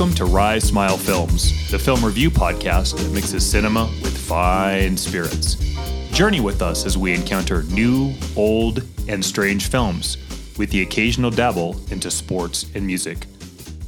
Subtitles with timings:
[0.00, 5.56] Welcome to Rise Smile Films, the film review podcast that mixes cinema with fine spirits.
[6.10, 10.16] Journey with us as we encounter new, old, and strange films,
[10.56, 13.26] with the occasional dabble into sports and music.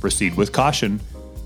[0.00, 1.00] Proceed with caution,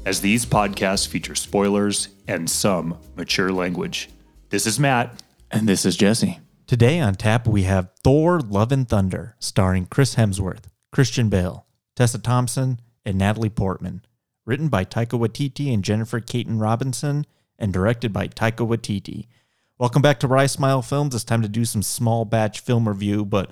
[0.04, 4.10] as these podcasts feature spoilers and some mature language.
[4.50, 5.22] This is Matt.
[5.48, 6.40] And this is Jesse.
[6.66, 12.18] Today on tap, we have Thor Love and Thunder, starring Chris Hemsworth, Christian Bale, Tessa
[12.18, 14.02] Thompson, and Natalie Portman.
[14.46, 17.26] Written by Taika Waititi and Jennifer Kaytin Robinson,
[17.58, 19.26] and directed by Taika Waititi.
[19.76, 21.16] Welcome back to Rise Smile Films.
[21.16, 23.50] It's time to do some small batch film review, but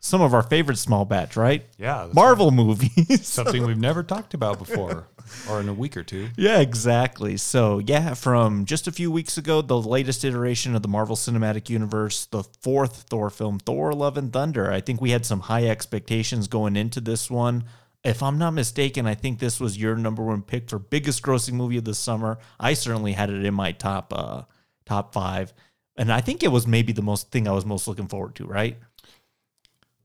[0.00, 1.64] some of our favorite small batch, right?
[1.78, 3.26] Yeah, Marvel movies.
[3.26, 5.08] something we've never talked about before,
[5.48, 6.28] or in a week or two.
[6.36, 7.38] Yeah, exactly.
[7.38, 11.70] So, yeah, from just a few weeks ago, the latest iteration of the Marvel Cinematic
[11.70, 14.70] Universe, the fourth Thor film, Thor Love and Thunder.
[14.70, 17.64] I think we had some high expectations going into this one.
[18.04, 21.54] If I'm not mistaken, I think this was your number one pick for biggest grossing
[21.54, 22.38] movie of the summer.
[22.60, 24.42] I certainly had it in my top uh
[24.86, 25.54] top 5.
[25.96, 28.44] And I think it was maybe the most thing I was most looking forward to,
[28.46, 28.76] right?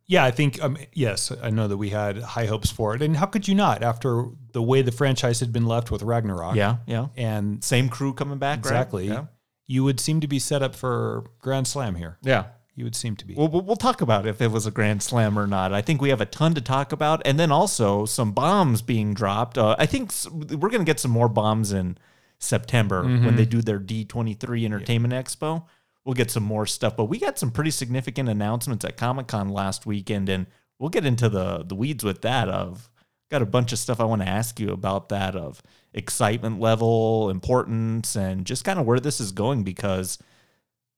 [0.05, 3.16] Yeah, I think um, yes, I know that we had high hopes for it, and
[3.17, 6.55] how could you not after the way the franchise had been left with Ragnarok?
[6.55, 7.08] Yeah, yeah.
[7.16, 8.72] and Same crew coming back, right?
[8.72, 9.25] exactly, Yeah.
[9.67, 12.17] you would seem to be set up for Grand Slam here.
[12.23, 12.45] Yeah.
[12.80, 13.33] You would seem to be.
[13.33, 15.73] We'll, we'll talk about if it was a grand slam or not.
[15.73, 19.13] I think we have a ton to talk about, and then also some bombs being
[19.13, 19.58] dropped.
[19.58, 21.97] Uh, I think we're going to get some more bombs in
[22.38, 25.66] September when they do their D23 Entertainment Expo.
[26.05, 29.49] We'll get some more stuff, but we got some pretty significant announcements at Comic Con
[29.49, 30.47] last weekend, and
[30.80, 32.47] we'll get into the the weeds with that.
[32.47, 32.89] Of
[33.30, 35.61] got a bunch of stuff I want to ask you about that of
[35.93, 40.17] excitement level, importance, and just kind of where this is going because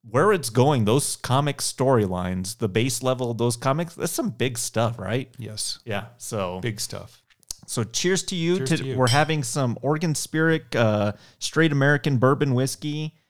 [0.10, 4.58] where it's going, those comic storylines, the base level of those comics, that's some big
[4.58, 5.30] stuff, right?
[5.38, 6.06] yes, Yeah.
[6.18, 7.22] So big stuff.
[7.68, 8.58] so cheers to you.
[8.58, 8.98] Cheers to, to you.
[8.98, 13.16] We're having some Oregon Spirit uh, straight American bourbon whiskey.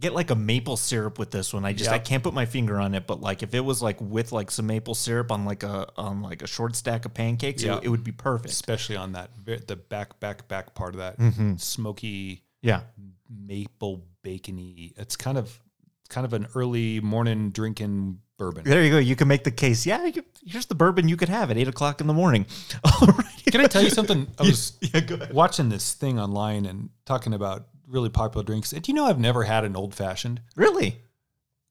[0.00, 1.64] Get like a maple syrup with this one.
[1.64, 3.96] I just I can't put my finger on it, but like if it was like
[4.00, 7.62] with like some maple syrup on like a on like a short stack of pancakes,
[7.62, 8.52] it- it, would be perfect.
[8.52, 11.56] Especially on that the back, back, back part of that Mm-hmm.
[11.56, 12.80] smoky Yeah.
[13.28, 14.92] maple bacony.
[14.96, 15.60] It's kind of
[16.08, 18.64] kind of an early morning drinking bourbon.
[18.64, 18.98] There you go.
[18.98, 19.86] You can make the case.
[19.86, 22.46] Yeah, you, here's the bourbon you could have at eight o'clock in the morning.
[22.84, 23.42] All right.
[23.50, 24.26] Can I tell you something?
[24.38, 25.32] I was Yeah, ahead.
[25.32, 28.72] watching this thing online and talking about really popular drinks.
[28.72, 30.40] And do you know I've never had an old fashioned?
[30.56, 31.00] Really?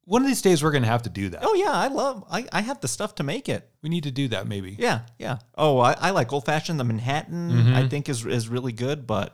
[0.05, 1.39] One of these days we're going to have to do that.
[1.43, 2.25] Oh yeah, I love.
[2.29, 3.69] I, I have the stuff to make it.
[3.81, 4.75] We need to do that maybe.
[4.77, 5.37] Yeah, yeah.
[5.57, 6.77] Oh, I, I like old fashioned.
[6.79, 7.73] The Manhattan, mm-hmm.
[7.75, 9.07] I think is is really good.
[9.07, 9.33] But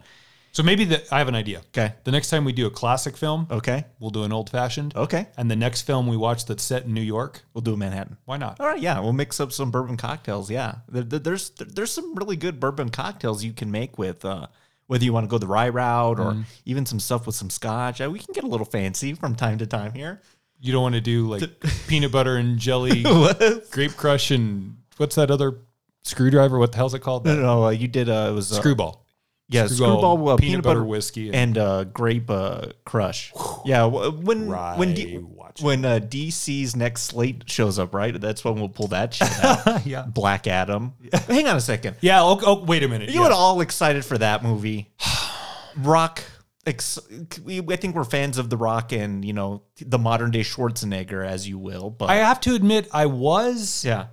[0.51, 1.59] So maybe the, I have an idea.
[1.67, 4.95] okay, The next time we do a classic film, okay, we'll do an old fashioned.
[4.95, 5.27] okay.
[5.37, 8.17] And the next film we watch that's set in New York, We'll do a Manhattan.
[8.25, 8.59] why not?
[8.59, 10.49] All right, yeah, we'll mix up some bourbon cocktails.
[10.49, 14.47] Yeah, there, there- there's there's some really good bourbon cocktails you can make with uh,
[14.87, 18.01] whether you want to go the rye route or even some stuff with some scotch.
[18.01, 20.21] Uh, we can get a little fancy from time to time here.
[20.59, 21.43] You don't want to do like
[21.87, 23.03] peanut butter and jelly,
[23.71, 25.59] grape crush, and what's that other
[26.03, 26.57] screwdriver?
[26.57, 27.25] What the hell's it called?
[27.25, 28.09] No, no, no, uh, you did.
[28.09, 29.05] Uh, it was uh, Screwball.
[29.51, 33.33] Yeah, screwball, uh, peanut, butter, whiskey, and, and uh, grape uh, crush.
[33.65, 35.61] yeah, when Rye when D- watch.
[35.61, 38.19] when uh, DC's next slate shows up, right?
[38.19, 39.85] That's when we'll pull that shit out.
[39.87, 40.03] yeah.
[40.03, 40.93] Black Adam.
[41.27, 41.95] Hang on a second.
[42.01, 42.21] Yeah.
[42.21, 43.09] Oh, oh, wait a minute.
[43.09, 43.27] You yeah.
[43.27, 44.91] were all excited for that movie.
[45.77, 46.23] Rock.
[46.67, 51.25] Ex- I think we're fans of The Rock and you know the modern day Schwarzenegger,
[51.25, 51.89] as you will.
[51.89, 54.07] But I have to admit, I was, yeah,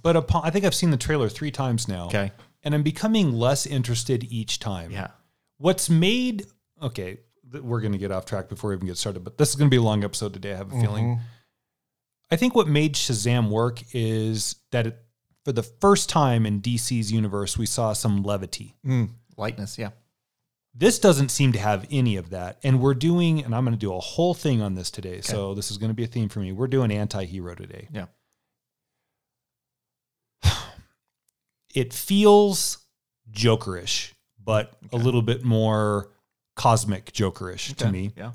[0.00, 2.06] but upon I think I've seen the trailer three times now.
[2.06, 2.30] okay,
[2.64, 4.90] and I'm becoming less interested each time.
[4.90, 5.08] yeah,
[5.58, 6.46] What's made
[6.82, 7.18] okay?
[7.52, 9.68] We're going to get off track before we even get started, but this is going
[9.68, 10.52] to be a long episode today.
[10.54, 11.20] I have a feeling.
[12.30, 14.98] I think what made Shazam work is that it,
[15.44, 18.74] for the first time in DC's universe, we saw some levity.
[18.84, 19.78] mm, lightness.
[19.78, 19.90] Yeah,
[20.74, 22.58] This doesn't seem to have any of that.
[22.64, 25.20] And we're doing, and I'm going to do a whole thing on this today.
[25.20, 26.50] So this is going to be a theme for me.
[26.50, 27.88] We're doing anti hero today.
[27.92, 28.06] yeah.
[31.74, 32.78] It feels
[33.30, 34.12] Jokerish,
[34.42, 36.10] but a little bit more
[36.56, 38.12] cosmic Jokerish to me.
[38.16, 38.32] Yeah.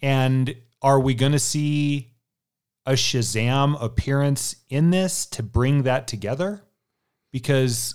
[0.00, 2.10] And are we going to see
[2.86, 6.62] a Shazam appearance in this to bring that together?
[7.30, 7.94] Because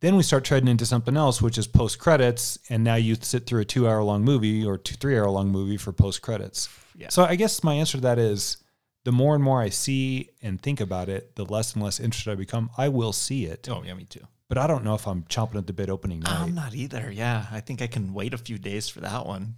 [0.00, 3.46] then we start treading into something else, which is post credits, and now you sit
[3.46, 6.68] through a two hour long movie or two three hour long movie for post credits.
[6.96, 7.08] Yeah.
[7.08, 8.58] So I guess my answer to that is
[9.04, 12.32] the more and more I see and think about it, the less and less interested
[12.32, 12.70] I become.
[12.76, 14.20] I will see it, Oh yeah, me too.
[14.48, 16.40] but I don't know if I'm chomping at the bit opening night.
[16.40, 17.10] I'm not either.
[17.12, 19.56] Yeah, I think I can wait a few days for that one.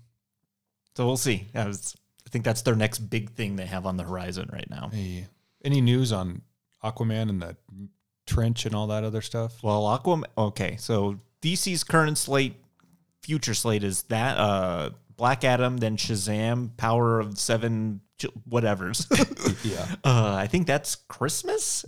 [0.96, 1.46] So we'll see.
[1.54, 1.94] I, was,
[2.26, 4.90] I think that's their next big thing they have on the horizon right now.
[4.93, 5.26] Hey,
[5.64, 6.42] any news on
[6.82, 7.56] Aquaman and the
[8.26, 9.62] Trench and all that other stuff.
[9.62, 10.25] Well, Aquaman.
[10.37, 12.56] Okay, so DC's current slate,
[13.22, 18.00] future slate is that uh, Black Adam, then Shazam, Power of Seven,
[18.44, 19.06] whatever's.
[19.64, 19.86] Yeah.
[20.04, 21.84] uh, I think that's Christmas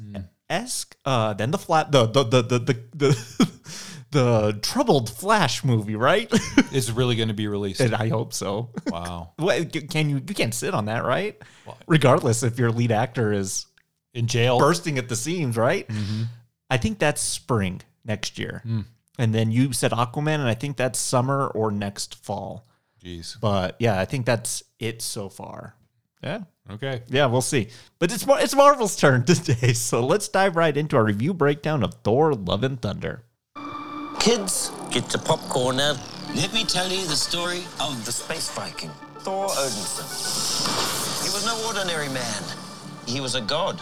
[0.50, 0.96] esque.
[1.04, 2.75] Uh, then the flat, the the the the the.
[2.94, 3.50] the
[4.10, 6.32] The troubled Flash movie, right?
[6.72, 7.82] Is really going to be released.
[7.82, 8.70] and I hope so.
[8.86, 9.32] wow.
[9.36, 11.36] What, can you you can't sit on that, right?
[11.86, 13.66] Regardless if your lead actor is
[14.14, 14.58] In jail.
[14.58, 15.86] bursting at the seams, right?
[15.86, 16.22] Mm-hmm.
[16.70, 18.62] I think that's spring next year.
[18.66, 18.86] Mm.
[19.19, 22.66] And then you said Aquaman, and I think that's summer or next fall.
[23.04, 23.38] Jeez.
[23.38, 25.75] But yeah, I think that's it so far.
[26.22, 26.40] Yeah.
[26.70, 27.02] Okay.
[27.08, 27.68] Yeah, we'll see.
[27.98, 29.72] But it's it's Marvel's turn today.
[29.72, 33.22] So let's dive right into our review breakdown of Thor Love and Thunder.
[34.18, 35.96] Kids, get your popcorn now.
[36.34, 41.24] Let me tell you the story of the space Viking, Thor Odinson.
[41.24, 42.42] He was no ordinary man.
[43.06, 43.80] He was a god.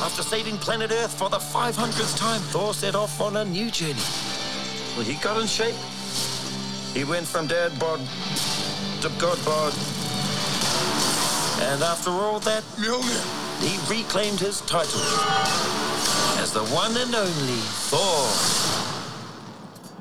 [0.00, 4.00] After saving planet Earth for the 500th time, Thor set off on a new journey.
[4.96, 5.74] Well, he got in shape.
[6.94, 8.00] He went from dad bod
[9.02, 9.97] to god bod.
[11.60, 12.64] And after all that,
[13.60, 15.00] he reclaimed his title
[16.38, 17.60] as the one and only
[17.90, 18.28] Thor.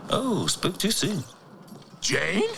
[0.10, 1.24] Oh, spoke too soon.
[2.00, 2.50] Jane?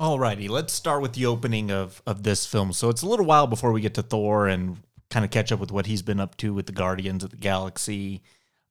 [0.00, 2.72] Alrighty, let's start with the opening of of this film.
[2.72, 4.78] So it's a little while before we get to Thor and
[5.10, 7.36] kind of catch up with what he's been up to with the Guardians of the
[7.36, 8.22] Galaxy.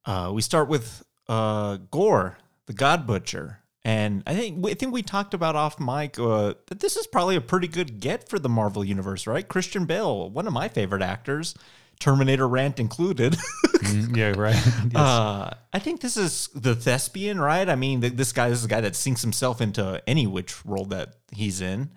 [0.04, 5.02] Uh, we start with uh, Gore, the God Butcher, and I think I think we
[5.02, 8.48] talked about off mic uh, that this is probably a pretty good get for the
[8.48, 9.46] Marvel universe, right?
[9.46, 11.54] Christian Bale, one of my favorite actors,
[12.00, 13.36] Terminator rant included.
[13.84, 14.54] Mm, yeah, right.
[14.84, 14.96] Yes.
[14.96, 17.68] Uh, I think this is the thespian, right?
[17.68, 20.64] I mean, th- this guy this is a guy that sinks himself into any which
[20.64, 21.90] role that he's in.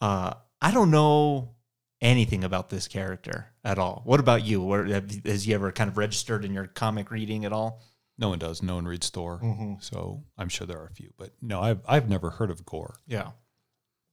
[0.00, 1.56] Uh, I don't know
[2.00, 4.02] anything about this character at all.
[4.04, 4.62] What about you?
[4.62, 7.82] Where, have, has he ever kind of registered in your comic reading at all?
[8.18, 8.62] No one does.
[8.62, 9.40] No one reads Thor.
[9.42, 9.74] Mm-hmm.
[9.80, 11.12] So I'm sure there are a few.
[11.16, 12.94] But no, I've, I've never heard of Gore.
[13.06, 13.30] Yeah.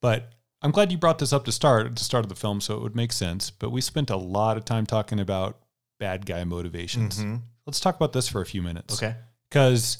[0.01, 0.31] But
[0.61, 2.75] I'm glad you brought this up to start at the start of the film, so
[2.75, 3.49] it would make sense.
[3.49, 5.59] But we spent a lot of time talking about
[5.99, 7.23] bad guy motivations.
[7.65, 8.95] Let's talk about this for a few minutes.
[8.95, 9.05] Mm-hmm.
[9.05, 9.15] Okay.
[9.49, 9.99] Because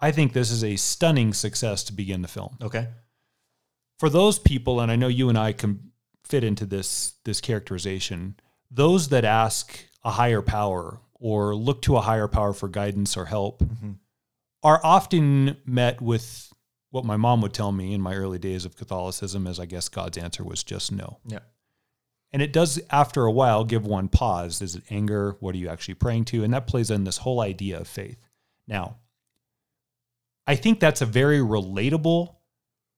[0.00, 2.56] I think this is a stunning success to begin the film.
[2.62, 2.88] Okay.
[3.98, 5.92] For those people, and I know you and I can
[6.24, 8.36] fit into this this characterization,
[8.70, 13.26] those that ask a higher power or look to a higher power for guidance or
[13.26, 13.92] help mm-hmm.
[14.62, 16.52] are often met with
[16.90, 19.88] what my mom would tell me in my early days of Catholicism as I guess
[19.88, 21.18] God's answer was just no.
[21.26, 21.40] Yeah.
[22.30, 24.60] And it does, after a while, give one pause.
[24.60, 25.36] Is it anger?
[25.40, 26.44] What are you actually praying to?
[26.44, 28.18] And that plays in this whole idea of faith.
[28.66, 28.96] Now,
[30.46, 32.36] I think that's a very relatable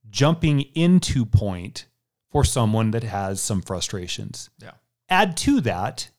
[0.09, 1.87] jumping into point
[2.31, 4.51] for someone that has some frustrations.
[4.59, 4.73] Yeah.
[5.09, 6.11] Add to that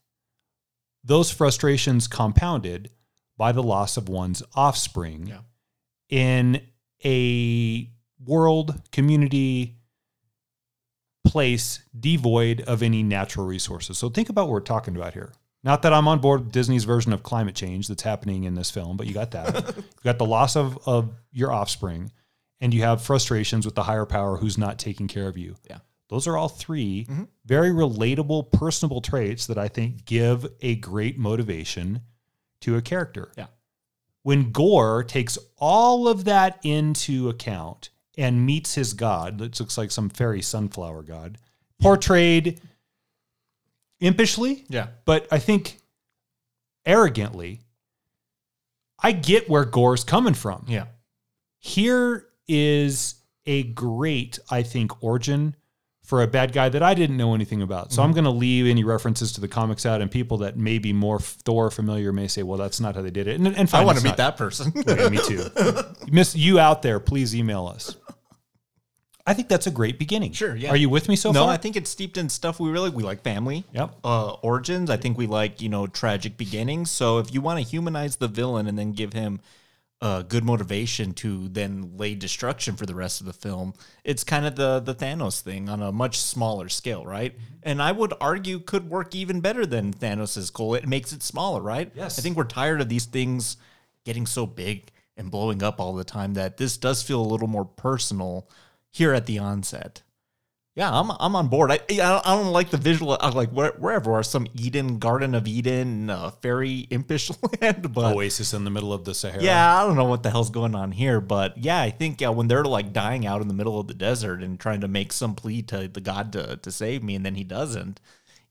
[1.04, 2.92] those frustrations compounded
[3.38, 5.40] by the loss of one's offspring Yeah.
[6.10, 6.62] in
[7.04, 7.90] a
[8.24, 9.78] world, community,
[11.26, 13.98] place devoid of any natural resources.
[13.98, 15.32] So think about what we're talking about here.
[15.64, 18.72] Not that I'm on board with Disney's version of climate change that's happening in this
[18.72, 19.76] film, but you got that.
[19.78, 22.12] you got the loss of, of your offspring,
[22.60, 25.56] and you have frustrations with the higher power who's not taking care of you.
[25.70, 25.78] Yeah.
[26.12, 27.24] Those are all 3 mm-hmm.
[27.46, 32.02] very relatable, personable traits that I think give a great motivation
[32.60, 33.32] to a character.
[33.38, 33.48] Yeah.
[34.24, 39.90] When Gore takes all of that into account and meets his god, that looks like
[39.90, 41.38] some fairy sunflower god,
[41.82, 42.60] portrayed
[44.02, 44.88] impishly, Yeah.
[45.06, 45.80] but I think
[46.86, 47.62] arrogantly,
[49.02, 50.66] I get where Gore's coming from.
[50.68, 50.88] Yeah.
[51.58, 53.16] Here is
[53.46, 55.56] a great, I think, origin
[56.12, 57.94] for a bad guy that I didn't know anything about.
[57.94, 60.78] So I'm going to leave any references to the comics out, and people that may
[60.78, 63.74] be more Thor familiar may say, "Well, that's not how they did it." And, and
[63.74, 64.18] I want to meet not.
[64.18, 64.74] that person.
[65.10, 65.46] Me too.
[66.12, 67.96] Miss you out there, please email us.
[69.26, 70.34] I think that's a great beginning.
[70.34, 70.72] Sure, yeah.
[70.72, 71.54] Are you with me so no, far?
[71.54, 73.64] I think it's steeped in stuff we really we like family.
[73.72, 73.96] Yep.
[74.04, 74.90] Uh, origins.
[74.90, 76.92] I think we like you know tragic beginnings.
[76.92, 79.40] So if you want to humanize the villain and then give him
[80.02, 84.46] uh, good motivation to then lay destruction for the rest of the film, it's kind
[84.46, 87.36] of the the Thanos thing on a much smaller scale, right?
[87.64, 90.74] And I would argue could work even better than Thanos's goal.
[90.74, 91.92] It makes it smaller, right?
[91.94, 92.18] Yes.
[92.18, 93.58] I think we're tired of these things
[94.04, 97.48] getting so big and blowing up all the time that this does feel a little
[97.48, 98.50] more personal
[98.90, 100.02] here at the onset.
[100.74, 101.70] Yeah, I'm I'm on board.
[101.70, 103.18] I I don't, I don't like the visual.
[103.20, 107.30] I like where, wherever are some Eden, Garden of Eden, uh, fairy impish
[107.62, 109.44] land, but Oasis in the middle of the Sahara.
[109.44, 111.20] yeah, I don't know what the hell's going on here.
[111.20, 113.94] But yeah, I think uh, when they're like dying out in the middle of the
[113.94, 117.26] desert and trying to make some plea to the god to to save me, and
[117.26, 118.00] then he doesn't.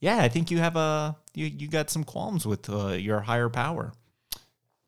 [0.01, 3.49] yeah, I think you have a you you got some qualms with uh, your higher
[3.49, 3.95] power.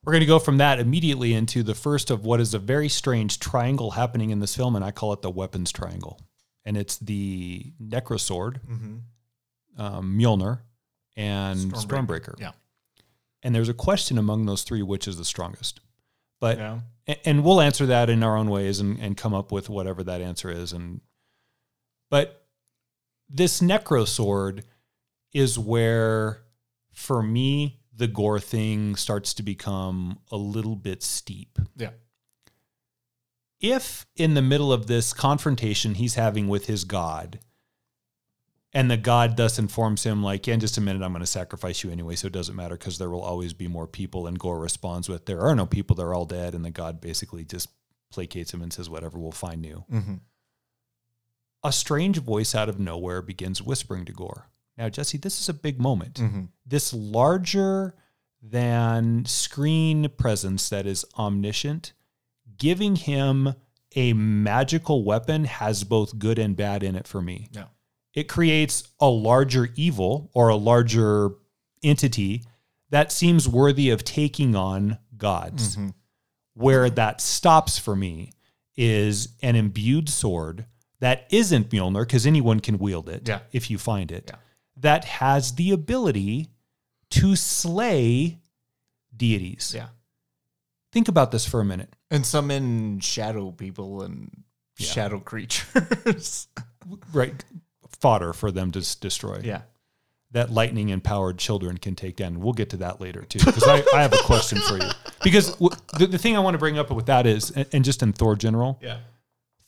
[0.04, 2.88] We're going to go from that immediately into the first of what is a very
[2.88, 6.18] strange triangle happening in this film, and I call it the weapons triangle.
[6.64, 8.60] And it's the Necrosword,
[9.78, 10.60] um, Mjolnir,
[11.16, 12.38] and Stormbreaker.
[12.38, 12.52] Yeah.
[13.42, 15.80] And there's a question among those three which is the strongest.
[16.40, 16.80] But Yeah.
[17.08, 20.02] a- and we'll answer that in our own ways and, and come up with whatever
[20.04, 20.72] that answer is.
[20.72, 21.00] And
[22.10, 22.46] but
[23.28, 24.64] this necro sword
[25.32, 26.42] is where,
[26.92, 31.58] for me, the gore thing starts to become a little bit steep.
[31.76, 31.90] Yeah.
[33.62, 37.38] If in the middle of this confrontation he's having with his god,
[38.74, 41.26] and the god thus informs him, like, yeah, in just a minute, I'm going to
[41.26, 44.26] sacrifice you anyway, so it doesn't matter because there will always be more people.
[44.26, 46.54] And Gore responds with, there are no people, they're all dead.
[46.54, 47.68] And the god basically just
[48.12, 49.84] placates him and says, whatever, we'll find new.
[49.92, 50.14] Mm-hmm.
[51.64, 54.48] A strange voice out of nowhere begins whispering to Gore.
[54.76, 56.14] Now, Jesse, this is a big moment.
[56.14, 56.44] Mm-hmm.
[56.66, 57.94] This larger
[58.42, 61.92] than screen presence that is omniscient,
[62.58, 63.54] giving him
[63.94, 67.48] a magical weapon has both good and bad in it for me.
[67.52, 67.64] Yeah.
[68.14, 71.30] It creates a larger evil or a larger
[71.82, 72.42] entity
[72.90, 75.76] that seems worthy of taking on gods.
[75.76, 75.88] Mm-hmm.
[76.54, 78.32] Where that stops for me
[78.76, 80.66] is an imbued sword
[81.00, 83.40] that isn't Mjolnir, because anyone can wield it Yeah.
[83.50, 84.36] if you find it, Yeah.
[84.76, 86.48] that has the ability
[87.10, 88.38] to slay
[89.16, 89.72] deities.
[89.74, 89.88] Yeah.
[90.92, 91.94] Think about this for a minute.
[92.12, 94.30] And summon shadow people and
[94.78, 96.46] shadow creatures.
[97.12, 97.44] Right.
[98.00, 99.40] Fodder for them to s- destroy.
[99.44, 99.62] yeah.
[100.32, 102.40] That lightning empowered children can take down.
[102.40, 104.88] We'll get to that later too, because I, I have a question for you.
[105.22, 107.84] Because w- the, the thing I want to bring up with that is, and, and
[107.84, 108.98] just in Thor general, Yeah.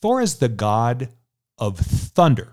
[0.00, 1.10] Thor is the god
[1.58, 2.50] of thunder.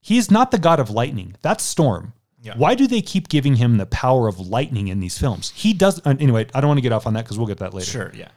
[0.00, 1.34] He is not the god of lightning.
[1.42, 2.12] That's Storm.
[2.40, 2.54] Yeah.
[2.56, 5.50] Why do they keep giving him the power of lightning in these films?
[5.54, 6.00] He does.
[6.06, 7.90] uh, Anyway, I don't want to get off on that because we'll get that later.
[7.90, 8.12] Sure.
[8.14, 8.28] Yeah.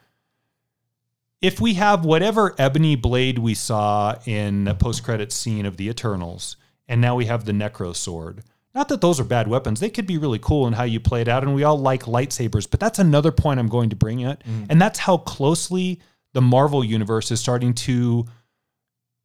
[1.42, 6.56] If we have whatever ebony blade we saw in the post-credit scene of the Eternals,
[6.88, 8.44] and now we have the Necro sword.
[8.76, 11.22] Not that those are bad weapons; they could be really cool in how you play
[11.22, 12.70] it out, and we all like lightsabers.
[12.70, 14.68] But that's another point I'm going to bring it, mm.
[14.70, 16.00] and that's how closely
[16.34, 18.26] the Marvel universe is starting to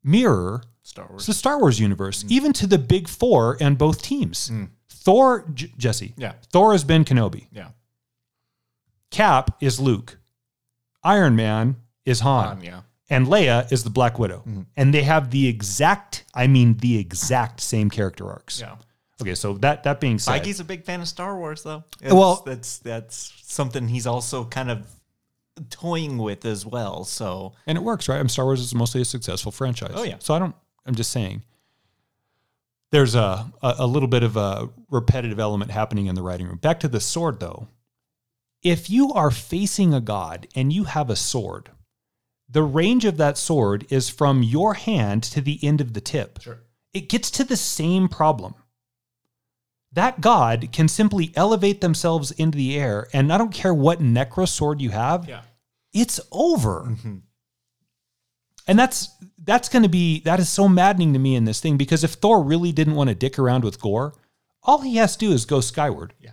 [0.02, 1.26] mirror Star Wars.
[1.26, 2.30] the Star Wars universe, mm.
[2.30, 4.50] even to the big four and both teams.
[4.50, 4.70] Mm.
[4.88, 6.14] Thor, J- Jesse.
[6.16, 6.32] Yeah.
[6.52, 7.46] Thor has been Kenobi.
[7.52, 7.68] Yeah.
[9.10, 10.18] Cap is Luke.
[11.04, 12.46] Iron Man is Han.
[12.46, 12.80] Han, yeah.
[13.10, 14.38] And Leia is the Black Widow.
[14.38, 14.62] Mm-hmm.
[14.76, 18.60] And they have the exact, I mean, the exact same character arcs.
[18.60, 18.76] Yeah.
[19.20, 21.84] Okay, so that that being said, Mikey's a big fan of Star Wars, though.
[22.02, 24.86] Well- that's that's something he's also kind of
[25.70, 27.04] toying with as well.
[27.04, 28.16] So and it works, right?
[28.16, 29.92] I mean, Star Wars is mostly a successful franchise.
[29.94, 30.16] Oh, yeah.
[30.18, 30.54] So I don't.
[30.84, 31.42] I'm just saying.
[32.92, 36.58] There's a, a a little bit of a repetitive element happening in the writing room.
[36.58, 37.68] Back to the sword, though.
[38.62, 41.70] If you are facing a god and you have a sword,
[42.48, 46.40] the range of that sword is from your hand to the end of the tip.
[46.40, 46.60] Sure.
[46.92, 48.54] It gets to the same problem.
[49.92, 54.46] That god can simply elevate themselves into the air, and I don't care what necro
[54.46, 55.42] sword you have, yeah,
[55.92, 56.84] it's over.
[56.90, 57.16] Mm-hmm.
[58.68, 59.08] And that's
[59.44, 62.12] that's going to be that is so maddening to me in this thing because if
[62.14, 64.14] Thor really didn't want to dick around with Gore,
[64.62, 66.32] all he has to do is go skyward, Yeah.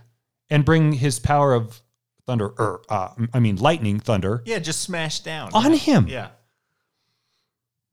[0.50, 1.80] and bring his power of
[2.26, 5.78] thunder, or uh, I mean lightning, thunder, yeah, just smash down on yeah.
[5.78, 6.08] him.
[6.08, 6.28] Yeah.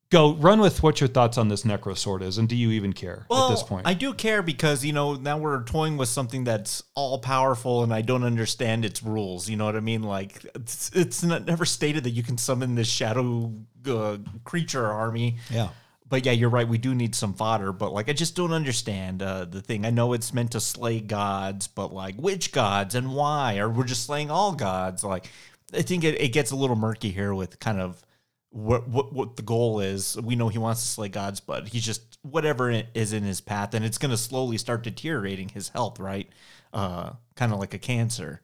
[0.09, 2.91] Go run with what your thoughts on this necro sword is, and do you even
[2.91, 3.87] care Well, at this point?
[3.87, 7.93] I do care because you know now we're toying with something that's all powerful, and
[7.93, 9.49] I don't understand its rules.
[9.49, 10.03] You know what I mean?
[10.03, 13.53] Like it's, it's not, never stated that you can summon this shadow
[13.87, 15.37] uh, creature army.
[15.49, 15.69] yeah.
[16.11, 16.67] But yeah, you're right.
[16.67, 19.85] We do need some fodder, but like I just don't understand uh, the thing.
[19.85, 23.59] I know it's meant to slay gods, but like which gods and why?
[23.59, 25.05] Or we're just slaying all gods?
[25.05, 25.29] Like
[25.73, 28.05] I think it, it gets a little murky here with kind of
[28.49, 30.19] what, what what the goal is.
[30.19, 33.73] We know he wants to slay gods, but he's just whatever is in his path,
[33.73, 36.27] and it's going to slowly start deteriorating his health, right?
[36.73, 38.41] Uh, kind of like a cancer,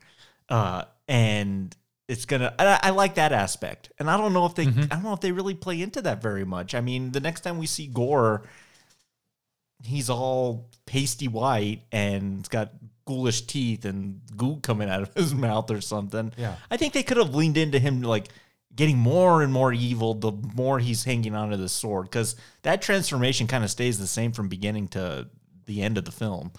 [0.48, 1.76] uh, and
[2.08, 2.54] it's gonna.
[2.58, 4.66] I, I like that aspect, and I don't know if they.
[4.66, 4.84] Mm-hmm.
[4.92, 6.76] I don't know if they really play into that very much.
[6.76, 8.44] I mean, the next time we see Gore,
[9.84, 12.72] he's all pasty white and it's got
[13.06, 16.34] ghoulish teeth and goo coming out of his mouth or something.
[16.38, 16.56] Yeah.
[16.70, 18.28] I think they could have leaned into him like
[18.76, 23.48] getting more and more evil the more he's hanging onto the sword because that transformation
[23.48, 25.28] kind of stays the same from beginning to
[25.66, 26.52] the end of the film.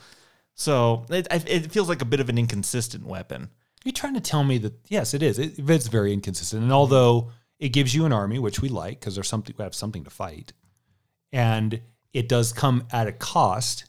[0.55, 3.51] So it, it feels like a bit of an inconsistent weapon.
[3.85, 5.39] You're trying to tell me that yes, it is.
[5.39, 9.15] It, it's very inconsistent, and although it gives you an army, which we like because
[9.15, 10.53] there's something we have something to fight,
[11.33, 11.81] and
[12.13, 13.85] it does come at a cost.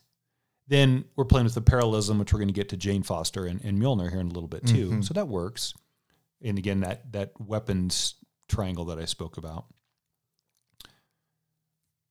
[0.68, 3.60] then we're playing with the parallelism, which we're going to get to Jane Foster and,
[3.64, 4.90] and Mjolnir here in a little bit too.
[4.90, 5.02] Mm-hmm.
[5.02, 5.74] So that works.
[6.42, 8.16] And again, that that weapons
[8.48, 9.66] triangle that I spoke about.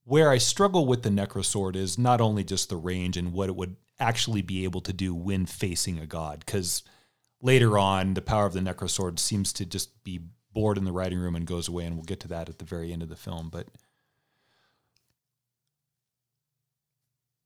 [0.05, 3.57] Where I struggle with the Necrosword is not only just the range and what it
[3.57, 6.83] would actually be able to do when facing a god, because
[7.41, 10.21] later on, the power of the Necrosword seems to just be
[10.53, 12.65] bored in the writing room and goes away, and we'll get to that at the
[12.65, 13.49] very end of the film.
[13.51, 13.69] But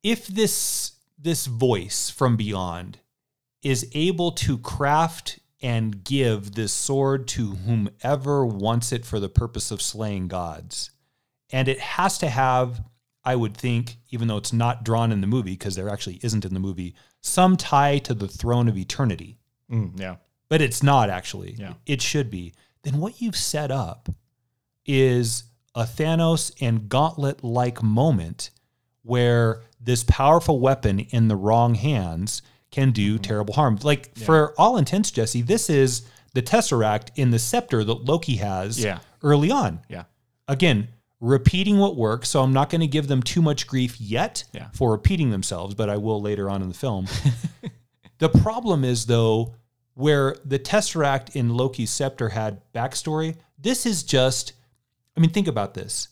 [0.03, 2.99] if this this voice from beyond
[3.63, 9.71] is able to craft and give this sword to whomever wants it for the purpose
[9.71, 10.91] of slaying gods,
[11.53, 12.83] and it has to have,
[13.25, 16.45] I would think, even though it's not drawn in the movie because there actually isn't
[16.45, 19.39] in the movie, some tie to the throne of eternity
[19.73, 20.17] Mm, yeah.
[20.49, 21.55] but it's not actually.
[21.59, 21.75] Yeah.
[21.87, 22.53] It should be.
[22.83, 24.09] Then what you've set up
[24.87, 28.51] is a Thanos and gauntlet like moment
[29.03, 33.23] where this powerful weapon in the wrong hands can do Mm-hmm.
[33.23, 33.79] terrible harm.
[33.83, 36.03] Like for all intents, Jesse, this is
[36.35, 39.01] the Tesseract in the scepter that Loki has Yeah.
[39.23, 39.81] early on.
[39.89, 40.05] Yeah.
[40.49, 40.89] Again,
[41.21, 42.29] repeating what works.
[42.31, 44.69] So I'm not going to give them too much grief yet Yeah.
[44.73, 47.07] for repeating themselves, but I will later on in the film.
[48.19, 49.55] the problem is, though,
[49.95, 54.53] where the Tesseract in Loki's scepter had backstory, this is just,
[55.17, 56.09] I mean, think about this.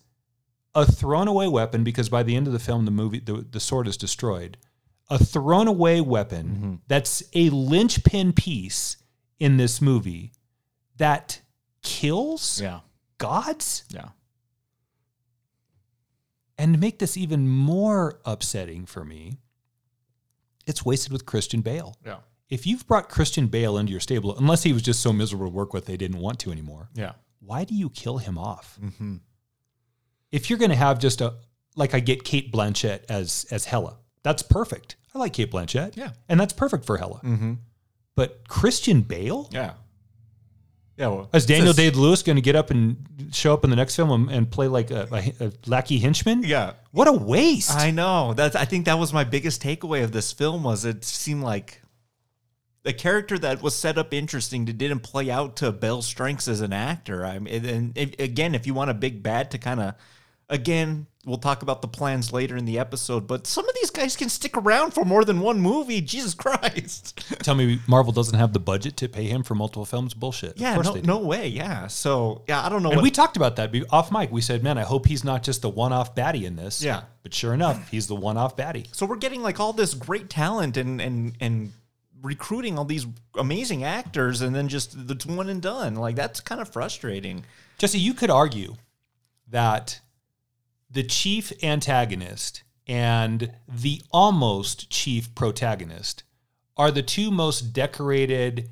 [0.74, 3.60] A thrown away weapon, because by the end of the film, the movie, the, the
[3.60, 4.56] sword is destroyed.
[5.08, 6.74] A thrown away weapon mm-hmm.
[6.86, 8.96] that's a linchpin piece
[9.40, 10.32] in this movie
[10.96, 11.40] that
[11.82, 12.80] kills Yeah.
[13.18, 13.84] gods?
[13.88, 14.10] Yeah.
[16.56, 19.38] And to make this even more upsetting for me,
[20.66, 21.96] it's wasted with Christian Bale.
[22.04, 22.18] Yeah.
[22.50, 25.52] If you've brought Christian Bale into your stable, unless he was just so miserable to
[25.52, 27.12] work with they didn't want to anymore, Yeah.
[27.38, 28.76] why do you kill him off?
[28.82, 29.16] Mm-hmm.
[30.32, 31.34] If you're going to have just a
[31.76, 34.96] like I get Cate Blanchett as as Hela, that's perfect.
[35.14, 36.10] I like Cate Blanchett, Yeah.
[36.28, 37.20] and that's perfect for Hela.
[37.24, 37.54] Mm-hmm.
[38.16, 39.74] But Christian Bale Yeah.
[40.96, 41.06] Yeah.
[41.08, 43.96] Well, is Daniel Day Lewis going to get up and show up in the next
[43.96, 45.08] film and, and play like a,
[45.40, 46.42] a, a lackey henchman?
[46.42, 46.72] Yeah.
[46.90, 47.74] What a waste!
[47.74, 48.34] I know.
[48.34, 51.79] That's I think that was my biggest takeaway of this film was it seemed like
[52.84, 56.60] a character that was set up interesting that didn't play out to Bale's strengths as
[56.60, 57.24] an actor.
[57.24, 59.94] I mean, and if, again, if you want a big bad to kind of,
[60.48, 63.26] again, we'll talk about the plans later in the episode.
[63.26, 66.00] But some of these guys can stick around for more than one movie.
[66.10, 67.22] Jesus Christ!
[67.42, 70.14] Tell me, Marvel doesn't have the budget to pay him for multiple films?
[70.14, 70.58] Bullshit.
[70.58, 71.48] yeah, of no, no way.
[71.48, 71.86] Yeah.
[71.86, 72.88] So yeah, I don't know.
[72.90, 74.32] And what- we talked about that off mic.
[74.32, 77.02] We said, "Man, I hope he's not just the one-off baddie in this." Yeah.
[77.22, 78.86] But sure enough, he's the one-off baddie.
[78.96, 81.72] So we're getting like all this great talent and and and
[82.22, 83.06] recruiting all these
[83.36, 85.96] amazing actors, and then just the one and done.
[85.96, 87.44] Like that's kind of frustrating.
[87.78, 88.76] Jesse, you could argue
[89.48, 90.00] that
[90.90, 96.24] the chief antagonist and the almost chief protagonist
[96.76, 98.70] are the two most decorated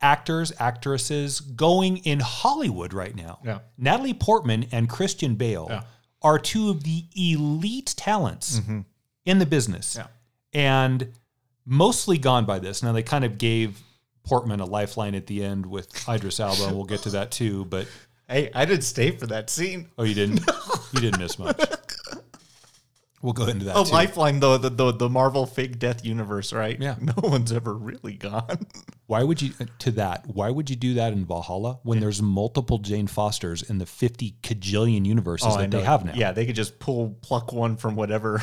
[0.00, 3.38] actors, actresses going in Hollywood right now.
[3.44, 3.60] Yeah.
[3.78, 5.82] Natalie Portman and Christian Bale Yeah.
[6.22, 8.80] are two of the elite talents mm-hmm.
[9.24, 9.96] in the business.
[9.96, 10.06] Yeah.
[10.52, 11.12] And
[11.66, 12.82] mostly gone by this.
[12.82, 13.82] Now they kind of gave
[14.24, 17.86] Portman a lifeline at the end with Idris and we'll get to that too, but
[18.28, 19.90] Hey, I didn't stay for that scene.
[19.98, 20.40] Oh, you didn't?
[20.92, 21.60] you didn't miss much.
[23.20, 23.92] We'll go into that A too.
[23.92, 26.78] lifeline though, the, the the Marvel fake death universe, right?
[26.80, 26.96] Yeah.
[27.00, 28.66] No one's ever really gone.
[29.06, 30.26] Why would you uh, to that?
[30.26, 34.36] Why would you do that in Valhalla when there's multiple Jane Fosters in the 50
[34.42, 36.12] cajillion universes oh, that they have now?
[36.14, 38.42] Yeah, they could just pull pluck one from whatever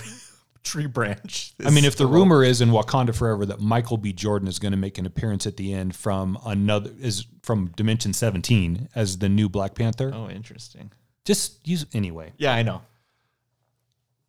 [0.63, 1.53] tree branch.
[1.65, 4.13] I mean, if the rumor is in Wakanda Forever that Michael B.
[4.13, 8.13] Jordan is going to make an appearance at the end from another is from Dimension
[8.13, 10.91] 17 as the new Black Panther, Oh, interesting.
[11.25, 12.33] just use anyway.
[12.37, 12.81] Yeah, I know.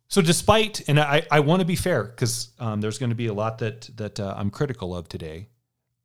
[0.07, 3.27] So despite, and I, I want to be fair because um, there's going to be
[3.27, 5.47] a lot that that uh, I'm critical of today.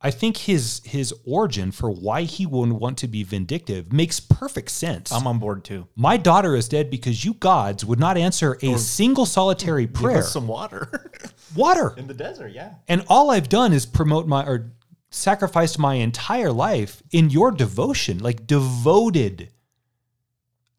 [0.00, 4.70] I think his his origin for why he wouldn't want to be vindictive makes perfect
[4.70, 5.10] sense.
[5.10, 5.88] I'm on board too.
[5.96, 10.22] My daughter is dead because you gods would not answer a single solitary prayer.
[10.22, 11.10] some water
[11.56, 11.94] Water.
[11.96, 12.52] in the desert.
[12.52, 12.74] Yeah.
[12.86, 14.72] And all I've done is promote my or
[15.10, 19.50] sacrificed my entire life in your devotion, like devoted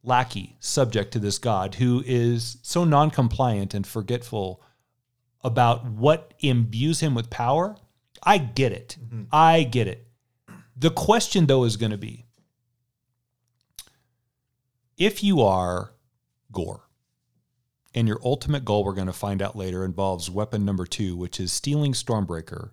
[0.04, 4.62] lackey, subject to this God who is so non compliant and forgetful
[5.44, 7.76] about what imbues him with power.
[8.24, 8.98] I get it.
[9.32, 10.08] I get it.
[10.76, 12.26] The question, though, is going to be
[14.98, 15.94] if you are
[16.52, 16.90] Gore,
[17.96, 21.40] and your ultimate goal, we're going to find out later, involves weapon number two, which
[21.40, 22.72] is stealing Stormbreaker,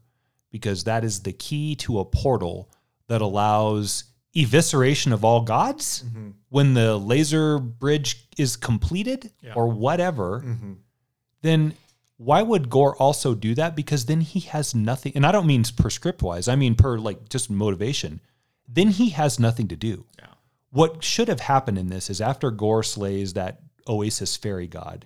[0.50, 2.70] because that is the key to a portal
[3.08, 4.04] that allows
[4.34, 6.30] evisceration of all gods mm-hmm.
[6.50, 10.42] when the laser bridge is completed or whatever.
[10.44, 10.72] Mm-hmm.
[11.42, 11.74] Then
[12.18, 13.76] why would Gore also do that?
[13.76, 17.28] Because then he has nothing, and I don't mean prescript wise, I mean per like
[17.28, 18.20] just motivation.
[18.68, 20.06] Then he has nothing to do.
[20.18, 20.26] Yeah.
[20.70, 25.04] What should have happened in this is after Gore slays that Oasis fairy god,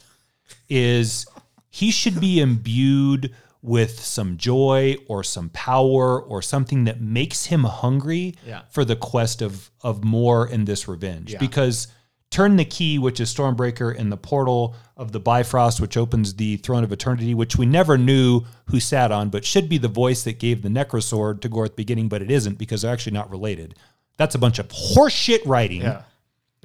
[0.68, 1.26] is
[1.68, 7.64] he should be imbued with some joy or some power or something that makes him
[7.64, 8.62] hungry Yeah.
[8.70, 11.32] for the quest of of more in this revenge.
[11.34, 11.38] Yeah.
[11.38, 11.88] Because
[12.30, 16.56] turn the key, which is Stormbreaker, in the portal of the Bifrost, which opens the
[16.58, 20.22] Throne of Eternity, which we never knew who sat on, but should be the voice
[20.24, 23.12] that gave the Necrosword to Gore at the beginning, but it isn't because they're actually
[23.12, 23.74] not related.
[24.16, 25.82] That's a bunch of horseshit writing.
[25.82, 26.02] Maybe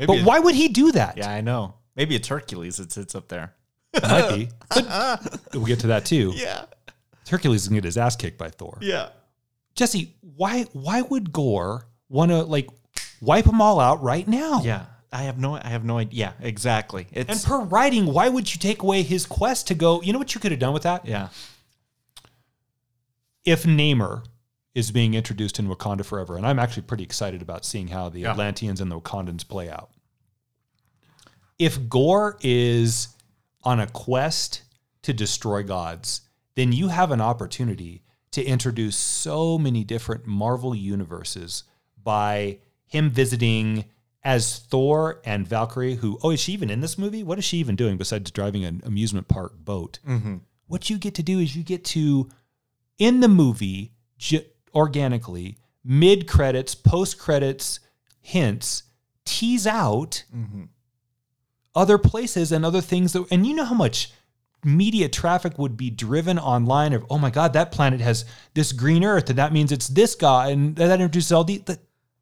[0.08, 1.17] But it- why would he do that?
[1.17, 1.75] Yeah, I know.
[1.95, 3.54] Maybe it's Hercules that sits up there.
[4.04, 4.49] Might be.
[4.69, 6.34] But we'll get to that too.
[6.36, 6.65] Yeah.
[7.30, 8.78] Hercules is gonna get his ass kicked by Thor.
[8.82, 9.10] Yeah.
[9.73, 12.69] Jesse, why why would Gore want to like
[13.21, 14.62] wipe them all out right now?
[14.63, 14.86] Yeah.
[15.15, 16.34] I have no I have no idea.
[16.39, 17.08] Yeah, exactly.
[17.13, 20.01] And per writing, why would you take away his quest to go?
[20.01, 21.06] You know what you could have done with that?
[21.06, 21.30] yeah.
[23.45, 24.25] If Namor
[24.73, 28.21] is being introduced in Wakanda forever, and I'm actually pretty excited about seeing how the
[28.21, 28.32] Yeah.
[28.32, 29.91] Atlanteans and the Wakandans play out.
[31.58, 33.10] If Gore is
[33.63, 34.63] on a quest
[35.04, 36.21] to destroy gods,
[36.56, 41.63] then you have an opportunity to introduce so many different Marvel universes
[42.04, 43.86] by him visiting
[44.25, 47.23] as Thor and Valkyrie, who, oh, is she even in this movie?
[47.23, 49.99] What is she even doing besides driving an amusement park boat?
[50.05, 50.38] Mm-hmm.
[50.65, 52.27] What you get to do is you get to,
[52.97, 57.79] in the movie, j- organically, mid credits, post credits,
[58.19, 58.83] hints,
[59.25, 60.63] tease out mm-hmm.
[61.75, 64.11] other places and other things that, and you know how much
[64.63, 69.03] media traffic would be driven online of, oh my God, that planet has this green
[69.03, 71.77] earth, and that means it's this guy, and that introduces all the, the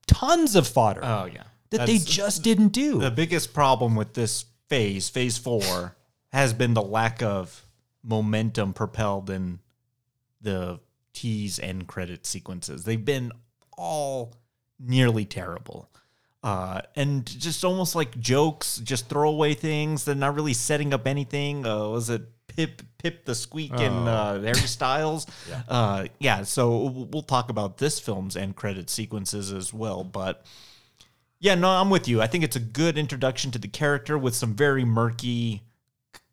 [0.05, 1.43] tons of fodder Oh yeah.
[1.73, 2.99] That they just didn't do.
[2.99, 5.95] the biggest problem with this phase, phase four,
[6.31, 7.65] has been the lack of
[8.03, 9.59] momentum propelled in
[10.41, 10.79] the
[11.13, 12.83] tease and credit sequences.
[12.83, 13.31] They've been
[13.77, 14.33] all
[14.79, 15.89] nearly terrible.
[16.43, 20.03] Uh, and just almost like jokes, just throwaway things.
[20.03, 21.65] They're not really setting up anything.
[21.65, 25.25] Uh, was it Pip Pip the Squeak and uh, Harry Styles?
[25.49, 25.61] yeah.
[25.69, 26.43] Uh, yeah.
[26.43, 30.03] So we'll talk about this film's end credit sequences as well.
[30.03, 30.45] But
[31.43, 32.21] yeah, no, I'm with you.
[32.21, 35.61] I think it's a good introduction to the character with some very murky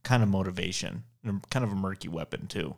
[0.04, 1.02] kind of motivation,
[1.50, 2.76] kind of a murky weapon too.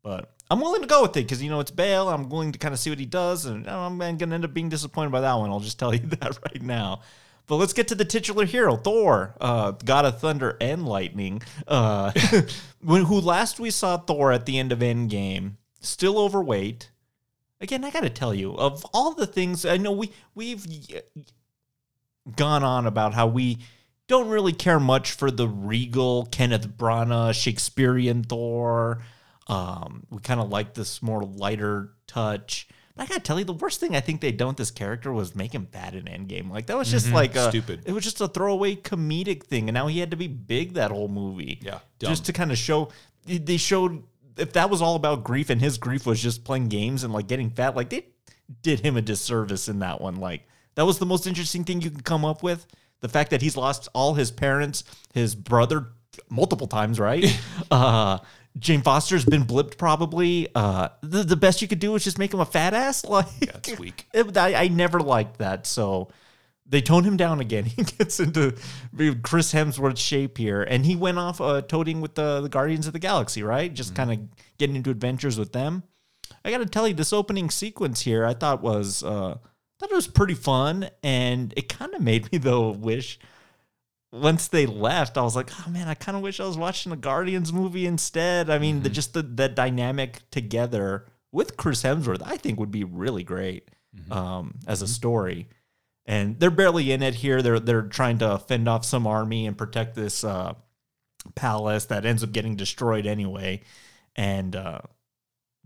[0.00, 2.08] But I'm willing to go with it because you know it's Bale.
[2.08, 4.54] I'm willing to kind of see what he does, and I'm going to end up
[4.54, 5.50] being disappointed by that one.
[5.50, 7.00] I'll just tell you that right now.
[7.48, 11.42] But let's get to the titular hero, Thor, uh, God of Thunder and Lightning.
[11.66, 12.12] Uh,
[12.80, 16.90] when who last we saw Thor at the end of Endgame, still overweight.
[17.60, 20.64] Again, I got to tell you, of all the things I know, we we've
[22.34, 23.58] gone on about how we
[24.08, 29.02] don't really care much for the regal Kenneth Branagh Shakespearean Thor.
[29.48, 32.68] Um, we kind of like this more lighter touch.
[32.94, 35.12] But I gotta tell you, the worst thing I think they done with this character
[35.12, 36.50] was make him bad in Endgame.
[36.50, 37.82] Like that was just like a, Stupid.
[37.84, 40.90] It was just a throwaway comedic thing, and now he had to be big that
[40.90, 41.60] whole movie.
[41.62, 42.88] Yeah, just to kind of show.
[43.26, 44.02] They showed
[44.38, 47.26] if that was all about grief, and his grief was just playing games and like
[47.26, 47.76] getting fat.
[47.76, 48.06] Like they
[48.62, 50.16] did him a disservice in that one.
[50.16, 52.66] Like that was the most interesting thing you can come up with.
[53.00, 55.88] The fact that he's lost all his parents, his brother
[56.30, 57.26] multiple times, right?
[57.70, 58.18] uh
[58.58, 60.48] Jane Foster's been blipped probably.
[60.54, 63.04] Uh the, the best you could do is just make him a fat ass.
[63.08, 64.06] Like it's weak.
[64.14, 65.66] it- I, I never liked that.
[65.66, 66.08] So
[66.68, 67.64] they tone him down again.
[67.64, 68.52] He gets into
[69.22, 72.92] Chris Hemsworth's shape here, and he went off uh, toting with the, the Guardians of
[72.92, 73.72] the Galaxy, right?
[73.72, 74.18] Just kind of
[74.58, 75.84] getting into adventures with them.
[76.44, 79.36] I got to tell you, this opening sequence here, I thought was uh,
[79.78, 83.18] thought it was pretty fun, and it kind of made me though wish.
[84.12, 86.92] Once they left, I was like, "Oh man, I kind of wish I was watching
[86.92, 92.22] a Guardians movie instead." I mean, the, just the that dynamic together with Chris Hemsworth,
[92.24, 93.68] I think would be really great
[94.10, 95.48] um, as a story.
[96.06, 97.42] And they're barely in it here.
[97.42, 100.54] They're they're trying to fend off some army and protect this uh,
[101.34, 103.62] palace that ends up getting destroyed anyway.
[104.14, 104.80] And uh,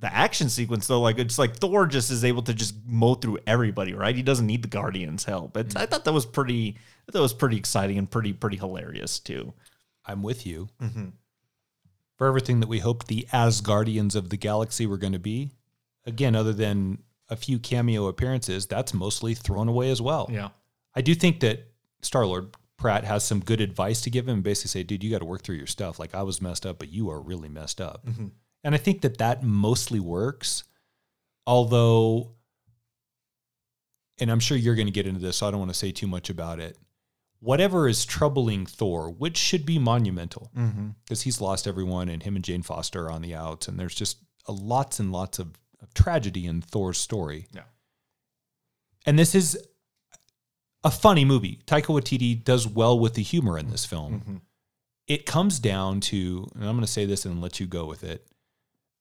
[0.00, 3.38] the action sequence though, like it's like Thor just is able to just mow through
[3.46, 4.16] everybody, right?
[4.16, 5.56] He doesn't need the Guardians' help.
[5.56, 6.76] It's, I thought that was pretty.
[6.76, 9.52] I thought that was pretty exciting and pretty pretty hilarious too.
[10.06, 10.68] I'm with you.
[10.82, 11.08] Mm-hmm.
[12.16, 15.52] For everything that we hoped the Asgardians of the galaxy were going to be,
[16.04, 20.28] again, other than a few cameo appearances, that's mostly thrown away as well.
[20.30, 20.48] Yeah.
[20.94, 21.68] I do think that
[22.02, 24.42] Star Lord Pratt has some good advice to give him.
[24.42, 25.98] Basically, say, dude, you got to work through your stuff.
[25.98, 28.06] Like I was messed up, but you are really messed up.
[28.64, 30.64] And I think that that mostly works.
[31.46, 32.32] Although,
[34.18, 35.90] and I'm sure you're going to get into this, so I don't want to say
[35.92, 36.76] too much about it.
[37.40, 40.88] whatever is troubling Thor, which should be monumental Mm-hmm.
[41.02, 43.94] because he's lost everyone, and him and Jane Foster are on the outs, and there's
[43.94, 47.46] just a lots and lots of, of tragedy in Thor's story.
[47.52, 47.62] Yeah.
[49.06, 49.58] And this is
[50.84, 51.62] a funny movie.
[51.66, 54.20] Taika Waititi does well with the humor in this film.
[54.20, 54.36] Mm-hmm.
[55.06, 58.04] It comes down to, and I'm going to say this and let you go with
[58.04, 58.26] it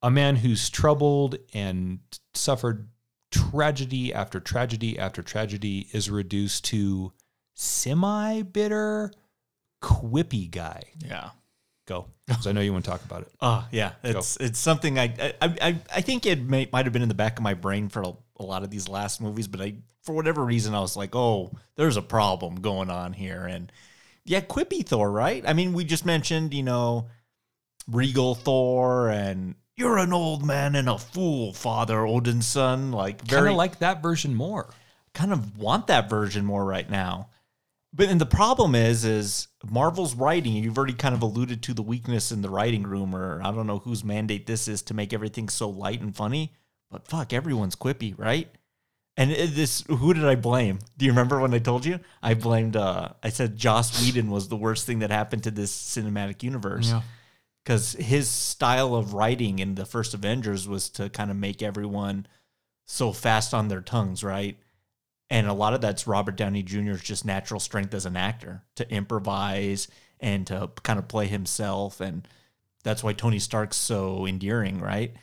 [0.02, 2.00] a man who's troubled and
[2.34, 2.90] suffered
[3.32, 7.14] tragedy after tragedy after tragedy is reduced to
[7.56, 9.12] semi bitter,
[9.82, 10.84] quippy guy.
[11.06, 11.32] Yeah.
[11.86, 12.08] Go.
[12.28, 13.32] Because I know you want to talk about it.
[13.42, 17.02] Oh yeah, it's it's something I I I, I think it may, might have been
[17.02, 19.60] in the back of my brain for a, a lot of these last movies, but
[19.60, 23.72] I for whatever reason I was like, oh, there's a problem going on here, and
[24.24, 25.44] yeah, quippy Thor, right?
[25.48, 27.08] I mean, we just mentioned you know,
[27.88, 33.30] regal Thor, and you're an old man and a fool, Father Odin's son, like Kind
[33.30, 34.70] very of like that version more.
[35.13, 37.30] kind of want that version more right now.
[37.92, 40.54] But and the problem is, is Marvel's writing.
[40.54, 43.65] You've already kind of alluded to the weakness in the writing room, or I don't
[43.65, 46.54] know whose mandate this is to make everything so light and funny.
[46.92, 48.48] But fuck, everyone's quippy, right?
[49.18, 50.80] And this, who did I blame?
[50.98, 52.00] Do you remember when I told you?
[52.22, 52.76] I blamed.
[52.76, 56.94] uh I said Joss Whedon was the worst thing that happened to this cinematic universe
[57.70, 62.26] because his style of writing in the first Avengers was to kind of make everyone
[62.88, 64.58] so fast on their tongues, right?
[65.30, 68.92] And a lot of that's Robert Downey Jr.'s just natural strength as an actor to
[68.92, 69.88] improvise
[70.20, 72.02] and to kind of play himself.
[72.02, 72.28] And
[72.84, 75.14] that's why Tony Stark's so endearing, right?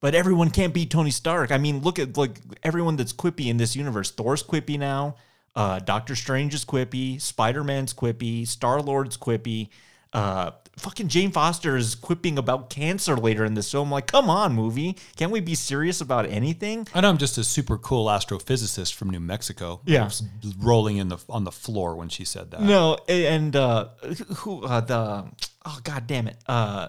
[0.00, 1.50] But everyone can't be Tony Stark.
[1.50, 4.12] I mean, look at like everyone that's quippy in this universe.
[4.12, 5.16] Thor's quippy now.
[5.56, 7.20] Uh, Doctor Strange is quippy.
[7.20, 8.46] Spider Man's quippy.
[8.46, 9.70] Star Lord's quippy.
[10.12, 13.90] Uh, fucking Jane Foster is quipping about cancer later in this film.
[13.90, 14.96] Like, come on, movie.
[15.16, 16.86] Can't we be serious about anything?
[16.94, 19.80] I know I'm just a super cool astrophysicist from New Mexico.
[19.84, 20.10] Yeah.
[20.58, 22.62] Rolling in the on the floor when she said that.
[22.62, 23.88] No, and uh
[24.36, 25.30] who uh, the
[25.64, 26.38] oh god damn it.
[26.46, 26.88] Uh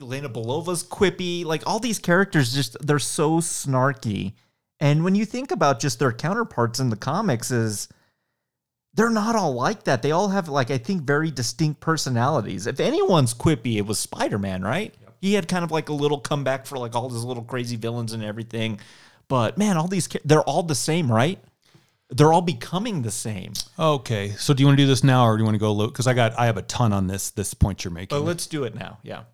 [0.00, 4.34] Yelena Belova's quippy, like all these characters just they're so snarky.
[4.78, 7.88] And when you think about just their counterparts in the comics is
[8.96, 10.02] they're not all like that.
[10.02, 12.66] They all have like I think very distinct personalities.
[12.66, 14.94] If anyone's quippy, it was Spider-Man, right?
[15.20, 18.12] He had kind of like a little comeback for like all his little crazy villains
[18.12, 18.80] and everything.
[19.28, 21.38] But man, all these they're all the same, right?
[22.08, 23.52] They're all becoming the same.
[23.78, 25.72] Okay, so do you want to do this now, or do you want to go?
[25.72, 25.88] Low?
[25.88, 28.16] Because I got I have a ton on this this point you're making.
[28.16, 28.98] But let's do it now.
[29.02, 29.24] Yeah.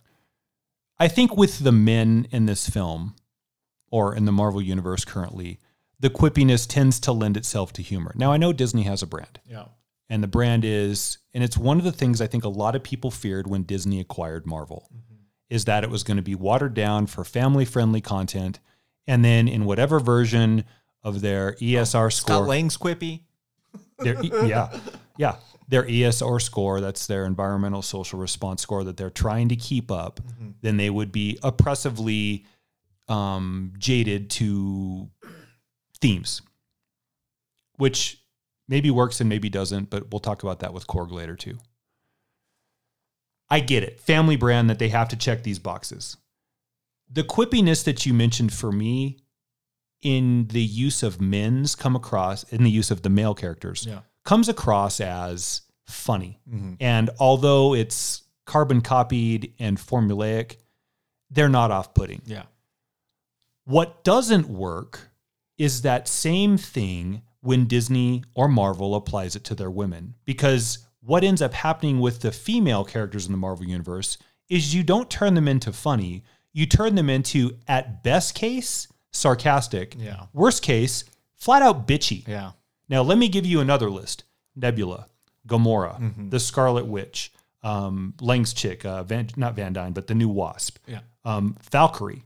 [0.99, 3.17] I think with the men in this film,
[3.91, 5.59] or in the Marvel universe currently,
[6.03, 8.13] the quippiness tends to lend itself to humor.
[8.15, 9.67] Now I know Disney has a brand, Yeah.
[10.11, 12.83] and the brand is, and it's one of the things I think a lot of
[12.83, 14.91] people feared when Disney acquired Marvel,
[15.49, 18.59] is that it was going to be watered down for family friendly content,
[19.07, 20.65] and then in whatever version
[21.05, 23.23] of their ESR score, Scott Lang's quippy.
[23.99, 24.77] their, yeah,
[25.17, 25.37] yeah,
[25.69, 30.21] their ESR score, that's their environmental social response score that they're trying to keep up,
[30.63, 32.45] then they would be oppressively
[33.09, 35.09] um, jaded to
[36.03, 36.43] themes,
[37.77, 38.23] which
[38.69, 41.57] maybe works and maybe doesn't, but we'll talk about that with Korg later too.
[43.49, 44.01] I get it.
[44.01, 46.17] Family brand that they have to check these boxes.
[47.11, 49.19] The quippiness that you mentioned for me
[50.01, 54.01] in the use of men's come across in the use of the male characters Yeah.
[54.25, 56.41] comes across as funny.
[56.49, 56.75] Mm-hmm.
[56.81, 60.57] And although it's carbon copied and formulaic,
[61.31, 62.23] they're not off putting.
[62.25, 62.45] Yeah.
[63.65, 65.11] What doesn't work
[65.63, 70.15] is that same thing when Disney or Marvel applies it to their women.
[70.25, 74.83] Because what ends up happening with the female characters in the Marvel universe is you
[74.83, 76.23] don't turn them into funny,
[76.53, 79.97] you turn them into, at best case, sarcastic.
[79.99, 80.27] Yeah.
[80.33, 81.05] Worst case,
[81.37, 82.27] flat out bitchy.
[82.27, 82.53] Yeah.
[82.89, 84.25] Now, let me give you another list
[84.57, 85.07] Nebula,
[85.49, 90.29] Gamora, the Scarlet Witch, um, Lang's chick, uh, Van, not Van Dyne, but the new
[90.29, 91.01] Wasp, Yeah.
[91.25, 92.25] um, Valkyrie,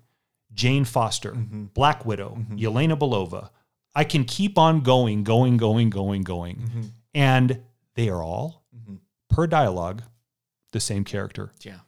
[0.57, 1.67] Jane Foster, mm-hmm.
[1.67, 2.57] Black Widow, mm-hmm.
[2.57, 3.51] Yelena Belova.
[3.95, 6.57] I can keep on going, going, going, going, going.
[6.57, 6.83] Mm-hmm.
[7.15, 7.63] And
[7.95, 8.65] they are all,
[9.31, 10.03] per dialogue,
[10.73, 11.53] the same character.
[11.61, 11.79] Yeah.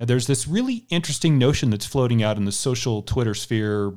[0.00, 3.92] Now, there's this really interesting notion that's floating out in the social Twitter sphere,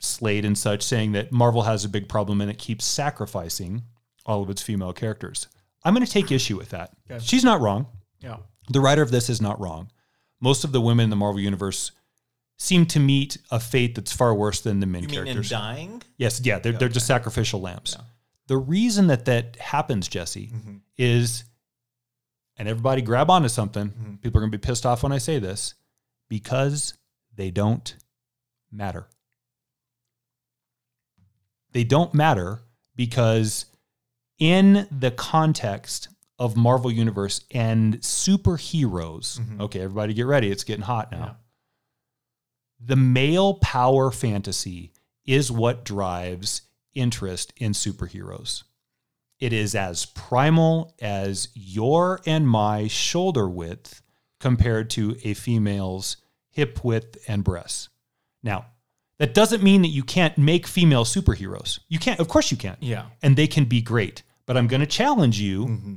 [0.00, 3.82] Slate and such, saying that Marvel has a big problem and it keeps sacrificing
[4.24, 5.46] all of its female characters.
[5.84, 6.90] I'm going to take issue with that.
[7.20, 7.86] She's not wrong.
[8.20, 8.38] Yeah.
[8.68, 9.90] The writer of this is not wrong.
[10.40, 11.92] Most of the women in the Marvel universe
[12.62, 15.48] seem to meet a fate that's far worse than the men You characters.
[15.48, 16.02] dying?
[16.18, 17.96] Yes, yeah, they're, they're just sacrificial lambs.
[18.48, 20.74] The reason that that happens, Jesse, Mm-hmm.
[20.98, 21.44] is,
[22.58, 23.88] and everybody grab onto something.
[23.88, 24.14] Mm-hmm.
[24.16, 25.72] People are going to be pissed off when I say this,
[26.28, 26.92] because
[27.34, 27.96] they don't
[28.70, 29.06] matter.
[31.72, 32.60] They don't matter
[32.94, 33.64] because
[34.38, 39.40] in the context of Marvel Universe and superheroes.
[39.60, 40.50] Okay, everybody get ready.
[40.50, 41.36] It's getting hot now.
[42.80, 44.92] The male power fantasy
[45.26, 46.62] is what drives
[46.94, 48.64] interest in superheroes.
[49.38, 54.02] It is as primal as your and my shoulder width
[54.38, 56.16] compared to a female's
[56.50, 57.88] hip width and breasts.
[58.42, 58.66] Now,
[59.18, 61.78] that doesn't mean that you can't make female superheroes.
[61.88, 62.76] You can't, of course you can.
[62.80, 63.06] Yeah.
[63.22, 64.22] And they can be great.
[64.46, 65.96] But I'm going to challenge you mm-hmm.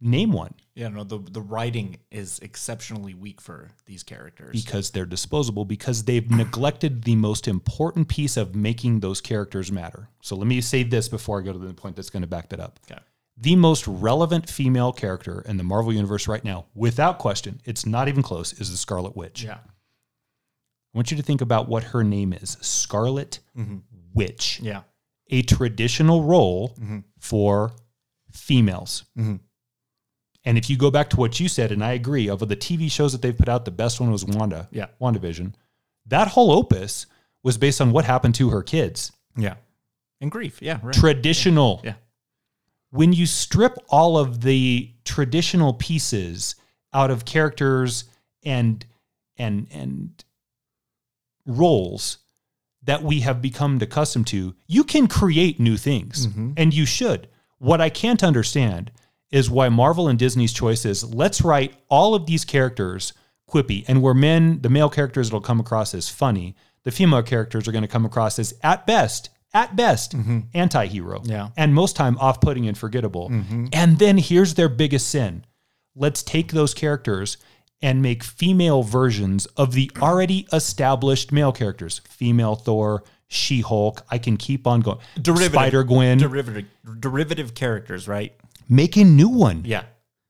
[0.00, 4.64] Name one Yeah, no, the the writing is exceptionally weak for these characters.
[4.64, 10.08] because they're disposable because they've neglected the most important piece of making those characters matter.
[10.20, 12.50] So let me say this before I go to the point that's going to back
[12.50, 12.78] that up.
[12.90, 13.00] Okay.
[13.38, 18.08] The most relevant female character in the Marvel universe right now, without question, it's not
[18.08, 19.42] even close, is the Scarlet Witch.
[19.44, 19.58] Yeah.
[19.58, 23.78] I want you to think about what her name is Scarlet mm-hmm.
[24.14, 24.82] Witch, Yeah.
[25.30, 27.00] a traditional role mm-hmm.
[27.18, 27.72] for
[28.32, 29.04] females.
[29.18, 29.36] Mm-hmm.
[30.46, 32.90] And if you go back to what you said, and I agree, of the TV
[32.90, 34.86] shows that they've put out, the best one was Wanda, Yeah.
[35.00, 35.54] WandaVision.
[36.06, 37.06] That whole opus
[37.42, 39.10] was based on what happened to her kids.
[39.36, 39.54] Yeah.
[40.20, 40.62] And grief.
[40.62, 40.78] Yeah.
[40.82, 40.94] Right.
[40.94, 41.80] Traditional.
[41.84, 41.94] Yeah.
[42.90, 46.54] When you strip all of the traditional pieces
[46.94, 48.04] out of characters
[48.44, 48.86] and
[49.36, 50.24] and and
[51.44, 52.18] roles
[52.84, 56.52] that we have become accustomed to, you can create new things, mm-hmm.
[56.56, 57.28] and you should.
[57.58, 58.92] What I can't understand
[59.30, 63.12] is why Marvel and Disney's choice is let's write all of these characters
[63.48, 66.56] quippy, and where men, the male characters, it'll come across as funny.
[66.82, 70.40] The female characters are going to come across as, at best, at best, mm-hmm.
[70.52, 71.50] anti-hero, Yeah.
[71.56, 73.30] and most time off-putting and forgettable.
[73.30, 73.66] Mm-hmm.
[73.72, 75.44] And then here's their biggest sin:
[75.94, 77.36] let's take those characters
[77.82, 82.00] and make female versions of the already established male characters.
[82.08, 84.02] Female Thor, She Hulk.
[84.10, 84.98] I can keep on going.
[85.22, 86.18] Spider Gwen.
[86.18, 86.64] Derivative
[86.98, 88.32] derivative characters, right?
[88.68, 89.62] Make a new one.
[89.64, 89.84] Yeah.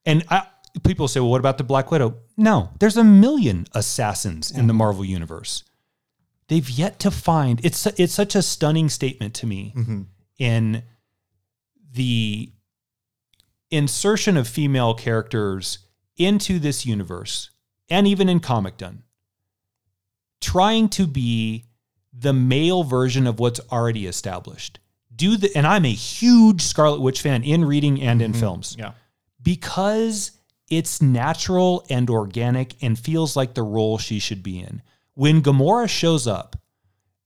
[0.05, 0.47] And I,
[0.85, 2.17] people say, well, what about the Black Widow?
[2.37, 5.65] No, there's a million assassins in the Marvel universe.
[6.49, 7.65] They've yet to find.
[7.65, 10.03] It's it's such a stunning statement to me mm-hmm.
[10.39, 10.85] in
[11.93, 12.53] the
[13.71, 15.79] insertion of female characters
[16.17, 17.51] into this universe,
[17.89, 19.03] and even in Comic Done,
[20.41, 21.65] trying to be
[22.13, 24.79] the male version of what's already established.
[25.17, 28.41] Do the and I'm a huge Scarlet Witch fan in reading and in mm-hmm.
[28.41, 28.93] films Yeah.
[29.43, 30.33] because
[30.69, 34.83] it's natural and organic and feels like the role she should be in.
[35.15, 36.57] When Gamora shows up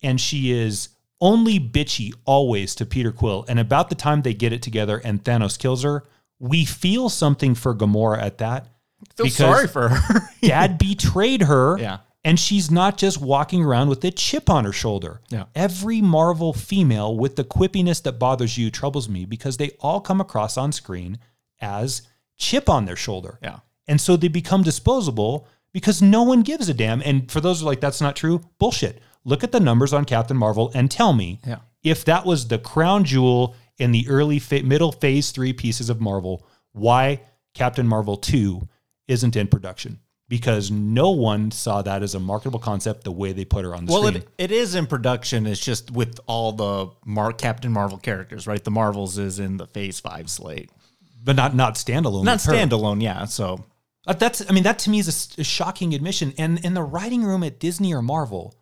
[0.03, 4.53] and she is only bitchy always to Peter Quill, and about the time they get
[4.53, 6.05] it together and Thanos kills her,
[6.39, 8.69] we feel something for Gamora at that.
[9.17, 10.29] Feel sorry for her.
[10.43, 11.79] Dad betrayed her.
[11.79, 11.99] Yeah.
[12.23, 15.23] And she's not just walking around with a chip on her shoulder.
[15.31, 15.45] Yeah.
[15.55, 20.21] Every Marvel female with the quippiness that bothers you troubles me because they all come
[20.21, 21.19] across on screen
[21.63, 22.03] as
[22.37, 23.39] chip on their shoulder.
[23.43, 23.61] Yeah.
[23.89, 27.01] And so they become disposable because no one gives a damn.
[27.03, 29.01] And for those who are like, that's not true, bullshit.
[29.25, 31.61] Look at the numbers on Captain Marvel and tell me Yeah.
[31.83, 36.01] if that was the crown jewel in the early, fa- middle phase three pieces of
[36.03, 37.23] Marvel, why
[37.55, 38.69] Captain Marvel 2
[39.09, 39.99] isn't in production.
[40.31, 43.85] Because no one saw that as a marketable concept the way they put her on
[43.85, 44.23] the Well, screen.
[44.23, 45.45] it, it is in production.
[45.47, 48.63] It's just with all the Mar- Captain Marvel characters, right?
[48.63, 50.71] The Marvels is in the Phase Five slate,
[51.23, 52.25] but not not standalone.
[52.25, 52.53] not with her.
[52.55, 53.03] standalone.
[53.03, 53.65] Yeah, so
[54.07, 56.33] Uh, That's I mean that to me is a shocking admission.
[56.39, 58.55] And in the writing room at Disney or Marvel,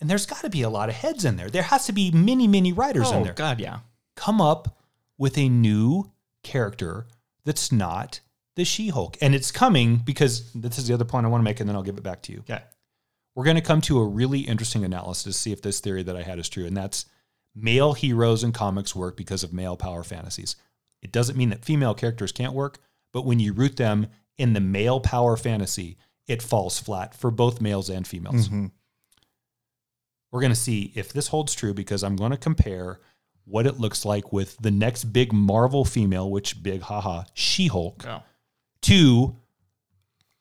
[0.00, 1.50] and there's got to be a lot of heads in there.
[1.50, 3.20] There has to be many many writers in there.
[3.20, 3.32] oh there.
[3.34, 3.80] god, yeah,
[4.14, 4.78] Come up
[5.18, 6.12] with a new
[6.44, 7.08] character
[7.44, 8.20] that's not
[8.58, 11.60] the She-Hulk, and it's coming because this is the other point I want to make,
[11.60, 12.40] and then I'll give it back to you.
[12.40, 12.60] okay,
[13.36, 16.16] We're going to come to a really interesting analysis to see if this theory that
[16.16, 17.06] I had is true, and that's
[17.54, 20.56] male heroes in comics work because of male power fantasies.
[21.02, 22.78] It doesn't mean that female characters can't work,
[23.12, 27.60] but when you root them in the male power fantasy, it falls flat for both
[27.60, 28.48] males and females.
[28.48, 28.66] Mm-hmm.
[30.32, 32.98] We're going to see if this holds true because I'm going to compare
[33.44, 38.04] what it looks like with the next big Marvel female, which big haha, She Hulk,
[38.06, 38.22] Oh.
[38.82, 39.36] To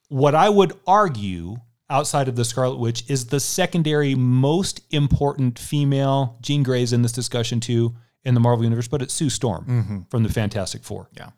[0.10, 1.58] what I would argue
[1.90, 6.38] outside of the Scarlet Witch is the secondary most important female.
[6.42, 10.00] Jean Grey's in this discussion too in the Marvel Universe, but it's Sue Storm mm-hmm.
[10.10, 11.10] from the Fantastic Four.
[11.14, 11.30] yeah,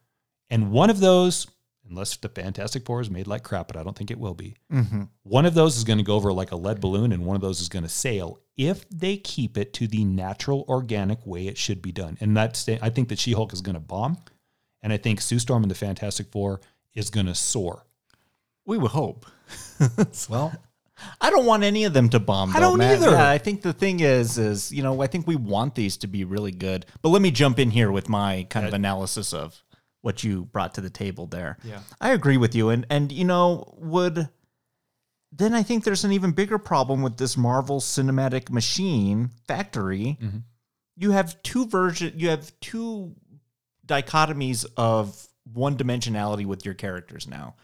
[0.49, 1.45] And one of those,
[1.87, 4.55] unless the Fantastic Four is made like crap, but I don't think it will be,
[4.71, 5.03] mm-hmm.
[5.23, 7.41] one of those is going to go over like a lead balloon and one of
[7.41, 11.57] those is going to sail if they keep it to the natural, organic way it
[11.57, 12.17] should be done.
[12.19, 14.17] And that's, I think that She Hulk is going to bomb.
[14.81, 16.61] And I think Sue Storm and the Fantastic Four
[16.95, 17.85] is going to soar.
[18.65, 19.25] we would hope.
[20.29, 20.53] Well,
[21.21, 22.55] I don't want any of them to bomb.
[22.55, 22.97] I don't Matt.
[22.97, 23.11] either.
[23.11, 26.07] Yeah, I think the thing is, is you know, I think we want these to
[26.07, 26.85] be really good.
[27.01, 29.63] But let me jump in here with my kind of analysis of
[30.01, 31.57] what you brought to the table there.
[31.63, 31.79] Yeah.
[32.01, 34.27] I agree with you, and and you know, would
[35.31, 40.17] then I think there's an even bigger problem with this Marvel Cinematic Machine factory.
[40.21, 40.37] Mm-hmm.
[40.97, 42.13] You have two version.
[42.17, 43.15] You have two
[43.87, 47.55] dichotomies of one dimensionality with your characters now.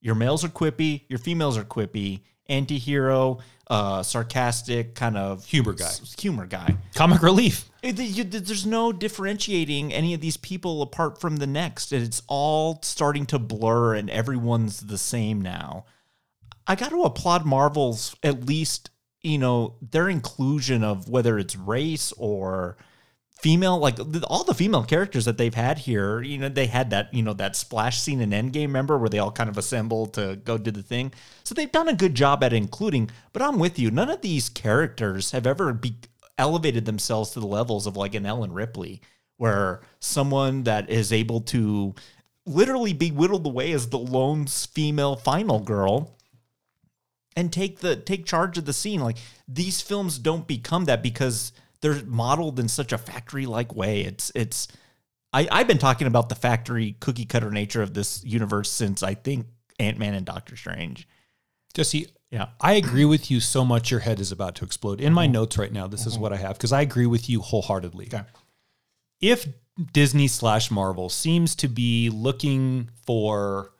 [0.00, 3.38] Your males are quippy, your females are quippy, anti-hero,
[3.68, 5.84] uh, sarcastic kind of Humor guy.
[5.86, 6.76] s- humor guy.
[6.94, 7.70] Comic relief.
[7.82, 11.92] It- you- there's no differentiating any of these people apart from the next.
[11.92, 15.84] It's all starting to blur, and everyone's the same now.
[16.66, 18.90] I got to applaud Marvel's at least,
[19.22, 22.76] you know, their inclusion of whether it's race or
[23.40, 26.20] female, like all the female characters that they've had here.
[26.22, 29.18] You know, they had that, you know, that splash scene in Endgame, remember, where they
[29.18, 31.12] all kind of assemble to go do the thing.
[31.44, 33.10] So they've done a good job at including.
[33.32, 33.90] But I'm with you.
[33.90, 35.96] None of these characters have ever be
[36.38, 39.00] elevated themselves to the levels of like an Ellen Ripley,
[39.36, 41.94] where someone that is able to
[42.46, 46.16] literally be whittled away as the lone female final girl
[47.36, 51.52] and take the take charge of the scene like these films don't become that because
[51.82, 54.68] they're modeled in such a factory like way it's it's
[55.32, 59.14] I, I've been talking about the factory cookie cutter nature of this universe since I
[59.14, 59.46] think
[59.78, 61.08] Ant Man and Doctor Strange.
[61.72, 62.48] Jesse, Yeah.
[62.60, 65.00] I agree with you so much your head is about to explode.
[65.00, 65.34] In my mm-hmm.
[65.34, 66.22] notes right now, this is mm-hmm.
[66.22, 68.08] what I have because I agree with you wholeheartedly.
[68.12, 68.24] Okay.
[69.20, 69.46] If
[69.92, 73.72] Disney slash Marvel seems to be looking for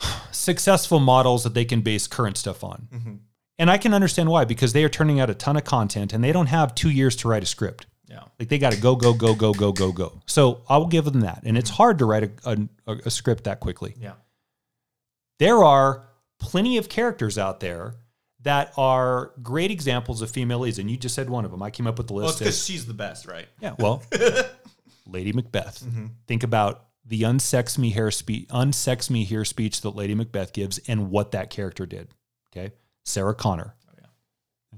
[0.30, 3.14] successful models that they can base current stuff on, mm-hmm.
[3.58, 6.22] And I can understand why because they are turning out a ton of content and
[6.22, 7.86] they don't have two years to write a script.
[8.08, 8.22] Yeah.
[8.38, 10.20] Like they got to go, go, go, go, go, go, go.
[10.26, 11.42] So I will give them that.
[11.44, 14.14] And it's hard to write a, a, a script that quickly Yeah.
[15.38, 17.94] there are plenty of characters out there
[18.42, 21.62] that are great examples of female leads, and you just said one of them.
[21.62, 22.40] I came up with the list.
[22.40, 23.48] as- she's the best, right?
[23.60, 24.02] yeah, well,
[25.06, 25.82] Lady Macbeth.
[25.84, 26.06] Mm-hmm.
[26.26, 30.78] Think about the unsex me hair speech, unsex me here speech that Lady Macbeth gives,
[30.86, 32.08] and what that character did.
[32.52, 32.72] Okay,
[33.08, 33.74] Sarah Connor.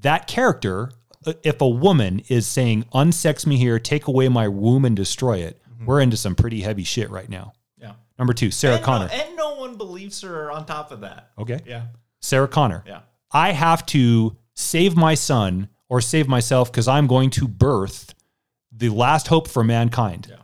[0.03, 0.93] That character,
[1.27, 5.39] uh, if a woman is saying "unsex me here, take away my womb and destroy
[5.39, 7.53] it," we're into some pretty heavy shit right now.
[7.77, 7.93] Yeah.
[8.19, 9.09] Number two, Sarah and Connor.
[9.09, 11.31] No, and no one believes her on top of that.
[11.39, 11.87] okay, Yeah.
[12.21, 12.83] Sarah Connor.
[12.87, 13.01] Yeah.
[13.33, 18.15] I have to save my son or save myself because I'm going to birth
[18.73, 20.29] the last hope for mankind.
[20.31, 20.37] Yeah.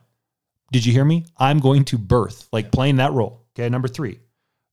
[0.73, 1.25] Did you hear me?
[1.39, 3.45] I'm going to birth, like playing that role.
[3.55, 4.19] Okay, number three,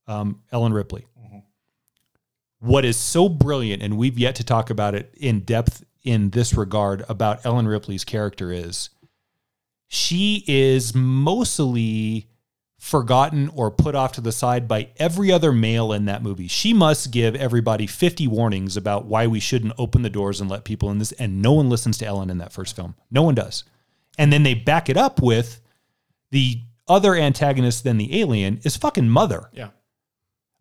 [0.06, 1.06] um, Ellen Ripley.
[2.64, 6.54] What is so brilliant, and we've yet to talk about it in depth in this
[6.54, 8.88] regard about Ellen Ripley's character is
[9.86, 12.28] she is mostly
[12.78, 16.48] forgotten or put off to the side by every other male in that movie.
[16.48, 20.64] She must give everybody 50 warnings about why we shouldn't open the doors and let
[20.64, 21.12] people in this.
[21.12, 22.94] And no one listens to Ellen in that first film.
[23.10, 23.64] No one does.
[24.16, 25.60] And then they back it up with
[26.30, 29.50] the other antagonist than the alien is fucking mother.
[29.52, 29.68] Yeah.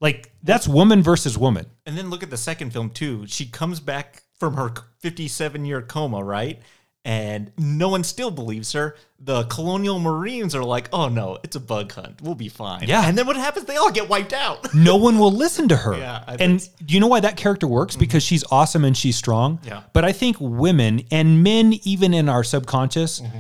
[0.04, 1.66] Like that's woman versus woman.
[1.88, 3.26] And then look at the second film too.
[3.26, 6.62] She comes back from her 57 year coma, right?
[7.06, 8.96] And no one still believes her.
[9.20, 12.22] The colonial marines are like, "Oh no, it's a bug hunt.
[12.22, 13.06] We'll be fine." Yeah.
[13.08, 13.66] And then what happens?
[13.66, 14.74] They all get wiped out.
[14.76, 15.98] No one will listen to her.
[15.98, 17.96] Yeah, I and do you know why that character works?
[17.96, 19.58] Because she's awesome and she's strong.
[19.60, 19.68] Mm-hmm.
[19.68, 19.84] Yeah.
[19.94, 23.40] But I think women and men, even in our subconscious, Mm-hmm.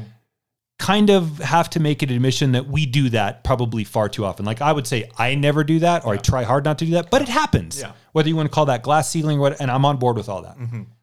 [0.83, 4.45] Kind of have to make an admission that we do that probably far too often.
[4.45, 6.91] Like I would say, I never do that, or I try hard not to do
[6.91, 7.79] that, but it happens.
[7.79, 7.87] Yeah.
[7.87, 7.97] Mm-hmm.
[8.11, 10.29] Whether you want to call that glass ceiling or what, and I'm on board with
[10.29, 10.57] all that.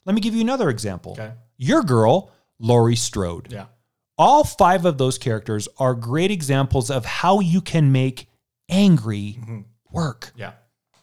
[0.04, 1.12] Let me give you another example.
[1.12, 1.32] Okay.
[1.56, 3.52] Your girl, Laurie Strode.
[3.52, 3.66] yeah.
[4.18, 8.28] All five of those characters are great examples of how you can make
[8.68, 9.60] angry Mm-hmm.
[9.90, 10.52] work Yeah.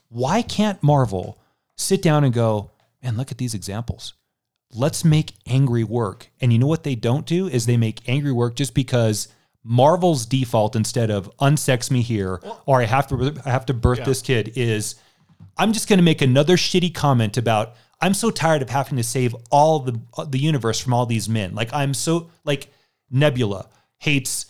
[0.09, 1.37] why can't Marvel
[1.77, 2.71] sit down and go,
[3.03, 4.13] man, look at these examples.
[4.71, 6.29] Let's make angry work.
[6.41, 9.29] And you know what they don't do is they make angry work just because
[9.63, 14.03] Marvel's default instead of unsex me here or I have to I have to birth
[14.05, 14.95] this kid is
[15.57, 19.03] I'm just going to make another shitty comment about I'm so tired of having to
[19.03, 21.55] save all the the universe from all these men.
[21.55, 22.71] Like I'm so like
[23.09, 24.45] Nebula hates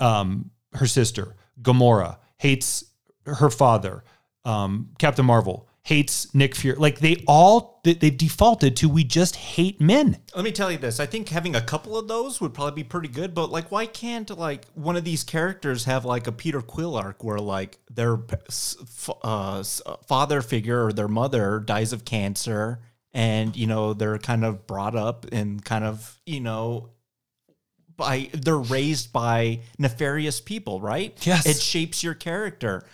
[0.00, 1.36] um, her sister.
[1.60, 2.84] Gamora hates
[3.26, 4.04] her father.
[4.44, 6.76] Um, Captain Marvel hates Nick Fury.
[6.78, 10.18] Like they all they, they've defaulted to we just hate men.
[10.36, 11.00] Let me tell you this.
[11.00, 13.86] I think having a couple of those would probably be pretty good, but like why
[13.86, 18.18] can't like one of these characters have like a Peter Quill arc where like their
[18.18, 22.80] p- s- f- uh, uh, father figure or their mother dies of cancer
[23.14, 26.90] and you know they're kind of brought up and kind of, you know,
[27.96, 31.16] by they're raised by nefarious people, right?
[31.26, 31.46] Yes.
[31.46, 32.84] It shapes your character.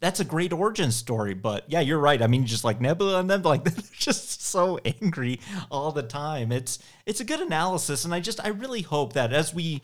[0.00, 1.34] That's a great origin story.
[1.34, 2.20] But yeah, you're right.
[2.20, 5.40] I mean, just like Nebula and them, like they're just so angry
[5.70, 6.52] all the time.
[6.52, 9.82] It's it's a good analysis, and I just I really hope that as we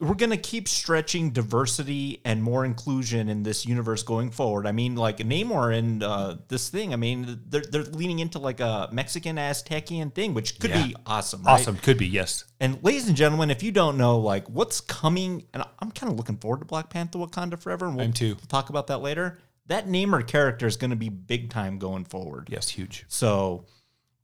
[0.00, 4.64] we're going to keep stretching diversity and more inclusion in this universe going forward.
[4.66, 6.92] I mean, like Namor and uh, this thing.
[6.92, 10.86] I mean, they're they're leaning into like a Mexican Aztecian thing, which could Yeah.
[10.86, 11.42] be awesome.
[11.42, 11.54] Right?
[11.54, 11.76] Awesome.
[11.78, 12.44] Could be, yes.
[12.60, 16.16] And ladies and gentlemen, if you don't know like what's coming, and I'm kind of
[16.16, 18.36] looking forward to Black Panther: Wakanda Forever, and we'll I'm too.
[18.46, 19.38] talk about that later.
[19.66, 22.48] That Namor character is going to be big time going forward.
[22.50, 23.04] Yes, huge.
[23.08, 23.66] So,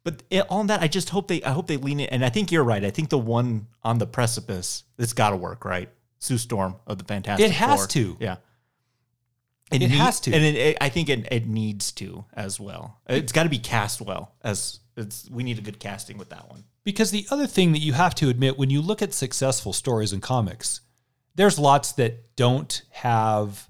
[0.04, 2.08] but it, on that, I just hope they, I hope they lean in.
[2.10, 2.84] And I think you're right.
[2.84, 5.88] I think the one on the precipice, it's got to work, right?
[6.18, 7.86] Sue Storm of the Fantastic It has Four.
[7.88, 8.16] to.
[8.20, 8.36] Yeah.
[9.72, 10.32] It need- has to.
[10.34, 13.00] and it, it- I think it, it needs to as well.
[13.08, 14.32] It's got to be cast well.
[14.42, 16.64] As it's, we need a good casting with that one.
[16.84, 20.12] Because the other thing that you have to admit when you look at successful stories
[20.12, 20.82] in comics,
[21.34, 23.68] there's lots that don't have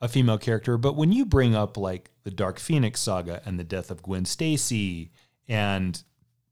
[0.00, 3.64] a female character, but when you bring up like the Dark Phoenix saga and the
[3.64, 5.12] death of Gwen Stacy
[5.48, 6.02] and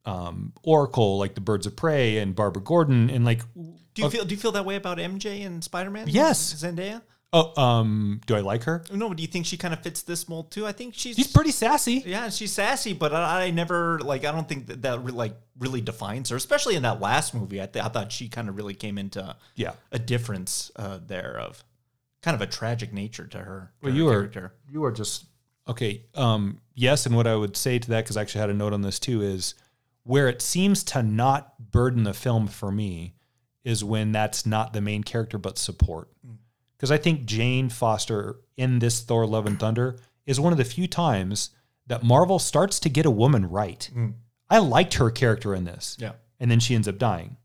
[0.05, 4.25] um, Oracle, like the Birds of Prey and Barbara Gordon, and like, Do you feel?
[4.25, 6.07] Do you feel that way about MJ and Spider Man?
[6.09, 6.55] Yes.
[6.55, 7.01] Zendaya.
[7.33, 8.85] oh, um, do I like her?
[8.93, 10.67] No, do you think she kind of fits this mold too?
[10.67, 12.03] I think she's She's pretty sassy.
[12.07, 14.25] Yeah, she's sassy, but I, I never like.
[14.25, 17.61] I don't think that that re- like really defines her, especially in that last movie.
[17.63, 19.73] I, th- I thought she kind of really came into Yeah.
[19.91, 21.65] a difference uh, there of
[22.23, 23.73] kind of a tragic nature to her.
[23.83, 25.25] to Well, her you are you are just
[25.69, 26.05] okay.
[26.15, 28.73] Um, yes, and what I would say to that because I actually had a note
[28.73, 29.55] on this too is
[30.03, 33.15] where it seems to not burden the film for me
[33.65, 36.09] is when that's not the main character but support.
[36.77, 40.65] Because I think Jane Foster in this Thor: Love and Thunder is one of the
[40.65, 41.51] few times
[41.87, 43.91] that Marvel starts to get a woman right.
[44.51, 47.37] I liked her character in this Yeah, and then she ends up dying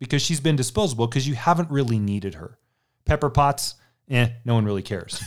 [0.00, 2.58] because she's been disposable because you haven't really needed her.
[3.04, 3.74] Pepper Potts,
[4.10, 5.22] eh, no one really cares.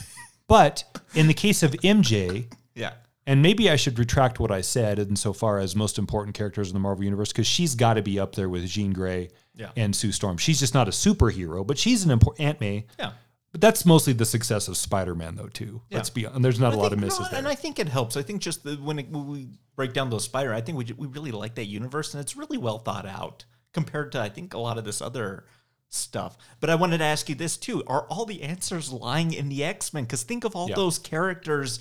[0.48, 0.84] But
[1.14, 2.92] in the case of MJ, yeah,
[3.26, 6.80] and maybe I should retract what I said insofar as most important characters in the
[6.80, 9.70] Marvel Universe because she's got to be up there with Jean Grey Yeah.
[9.76, 10.36] and Sue Storm.
[10.38, 12.86] She's just not a superhero, but she's an important Aunt May.
[12.98, 13.12] yeah.
[13.52, 15.46] But that's mostly the success of Spider-Man, though.
[15.48, 15.82] Too.
[15.90, 16.40] Let's be honest.
[16.42, 17.38] There's not a I lot think- of misses no, there.
[17.38, 18.16] and I think it helps.
[18.16, 20.86] I think just the, when, it, when we break down those spider, I think we
[20.96, 24.54] we really like that universe, and it's really well thought out compared to I think
[24.54, 25.44] a lot of this other
[25.92, 26.36] stuff.
[26.60, 29.62] But I wanted to ask you this too: Are all the answers lying in the
[29.64, 30.04] X Men?
[30.04, 30.76] Because think of all Yeah.
[30.76, 31.80] those characters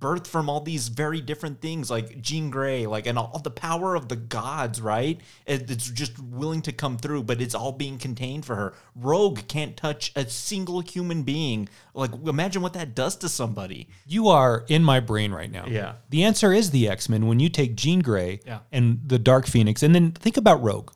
[0.00, 3.94] birthed from all these very different things, like Jean Grey, like and all the power
[3.94, 5.20] of the gods, right?
[5.46, 8.74] It's just willing to come through, but it's all being contained for her.
[8.96, 11.68] Rogue can't touch a single human being.
[11.94, 13.88] Like, imagine what that does to somebody.
[14.08, 15.66] You are in my brain right now.
[15.68, 15.92] Yeah.
[16.10, 18.58] The answer is the X Men when you take Jean Grey Yeah.
[18.72, 20.90] and the Dark Phoenix, and then think about Rogue.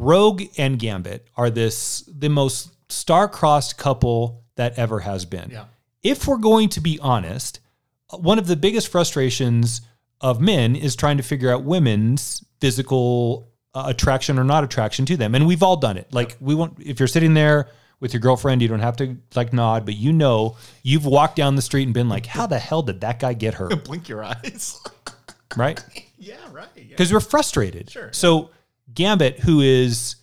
[0.00, 5.50] Rogue and Gambit are this the most star-crossed couple that ever has been.
[5.50, 5.66] Yeah.
[6.02, 7.60] If we're going to be honest,
[8.18, 9.82] one of the biggest frustrations
[10.22, 15.18] of men is trying to figure out women's physical uh, attraction or not attraction to
[15.18, 16.12] them, and we've all done it.
[16.12, 16.78] Like we won't.
[16.80, 17.68] if you're sitting there
[18.00, 21.56] with your girlfriend, you don't have to like nod, but you know you've walked down
[21.56, 24.24] the street and been like, "How the hell did that guy get her?" Blink your
[24.24, 24.80] eyes.
[25.56, 25.78] right?
[26.18, 26.68] yeah, right.
[26.74, 26.84] Yeah.
[26.88, 27.90] because we're frustrated.
[27.90, 28.10] Sure.
[28.12, 28.50] So
[28.94, 30.16] Gambit, who is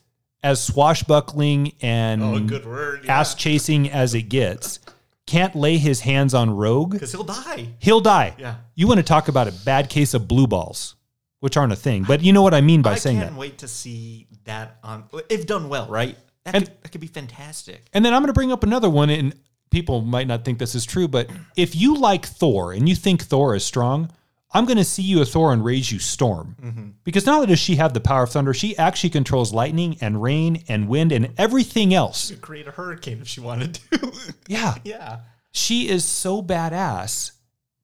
[0.44, 3.06] as swashbuckling and Oh, word.
[3.08, 4.80] ass chasing as it gets,
[5.26, 6.92] can't lay his hands on Rogue.
[6.92, 7.70] Because he'll die.
[7.80, 8.36] He'll die.
[8.38, 8.56] Yeah.
[8.76, 10.96] You want to talk about a bad case of blue balls,
[11.40, 13.40] which aren't a thing, but you know what I mean by I saying can't that.
[13.40, 16.18] wait to see that on if done well, right?
[16.46, 17.90] That, And- could, that could be fantastic.
[17.94, 19.36] And then I'm going to bring up another one, and
[19.70, 23.24] people might not think this is true, but if you like Thor and you think
[23.24, 24.10] Thor is strong,
[24.54, 26.56] I'm going to see you a Thor and raise you Storm.
[26.62, 26.90] Mm-hmm.
[27.04, 30.22] Because not only does she have the power of thunder, she actually controls lightning and
[30.22, 32.30] rain and wind and everything else.
[32.30, 34.12] Could create a hurricane if she wanted to.
[34.48, 34.76] Yeah.
[34.84, 35.20] yeah.
[35.52, 37.32] She is so badass,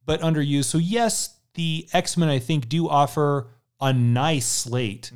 [0.06, 0.66] but underused.
[0.66, 3.50] So, yes, the X Men, I think, do offer
[3.82, 5.12] a nice slate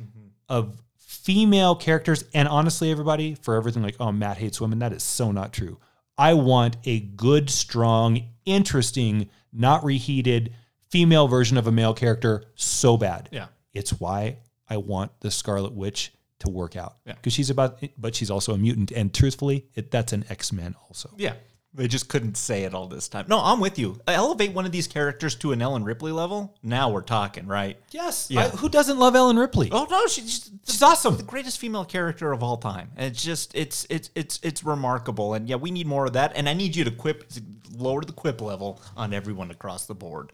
[0.48, 2.24] of female characters.
[2.34, 5.78] And honestly, everybody, for everything like, oh, Matt hates women, that is so not true.
[6.18, 10.52] I want a good, strong, interesting, not reheated
[10.90, 13.28] female version of a male character so bad.
[13.32, 13.46] Yeah.
[13.72, 16.96] It's why I want the Scarlet Witch to work out.
[17.04, 17.14] Yeah.
[17.14, 18.92] Because she's about, but she's also a mutant.
[18.92, 21.10] And truthfully, it, that's an X Men also.
[21.16, 21.34] Yeah.
[21.74, 23.26] They just couldn't say it all this time.
[23.28, 24.00] No, I'm with you.
[24.08, 26.56] Elevate one of these characters to an Ellen Ripley level.
[26.62, 27.76] Now we're talking, right?
[27.90, 28.28] Yes.
[28.30, 28.46] Yeah.
[28.46, 29.68] I- who doesn't love Ellen Ripley?
[29.70, 31.18] Oh no, she's She's awesome.
[31.18, 32.90] the greatest female character of all time.
[32.96, 35.34] And it's just it's it's it's it's remarkable.
[35.34, 36.32] And yeah, we need more of that.
[36.36, 37.30] And I need you to quip
[37.76, 40.32] lower the quip level on everyone across the board.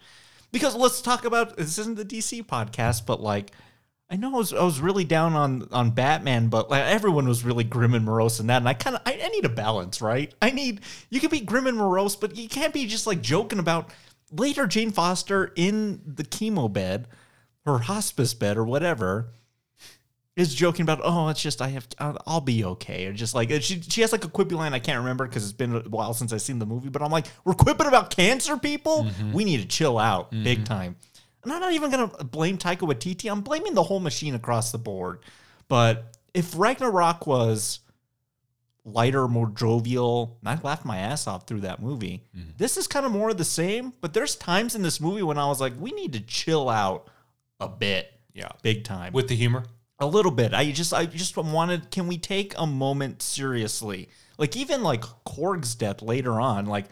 [0.55, 3.51] Because let's talk about this isn't the DC podcast, but like
[4.09, 7.45] I know I was, I was really down on on Batman, but like everyone was
[7.45, 10.01] really grim and morose in that, and I kind of I, I need a balance,
[10.01, 10.33] right?
[10.41, 13.59] I need you can be grim and morose, but you can't be just like joking
[13.59, 13.91] about
[14.31, 17.09] later Jane Foster in the chemo bed,
[17.67, 19.33] her hospice bed or whatever,
[20.37, 23.51] is joking about oh it's just I have I'll, I'll be okay, or just like
[23.51, 25.81] uh, she she has like a quippy line I can't remember because it's been a
[25.81, 29.33] while since I've seen the movie, but I'm like we're quipping about cancer people, mm-hmm.
[29.33, 30.45] we need to chill out mm-hmm.
[30.45, 30.97] big time.
[31.43, 33.31] And I'm not even gonna blame Taika Waititi.
[33.31, 35.21] I'm blaming the whole machine across the board.
[35.69, 37.81] But if Ragnarok was
[38.85, 42.51] lighter, more jovial, and I laughed my ass off through that movie, mm-hmm.
[42.57, 43.93] this is kind of more of the same.
[44.01, 47.09] But there's times in this movie when I was like, we need to chill out
[47.61, 48.11] a bit.
[48.33, 48.49] Yeah.
[48.63, 49.13] Big time.
[49.13, 49.65] With the humor?
[50.05, 50.55] A little bit.
[50.55, 54.09] I just I just wanted can we take a moment seriously?
[54.39, 56.87] Like even like Korg's death later on, like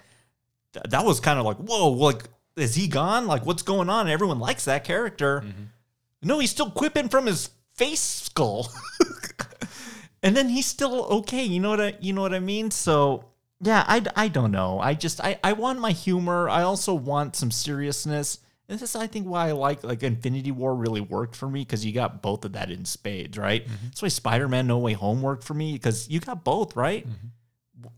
[0.72, 2.24] th- that was kind of like, whoa, like
[2.56, 3.26] is he gone?
[3.26, 4.08] Like what's going on?
[4.08, 5.40] Everyone likes that character.
[5.40, 5.62] Mm-hmm.
[6.22, 8.72] No, he's still quipping from his face skull.
[10.22, 11.44] and then he's still okay.
[11.44, 12.70] You know what I you know what I mean?
[12.70, 13.26] So
[13.60, 14.80] yeah, I, I don't know.
[14.80, 16.48] I just I, I want my humor.
[16.48, 18.38] I also want some seriousness.
[18.72, 21.84] This is I think why I like like Infinity War really worked for me because
[21.84, 23.66] you got both of that in spades, right?
[23.84, 27.06] That's why Spider Man No Way Home worked for me because you got both, right?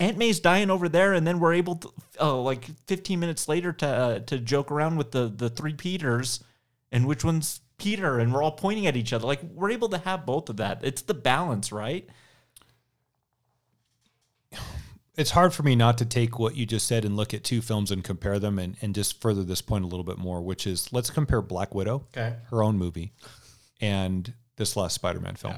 [0.01, 3.73] Aunt May's dying over there, and then we're able to, uh, like 15 minutes later,
[3.73, 6.43] to uh, to joke around with the the three Peters,
[6.91, 9.27] and which one's Peter, and we're all pointing at each other.
[9.29, 10.81] Like we're able to have both of that.
[10.83, 12.09] It's the balance, right?
[15.17, 17.61] It's hard for me not to take what you just said and look at two
[17.63, 20.67] films and compare them and, and just further this point a little bit more, which
[20.67, 22.37] is let's compare Black Widow, Okay.
[22.51, 23.13] her own movie,
[23.81, 25.55] and this last Spider Man film.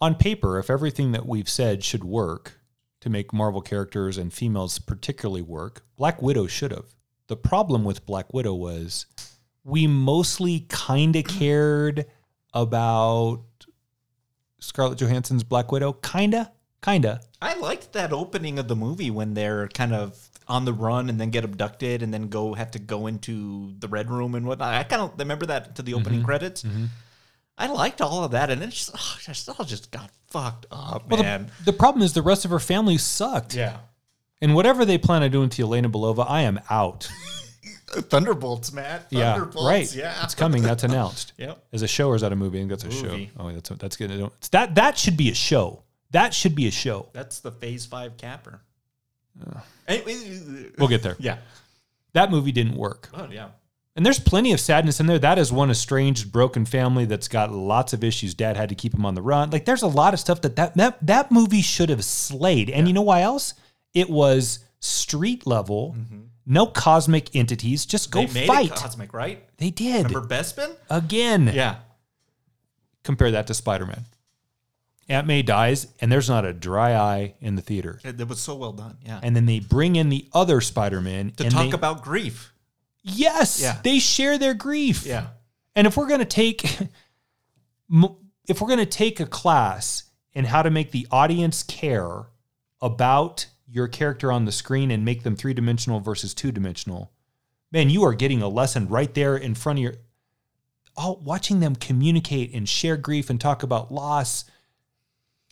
[0.00, 2.60] On paper, if everything that we've said should work
[3.00, 6.94] to make Marvel characters and females particularly work, Black Widow should have.
[7.26, 9.06] The problem with Black Widow was
[9.64, 12.06] we mostly kind of cared
[12.54, 13.42] about
[14.60, 15.92] Scarlett Johansson's Black Widow.
[15.94, 16.52] Kinda,
[16.82, 17.20] kinda.
[17.40, 21.20] I liked that opening of the movie when they're kind of on the run and
[21.20, 24.74] then get abducted and then go have to go into the red room and whatnot.
[24.74, 26.26] I kind of remember that to the opening mm-hmm.
[26.26, 26.62] credits.
[26.62, 26.86] Mm-hmm.
[27.58, 31.10] I liked all of that, and then just, oh, just all just got fucked up,
[31.10, 31.50] Well, man.
[31.58, 33.54] the, the problem is the rest of her family sucked.
[33.54, 33.78] yeah,
[34.40, 37.08] And whatever they plan on doing to Yelena Belova, I am out.
[37.88, 39.06] Thunderbolts, Matt.
[39.10, 39.94] yeah, Thunderbolts, right.
[39.94, 40.62] Yeah, it's coming.
[40.62, 41.32] That's announced.
[41.36, 41.64] Yep.
[41.72, 42.58] As a show or is that a movie?
[42.58, 43.26] I think that's a Movie.
[43.26, 43.42] show.
[43.42, 44.10] Oh, that's that's good.
[44.10, 45.82] It's that that should be a show.
[46.10, 47.08] That should be a show.
[47.12, 48.60] That's the Phase Five capper.
[49.88, 51.16] We'll get there.
[51.18, 51.38] yeah.
[52.12, 53.08] That movie didn't work.
[53.14, 53.48] Oh yeah.
[53.94, 55.18] And there's plenty of sadness in there.
[55.18, 58.32] That is one estranged, broken family that's got lots of issues.
[58.32, 59.50] Dad had to keep him on the run.
[59.50, 62.70] Like there's a lot of stuff that that that, that movie should have slayed.
[62.70, 63.54] And you know why else?
[63.94, 66.20] It was street level, mm-hmm.
[66.46, 67.86] no cosmic entities.
[67.86, 68.66] Just go they made fight.
[68.66, 69.44] it cosmic, right?
[69.56, 70.76] they did Remember Bespin?
[70.88, 71.50] again.
[71.52, 71.76] Yeah.
[73.02, 74.04] Compare that to Spider Man.
[75.08, 77.98] Aunt May dies, and there's not a dry eye in the theater.
[78.04, 78.98] It, it was so well done.
[79.04, 79.20] Yeah.
[79.22, 82.52] And then they bring in the other Spider Man to talk they- about grief.
[83.02, 83.78] Yes, Yeah.
[83.82, 85.06] they share their grief.
[85.06, 85.28] Yeah.
[85.74, 86.62] And if we're going to take
[88.46, 92.26] if we're to take a class in how to make the audience care
[92.82, 97.12] about your character on the screen and make them three-dimensional versus two-dimensional,
[97.72, 99.94] man, you are getting a lesson right there in front of your
[100.96, 104.44] all watching them communicate and share grief and talk about loss.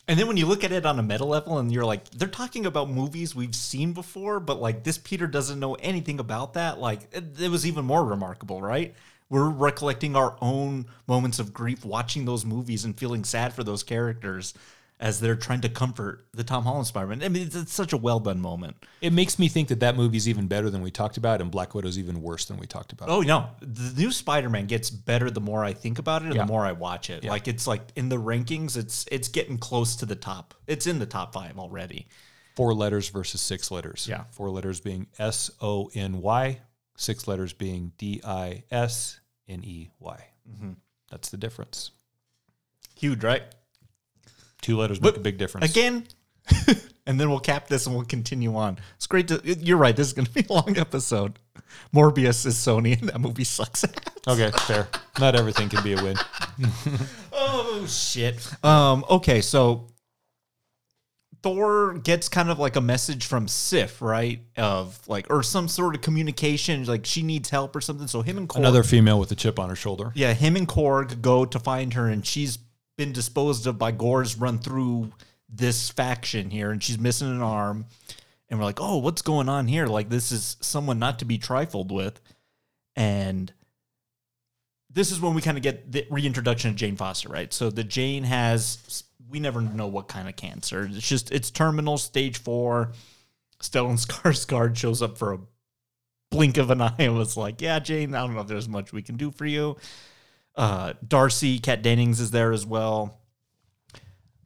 [0.08, 2.28] And then when you look at it on a meta level and you're like, they're
[2.28, 6.78] talking about movies we've seen before, but like this Peter doesn't know anything about that.
[6.78, 8.94] Like it, it was even more remarkable, right?
[9.28, 13.82] We're recollecting our own moments of grief watching those movies and feeling sad for those
[13.82, 14.54] characters
[14.98, 17.22] as they're trying to comfort the Tom Holland Spider-Man.
[17.22, 18.76] I mean, it's, it's such a well done moment.
[19.02, 21.74] It makes me think that that movie's even better than we talked about and Black
[21.74, 23.10] Widow's even worse than we talked about.
[23.10, 26.42] Oh no, the new Spider-Man gets better the more I think about it and Yeah.
[26.42, 27.24] the more I watch it.
[27.24, 30.54] Like it's like in the rankings, it's it's getting close to the top.
[30.66, 32.08] It's in the top five already.
[32.54, 34.06] Four letters versus six letters.
[34.08, 34.24] Yeah.
[34.30, 36.58] Four letters being S O N Y,
[36.96, 40.24] six letters being D I S N E Y.
[40.50, 40.70] Mm-hmm.
[41.10, 41.90] That's the difference.
[42.98, 43.42] Huge, right?
[44.66, 45.70] Two letters make a big difference.
[45.70, 46.08] Again,
[47.06, 48.78] and then we'll cap this and we'll continue on.
[48.96, 49.40] It's great to.
[49.44, 49.94] You're right.
[49.94, 51.38] This is going to be a long episode.
[51.94, 53.84] Morbius is Sony, and that movie sucks.
[54.26, 54.88] Okay, fair.
[55.20, 56.16] Not everything can be a win.
[57.32, 58.52] oh shit.
[58.64, 59.04] Um.
[59.08, 59.86] Okay, so
[61.44, 64.40] Thor gets kind of like a message from Sif, right?
[64.56, 68.08] Of like, or some sort of communication, like she needs help or something.
[68.08, 70.10] So him and Korg, Another female with a chip on her shoulder.
[70.16, 72.58] yeah, him and Korg go to find her, and she's
[72.96, 75.12] been disposed of by Gorr's run through
[75.48, 77.86] this faction here, and she's missing an arm.
[78.48, 79.86] And we're like, oh, what's going on here?
[79.86, 82.20] Like, this is someone not to be trifled with.
[82.94, 83.52] And
[84.90, 87.52] this is when we kind of get the reintroduction of Jane Foster, right?
[87.52, 90.88] So the Jane has we never know what kind of cancer.
[90.90, 92.92] It's just it's terminal stage four.
[93.60, 95.38] Stellan Skarsgård shows up for a
[96.30, 98.92] blink of an eye and was like, "Yeah, Jane, I don't know if there's much
[98.92, 99.76] we can do for you."
[100.56, 103.20] Uh, Darcy, Kat Dennings is there as well.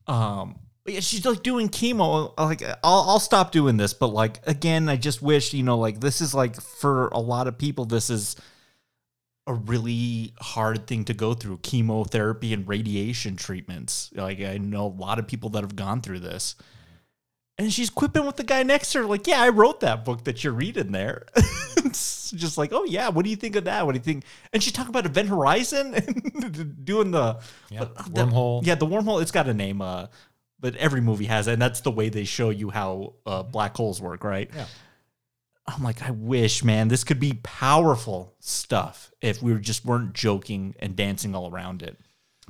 [0.06, 2.32] Um, but yeah, she's like doing chemo.
[2.38, 6.00] Like, I'll, I'll stop doing this, but like again, I just wish you know, like
[6.00, 8.36] this is like for a lot of people, this is
[9.46, 14.10] a really hard thing to go through chemotherapy and radiation treatments.
[14.14, 16.54] Like, I know a lot of people that have gone through this.
[17.60, 20.24] And she's quipping with the guy next to her, like, yeah, I wrote that book
[20.24, 21.26] that you're reading there.
[21.76, 23.84] it's just like, oh, yeah, what do you think of that?
[23.84, 24.24] What do you think?
[24.54, 27.38] And she talked about Event Horizon and doing the
[27.68, 28.64] Yeah, the- wormhole.
[28.64, 30.06] yeah, the wormhole, it's got a name, uh,
[30.58, 31.52] but every movie has it.
[31.52, 34.50] And that's the way they show you how uh, black holes work, right?
[34.56, 34.64] Yeah.
[35.66, 40.74] I'm like, I wish, man, this could be powerful stuff if we just weren't joking
[40.80, 41.98] and dancing all around it.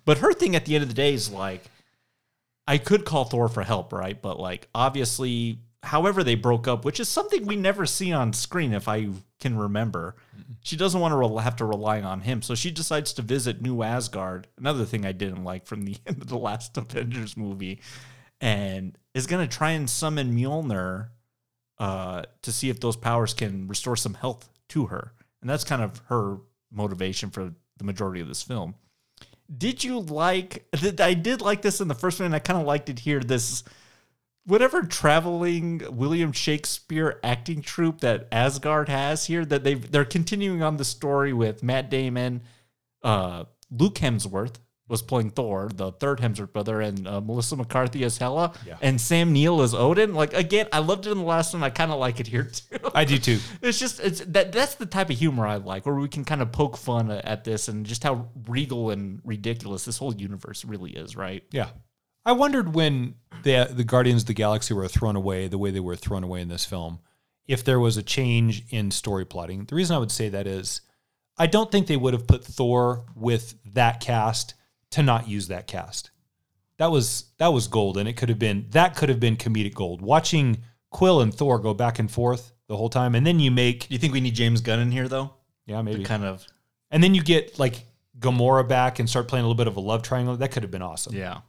[0.05, 1.65] But her thing at the end of the day is like,
[2.71, 4.23] I could call Thor for help, right?
[4.23, 8.73] But like, obviously, however they broke up, which is something we never see on screen,
[8.73, 9.09] if I
[9.41, 10.15] can remember,
[10.63, 12.43] she doesn't want to rel have to rely on him.
[12.43, 14.47] So she decides to visit New Asgard.
[14.57, 17.81] Another thing I didn't like from the end of the last Avengers movie,
[18.41, 21.09] and is going to try and summon Mjolnir
[21.79, 25.13] uh, to see if those powers can restore some health to her.
[25.41, 26.37] And that's kind of her
[26.71, 28.77] motivation for the majority of this film.
[29.57, 30.67] Did you like?
[30.73, 33.01] th- I did like this in the first one, and I kind of liked it
[33.01, 33.21] here.
[33.21, 33.65] This
[34.47, 40.77] whatever traveling William Shakespeare acting troupe that Asgard has here that they they're continuing on
[40.77, 42.43] the story with Matt Damon,
[43.03, 44.57] uh, Luke Hemsworth
[44.91, 48.77] was playing Thor, the third Hemsworth brother, and uh, Melissa McCarthy as Hela, Yeah.
[48.83, 50.13] and Sam Neill as Odin.
[50.15, 51.63] Like again, I loved it in the last one.
[51.63, 52.77] I kind of like it here too.
[52.95, 53.39] I do too.
[53.63, 56.43] It's just it's that that's the type of humor I like, where we can kind
[56.43, 60.91] of poke fun at this and just how regal and ridiculous this whole universe really
[60.91, 61.43] is, right?
[61.53, 61.69] Yeah.
[62.27, 63.15] I wondered when
[63.45, 66.41] the the Guardians of the Galaxy were thrown away the way they were thrown away
[66.43, 66.99] in this film,
[67.47, 69.65] if there was a change in story plotting.
[69.65, 70.81] The reason I would say that is
[71.39, 74.55] I don't think they would have put Thor with that cast
[74.91, 76.11] to not use that cast.
[76.79, 79.75] That was that was gold and it could have been that could have been comedic
[79.75, 80.01] gold.
[80.01, 83.89] Watching Quill and Thor go back and forth the whole time and then you make
[83.89, 85.35] Do you think we need James Gunn in here though?
[85.67, 86.03] yeah, maybe.
[86.03, 86.47] To kind of
[86.91, 87.87] And then you get like
[88.19, 90.37] Gamora back and start playing a little bit of a love triangle.
[90.37, 91.15] That could have been awesome.
[91.15, 91.41] yeah.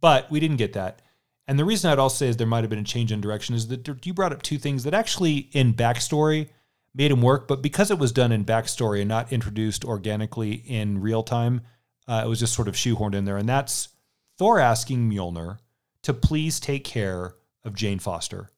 [0.00, 1.02] But we didn't get that.
[1.46, 3.54] And the reason I'd also say is there might have been a change in direction
[3.54, 6.48] is that you brought up two things that actually in backstory
[6.94, 11.00] made him work, but because it was done in backstory and not introduced organically in
[11.00, 11.62] real time,
[12.08, 13.36] uh, it was just sort of shoehorned in there.
[13.36, 13.90] And that's
[14.38, 15.58] Thor asking Mjolnir
[16.02, 17.34] to please take care
[17.64, 18.50] of Jane Foster.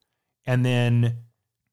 [0.47, 1.19] And then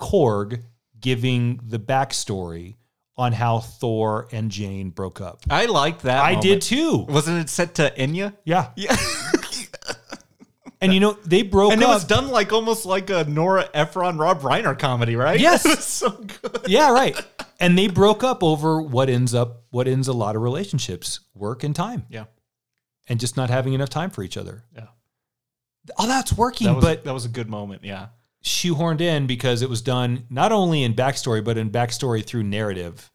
[0.01, 0.63] Korg
[0.99, 2.75] giving the backstory
[3.15, 5.41] on how Thor and Jane broke up.
[5.49, 6.19] I liked that.
[6.19, 6.43] I moment.
[6.43, 7.05] did too.
[7.09, 8.35] Wasn't it set to Enya?
[8.43, 8.69] Yeah.
[8.75, 8.95] Yeah.
[10.79, 14.17] And you know, they broke and it was done like almost like a Nora Ephron
[14.17, 15.39] Rob Reiner comedy, right?
[15.39, 15.65] Yes.
[15.65, 16.65] it was so good.
[16.67, 17.19] yeah, right.
[17.59, 21.63] And they broke up over what ends up what ends a lot of relationships, work
[21.63, 22.25] and time, Yeah.
[23.09, 24.63] and just not having enough time for each other.
[24.75, 24.87] Yeah.
[25.97, 27.83] Oh, that's working, That was but that was a good moment.
[27.83, 28.07] Yeah.
[28.43, 33.11] shoehorned in because it was done not only in backstory, but in backstory through narrative.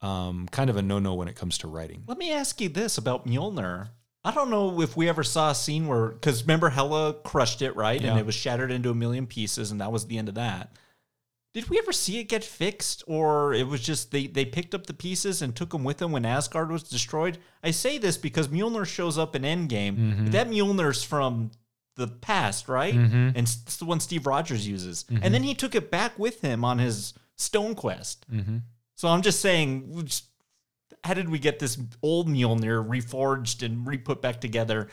[0.00, 2.04] Um, kind of a no-no when it comes to writing.
[2.06, 3.88] Let me ask you this about Mjolnir.
[4.24, 7.74] I don't know if we ever saw a scene where, because remember Hela crushed it,
[7.76, 8.00] right?
[8.00, 8.10] Yeah.
[8.10, 10.72] And it was shattered into a million pieces, and that was the end of that.
[11.54, 14.86] Did we ever see it get fixed, or it was just they they picked up
[14.86, 17.38] the pieces and took them with them when Asgard was destroyed?
[17.64, 19.96] I say this because Mjolnir shows up in Endgame.
[19.96, 20.26] Mm-hmm.
[20.26, 21.50] That Mjolnir's from
[21.96, 22.94] the past, right?
[22.94, 25.22] And it's the one Steve Rogers uses, Mm-hmm.
[25.24, 28.26] and then he took it back with him on his Stone Quest.
[28.30, 28.58] Mm-hmm.
[28.94, 30.06] So I'm just saying,
[31.04, 34.88] how did we get this old Mjolnir reforged and re-put back together?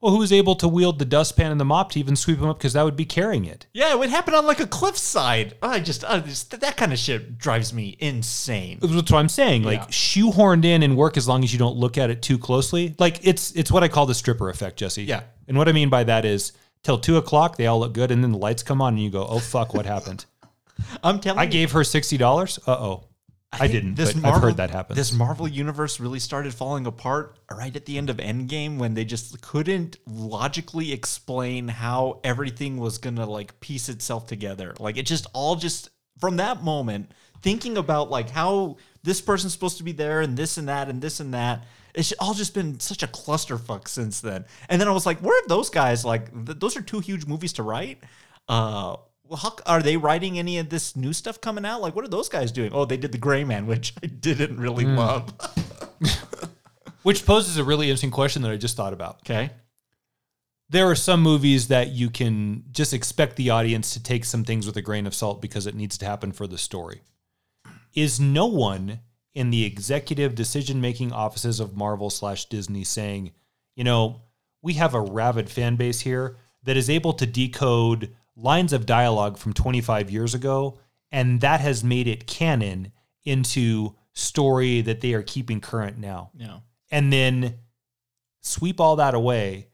[0.00, 2.48] Well, who was able to wield the dustpan and the mop to even sweep them
[2.48, 2.58] up?
[2.58, 3.66] Because that would be carrying it.
[3.72, 5.56] Yeah, it would happen on like a cliffside.
[5.60, 8.78] I just, I just that kind of shit drives me insane.
[8.80, 9.64] That's what I'm saying.
[9.64, 9.86] Like Yeah.
[9.86, 12.94] shoehorned in and work as long as you don't look at it too closely.
[13.00, 15.02] Like it's it's what I call the stripper effect, Jesse.
[15.02, 15.22] Yeah.
[15.48, 16.52] And what I mean by that is
[16.84, 19.10] till two o'clock they all look good, and then the lights come on and you
[19.10, 20.26] go, oh fuck, what happened?
[21.02, 22.60] I'm telling you I you, gave her sixty dollars.
[22.68, 23.04] Uh oh.
[23.50, 24.22] I, think didn't.
[24.22, 24.94] but I've heard that happen.
[24.94, 29.04] This Marvel universe really started falling apart right at the end of Endgame when they
[29.04, 34.74] just couldn't logically explain how everything was gonna like piece itself together.
[34.78, 35.88] Like it just all just
[36.18, 40.58] from that moment, thinking about like how this person's supposed to be there and this
[40.58, 41.64] and that and this and that.
[41.94, 44.44] It's all just been such a clusterfuck since then.
[44.68, 46.04] And then I was like, where are those guys?
[46.04, 48.04] Like, th- those are two huge movies to write.
[48.48, 48.96] Uh,
[49.28, 51.82] well, how, are they writing any of this new stuff coming out?
[51.82, 52.72] Like, what are those guys doing?
[52.72, 54.96] Oh, they did the Gray Man, which I didn't really hmm.
[54.96, 55.34] love.
[57.02, 59.20] Which poses a really interesting question that I just thought about.
[59.20, 59.50] Okay.
[60.68, 64.66] There are some movies that you can just expect the audience to take some things
[64.66, 67.00] with a grain of salt because it needs to happen for the story.
[67.94, 69.00] Is no one
[69.32, 73.32] in the executive decision making offices of Marvel slash Disney saying,
[73.76, 74.22] you know,
[74.60, 79.36] we have a rabid fan base here that is able to decode lines of dialogue
[79.36, 80.78] from 25 years ago,
[81.12, 82.92] and that has made it canon
[83.24, 86.58] into story that they are keeping current now Yeah.
[86.90, 87.58] and then
[88.40, 89.66] sweep all that away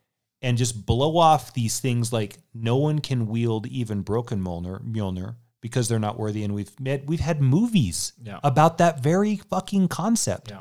[0.43, 5.37] and just blow off these things like no one can wield even broken Mjolnir, Mjolnir
[5.61, 6.45] because they're not worthy.
[6.45, 8.41] And we've met, we've had movies Yeah.
[8.43, 10.51] about that very fucking concept.
[10.51, 10.61] Yeah.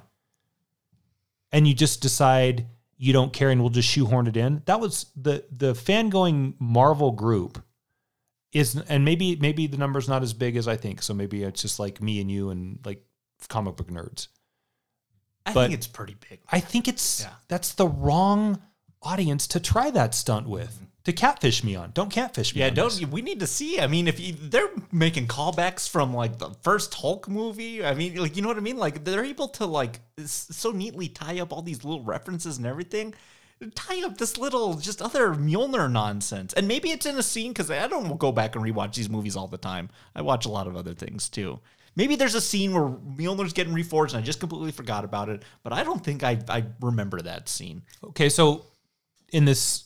[1.52, 4.62] And you just decide you don't care and we'll just shoehorn it in.
[4.66, 7.62] That was the the fan going Marvel group
[8.54, 11.02] is and maybe maybe the number's not as big as I think.
[11.02, 13.04] So maybe it's just like me and you and like
[13.50, 14.28] comic book nerds.
[15.46, 16.40] I But- think it's pretty big.
[16.52, 17.34] I think it's Yeah.
[17.48, 18.62] that's the wrong
[19.02, 20.74] audience to try that stunt with.
[20.76, 20.86] Mm-hmm.
[21.06, 21.92] To catfish me on.
[21.94, 22.62] Don't catfish me.
[22.62, 23.06] Yeah, on don't this.
[23.10, 23.78] we need to see?
[23.78, 28.16] I mean, if you, they're making callbacks from like the first Hulk movie, I mean,
[28.16, 28.78] like you know what I mean?
[28.78, 33.14] Like they're able to like so neatly tie up all these little references and everything.
[33.76, 37.70] Tie up this little just other Mjolnir nonsense, and maybe it's in a scene because
[37.72, 39.90] I don't go back and rewatch these movies all the time.
[40.16, 41.60] I watch a lot of other things too.
[41.96, 45.44] Maybe there's a scene where Mjolnir's getting reforged, and I just completely forgot about it.
[45.64, 47.84] But I don't think I I remember that scene.
[48.04, 48.66] Okay, so
[49.32, 49.86] in this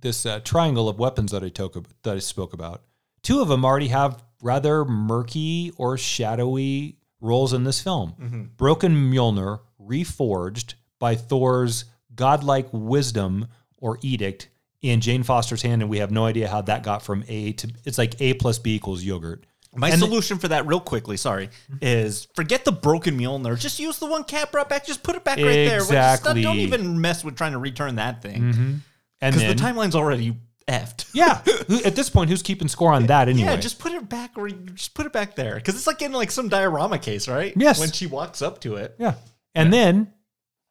[0.00, 2.82] this uh, triangle of weapons that I took that I spoke about,
[3.22, 8.50] two of them already have rather murky or shadowy roles in this film.
[8.56, 11.84] Broken Mjolnir, reforged by Thor's
[12.18, 13.46] godlike wisdom
[13.78, 14.48] or edict
[14.82, 17.70] in Jane Foster's hand, and we have no idea how that got from A to
[17.86, 19.46] it's like A plus B equals yogurt.
[19.74, 21.50] My And- solution for that, real quickly, sorry,
[21.80, 23.58] is forget the broken Mjolnir.
[23.58, 24.84] Just use the one cap brought back.
[24.86, 25.78] Just put it back right there.
[25.78, 26.42] Just Exactly.
[26.42, 28.74] don't even mess with trying to return that thing mm-hmm.
[29.20, 30.36] And because the timeline's already
[30.68, 31.10] effed.
[31.12, 31.42] yeah,
[31.84, 33.50] at this point, who's keeping score on that anyway?
[33.50, 36.12] Yeah, just put it back or just put it back there because it's like in
[36.12, 37.52] like some diorama case, right?
[37.56, 37.78] Yes.
[37.80, 38.94] When she walks up to it.
[38.98, 39.14] yeah,
[39.54, 40.12] and then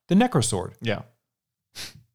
[0.08, 0.74] the Necrosword.
[0.82, 1.02] Yeah.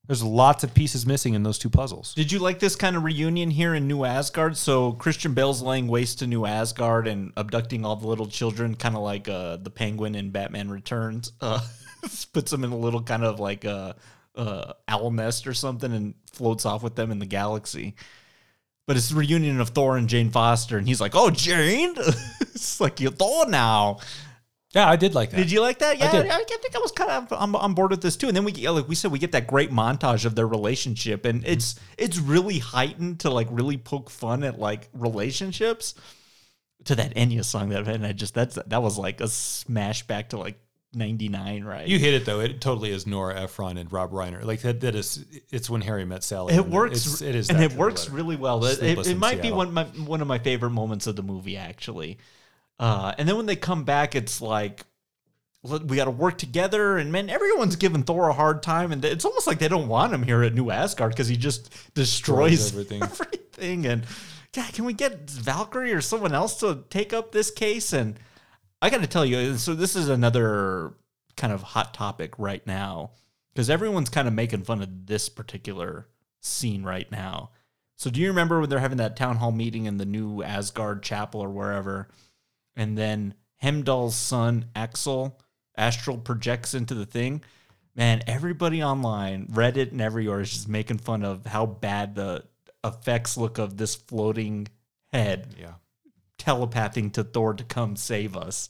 [0.08, 2.12] There's lots of pieces missing in those two puzzles.
[2.14, 4.56] Did you like this kind of reunion here in New Asgard?
[4.56, 8.96] So Christian Bale's laying waste to New Asgard and abducting all the little children, kind
[8.96, 11.32] of like uh, the Penguin in Batman Returns.
[11.40, 11.60] Uh,
[12.32, 13.94] puts them in a little kind of like a,
[14.34, 17.94] uh owl nest or something and floats off with them in the galaxy.
[18.86, 21.94] But it's a reunion of Thor and Jane Foster, and he's like, "Oh, Jane,
[22.40, 23.98] it's like you're Thor now."
[24.74, 25.36] Yeah, I did like that.
[25.36, 25.98] Did you like that?
[25.98, 26.26] Yeah, did.
[26.28, 28.28] I, I think I was kind of on, on board with this too.
[28.28, 31.26] And then we, yeah, like we said, we get that great montage of their relationship,
[31.26, 31.52] and mm-hmm.
[31.52, 35.94] it's it's really heightened to like really poke fun at like relationships.
[36.86, 40.30] To that Enya song that and I just that's that was like a smash back
[40.30, 40.58] to like
[40.94, 41.86] ninety nine, right?
[41.86, 42.40] You hit it though.
[42.40, 44.42] It totally is Nora Ephron and Rob Reiner.
[44.44, 44.80] Like that.
[44.80, 45.24] That is.
[45.50, 46.54] It's when Harry met Sally.
[46.54, 47.06] it works.
[47.06, 47.50] It's, it is.
[47.50, 48.16] and it works letter.
[48.16, 48.64] really well.
[48.64, 51.14] It, it, Sleepless it in might be one my one of my favorite moments of
[51.14, 52.18] the movie, actually.
[52.82, 54.84] Uh, and then when they come back, it's like
[55.62, 59.24] we got to work together, and man, everyone's giving Thor a hard time, and it's
[59.24, 62.72] almost like they don't want him here at New Asgard because he just destroys Destroys
[62.72, 63.02] everything.
[63.04, 63.86] everything.
[63.86, 64.04] And
[64.52, 67.92] God, can we get Valkyrie or someone else to take up this case?
[67.92, 68.18] And
[68.80, 70.94] I got to tell you, so this is another
[71.36, 73.12] kind of hot topic right now
[73.54, 76.08] because everyone's kind of making fun of this particular
[76.40, 77.50] scene right now.
[77.94, 81.04] So do you remember when they're having that town hall meeting in the new Asgard
[81.04, 82.08] chapel or wherever,
[82.76, 85.32] and then Heimdall's son Axl
[85.76, 87.42] astral projects into the thing?
[87.94, 92.44] Man, everybody online, Reddit and everywhere is just making fun of how bad the
[92.84, 94.68] effects look of this floating
[95.12, 95.74] head Yeah.
[96.38, 98.68] telepathing to Thor to come save us.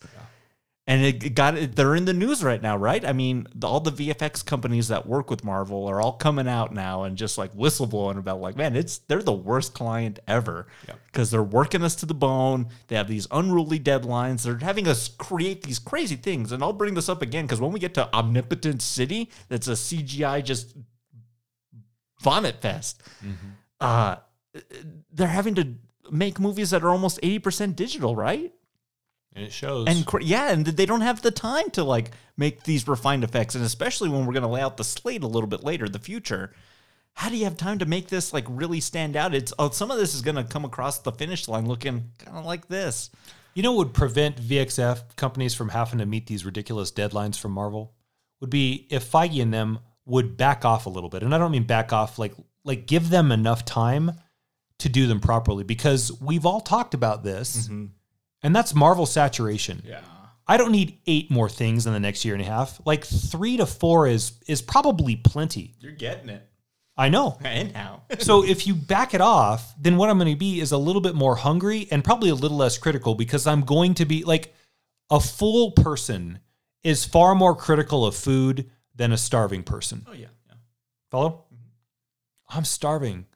[0.84, 3.04] And it got it, they're in the news right now, right?
[3.04, 6.74] I mean, the, all the VFX companies that work with Marvel are all coming out
[6.74, 10.66] now and just like whistleblowing about like, man, it's they're the worst client ever
[11.06, 12.66] because they're working us to the bone.
[12.88, 14.42] They have these unruly deadlines.
[14.42, 16.50] They're having us create these crazy things.
[16.50, 19.72] And I'll bring this up again because when we get to Omnipotent City, that's a
[19.72, 20.74] CGI just
[22.20, 23.00] vomit fest.
[23.80, 24.16] Uh,
[25.12, 25.74] they're having to
[26.10, 28.52] make movies that are almost 80% digital, right?
[29.34, 29.88] And it shows.
[29.88, 33.54] And cr- yeah, and they don't have the time to like make these refined effects,
[33.54, 35.98] and especially when we're going to lay out the slate a little bit later, the
[35.98, 36.52] future.
[37.14, 39.34] How do you have time to make this like really stand out?
[39.34, 42.38] It's oh, some of this is going to come across the finish line looking kind
[42.38, 43.10] of like this.
[43.54, 47.52] You know what would prevent VXF companies from having to meet these ridiculous deadlines from
[47.52, 47.92] Marvel?
[48.40, 51.22] Would be if Feige and them would back off a little bit.
[51.22, 54.12] And I don't mean back off like like give them enough time
[54.78, 57.68] to do them properly because we've all talked about this.
[57.68, 57.86] Mm-hmm.
[58.42, 59.82] And that's Marvel saturation.
[59.84, 60.00] Yeah.
[60.46, 62.80] I don't need eight more things in the next year and a half.
[62.84, 65.74] Like three to four is is probably plenty.
[65.80, 66.48] You're getting it.
[66.96, 67.38] I know.
[67.42, 68.02] And how?
[68.18, 71.00] so if you back it off, then what I'm going to be is a little
[71.00, 74.54] bit more hungry and probably a little less critical because I'm going to be like
[75.10, 76.40] a full person
[76.82, 80.04] is far more critical of food than a starving person.
[80.08, 80.26] oh yeah.
[80.48, 80.54] yeah.
[81.10, 81.44] Follow?
[81.54, 82.58] Mm-hmm.
[82.58, 83.26] I'm starving.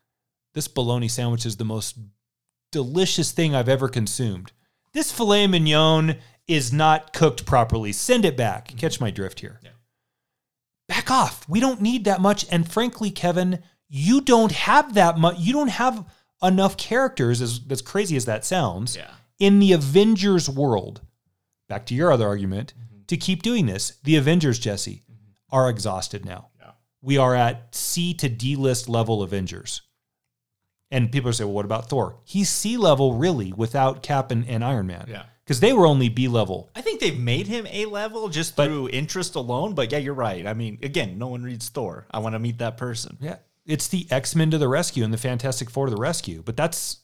[0.55, 1.99] This bologna sandwich is the most
[2.73, 4.53] delicious thing I've ever consumed.
[4.97, 6.17] This filet mignon
[6.49, 7.93] is not cooked properly.
[7.93, 8.69] Send it back.
[8.79, 9.61] Catch my drift here.
[9.63, 9.73] Yeah.
[10.89, 11.47] Back off.
[11.47, 12.47] We don't need that much.
[12.51, 15.37] And frankly, Kevin, you don't have that much.
[15.39, 16.07] You don't have
[16.43, 19.11] enough characters, as, as crazy as that sounds, Yeah.
[19.39, 21.03] in the Avengers world.
[21.69, 23.03] Back to your other argument Mm-hmm.
[23.09, 23.99] to keep doing this.
[24.03, 25.03] The Avengers, Jesse,
[25.51, 26.71] are exhausted now Yeah.
[27.03, 29.83] we are at C to D list level Avengers.
[30.91, 32.17] And people say, well, what about Thor?
[32.25, 35.07] He's C level, really, without Cap and, and Iron Man.
[35.09, 35.25] Yeah.
[35.45, 36.71] Because they were only B level.
[36.75, 39.75] I think they've made him a level just But- through interest alone.
[39.75, 40.47] But yeah, you're right.
[40.47, 42.07] I mean, again, no one reads Thor.
[42.11, 43.17] I want to meet that person.
[43.21, 43.37] Yeah.
[43.65, 46.43] It's the X Men to the rescue and the Fantastic Four to the rescue.
[46.45, 46.99] But that's,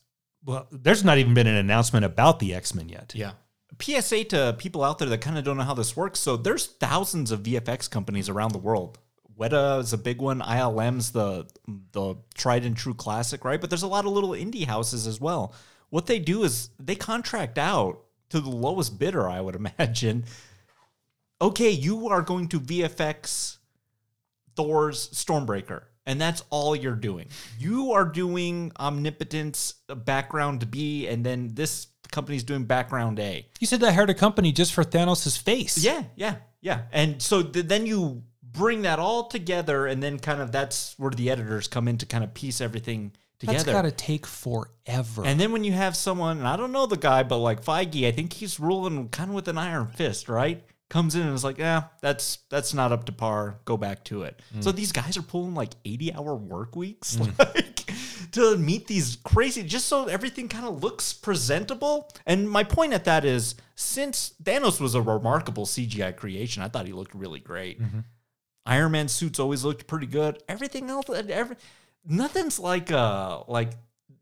[0.45, 3.13] well, there's not even been an announcement about the X Men yet.
[3.17, 3.33] Yeah.
[3.81, 6.21] PSA to people out there that kind of don't know how this works.
[6.21, 8.99] So there's thousands of VFX companies around the world.
[9.39, 10.41] Weta is a big one.
[10.41, 11.47] ILM's the
[11.93, 13.61] the tried and true classic, right?
[13.61, 15.55] But there's a lot of little indie houses as well.
[15.91, 20.25] What they do is they contract out to the lowest bidder, I would imagine.
[21.41, 23.59] Okay, you are going to VFX
[24.55, 27.29] Thor's Stormbreaker, and that's all you're doing.
[27.59, 33.47] You are doing Omnipotence uh, background B, and then this company's doing background A.
[33.59, 35.79] You said that hired a company just for Thanos' face.
[35.83, 36.83] Yeah, yeah, yeah.
[36.93, 38.23] And so th- then you
[38.53, 42.07] bring that all together, and then kind of that's where the editors come in to
[42.07, 43.59] kind of piece everything together.
[43.59, 45.25] That's got to take forever.
[45.25, 48.07] and then when you have someone, and I don't know the guy, but like Feige,
[48.07, 50.63] I think he's ruling kind of with an iron fist, right?
[50.89, 53.59] Comes in and is like, yeah, that's that's not up to par.
[53.65, 54.41] Go back to it.
[54.55, 54.63] Mm.
[54.63, 57.91] So these guys are pulling like eighty hour work weeks, like
[58.33, 62.11] to meet these crazy, just so everything kind of looks presentable.
[62.27, 66.87] And my point at that is, since Thanos was a remarkable CGI creation, I thought
[66.87, 67.81] he looked really great.
[67.81, 68.01] Mm-hmm.
[68.67, 70.43] Iron Man suits always looked pretty good.
[70.49, 71.57] Everything else, every,
[72.05, 73.71] nothing's like uh like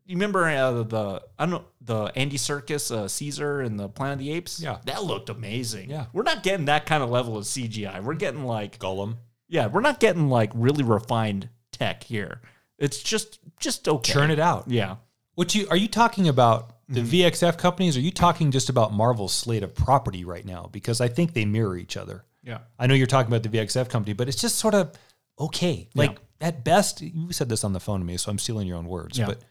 [0.05, 4.13] you remember uh, the I don't know the Andy Serkis uh, Caesar and the Planet
[4.13, 4.59] of the Apes.
[4.61, 4.77] Yeah.
[4.85, 5.89] that looked amazing.
[5.89, 6.05] Yeah.
[6.13, 8.03] we're not getting that kind of level of CGI.
[8.03, 9.17] We're getting like Gollum.
[9.47, 12.41] yeah, we're not getting like really refined tech here.
[12.77, 14.11] It's just just okay.
[14.13, 14.65] Churn it out.
[14.67, 14.95] Yeah.
[15.35, 17.09] What you are you talking about the Mm-hmm.
[17.29, 17.95] VXF companies?
[17.95, 20.67] Are you talking just about Marvel's slate of property right now?
[20.73, 22.25] Because I think they mirror each other.
[22.43, 22.59] Yeah.
[22.79, 24.93] I know you're talking about the VXF company, but it's just sort of
[25.39, 25.89] okay.
[25.93, 28.77] Like at best, you said this on the phone to me, so I'm stealing your
[28.77, 29.17] own words.
[29.17, 29.27] Yeah.
[29.27, 29.41] But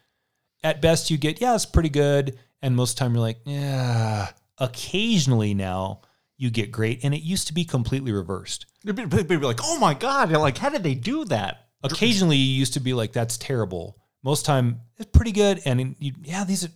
[0.63, 3.39] at best, you get yeah, it's pretty good, and most of the time you're like
[3.45, 4.29] yeah.
[4.57, 6.01] Occasionally now
[6.37, 8.65] you get great, and it used to be completely reversed.
[8.85, 11.67] People be like, oh my god, You're like how did they do that?
[11.83, 13.97] Occasionally you used to be like that's terrible.
[14.23, 16.69] Most time it's pretty good, and you, yeah, these are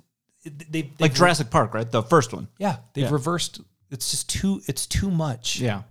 [0.43, 1.89] they they Like Jurassic Park, right?
[1.89, 2.47] The first one.
[2.57, 3.11] Yeah, they've Yeah.
[3.11, 3.61] reversed.
[3.91, 4.61] It's just too.
[4.67, 5.59] It's too much.
[5.59, 5.83] Yeah.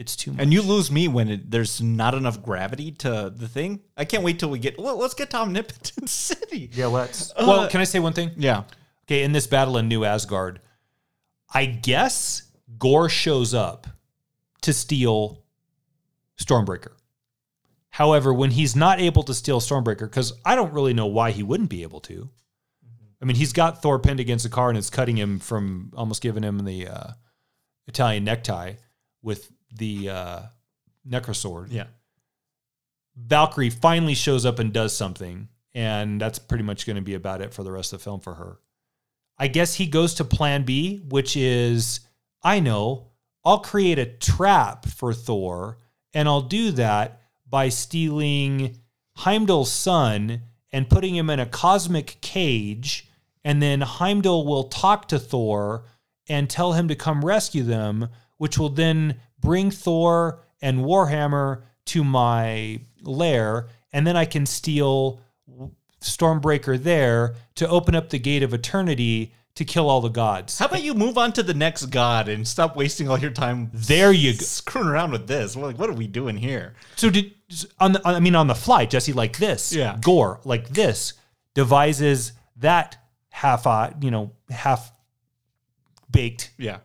[0.00, 0.40] It's too much.
[0.40, 3.80] And you lose me when it, there's not enough gravity to the thing.
[3.98, 4.78] I can't wait till we get.
[4.78, 6.70] Well, let's get to Omnipotent City.
[6.72, 7.34] yeah, let's.
[7.36, 8.30] well, can I say one thing?
[8.38, 8.62] Yeah.
[9.04, 10.62] Okay, in this battle in New Asgard,
[11.52, 13.88] I guess Gorr shows up
[14.62, 15.44] to steal
[16.38, 16.92] Stormbreaker.
[17.90, 21.42] However, when he's not able to steal Stormbreaker, because I don't really know why he
[21.42, 22.30] wouldn't be able to.
[23.20, 26.22] I mean, he's got Thor pinned against a car and it's cutting him from almost
[26.22, 27.10] giving him the uh,
[27.86, 28.74] Italian necktie
[29.20, 30.40] with the uh,
[31.08, 31.68] Necrosword.
[31.70, 31.86] Yeah.
[33.16, 37.42] Valkyrie finally shows up and does something, and that's pretty much going to be about
[37.42, 38.58] it for the rest of the film for her.
[39.38, 42.00] I guess he goes to plan B, which is
[42.42, 43.08] I know,
[43.44, 45.78] I'll create a trap for Thor,
[46.12, 48.78] and I'll do that by stealing
[49.16, 50.42] Heimdall's son
[50.72, 53.08] and putting him in a cosmic cage,
[53.44, 55.84] and then Heimdall will talk to Thor
[56.28, 62.04] and tell him to come rescue them, which will then bring Thor and Warhammer to
[62.04, 65.20] my lair, and then I can steal
[66.00, 70.58] Stormbreaker there to open up the gate of eternity to kill all the gods.
[70.58, 73.70] How about you move on to the next god and stop wasting all your time
[73.74, 74.38] There you go.
[74.38, 75.56] screwing around with this?
[75.56, 76.74] Like, what are we doing here?
[76.96, 77.34] So did
[77.78, 79.72] on the I mean on the fly, Jesse like this.
[79.72, 79.98] Yeah.
[80.00, 81.14] Gorr like this
[81.54, 82.96] devises that
[83.30, 84.92] half uh, you know half
[86.10, 86.78] baked Yeah.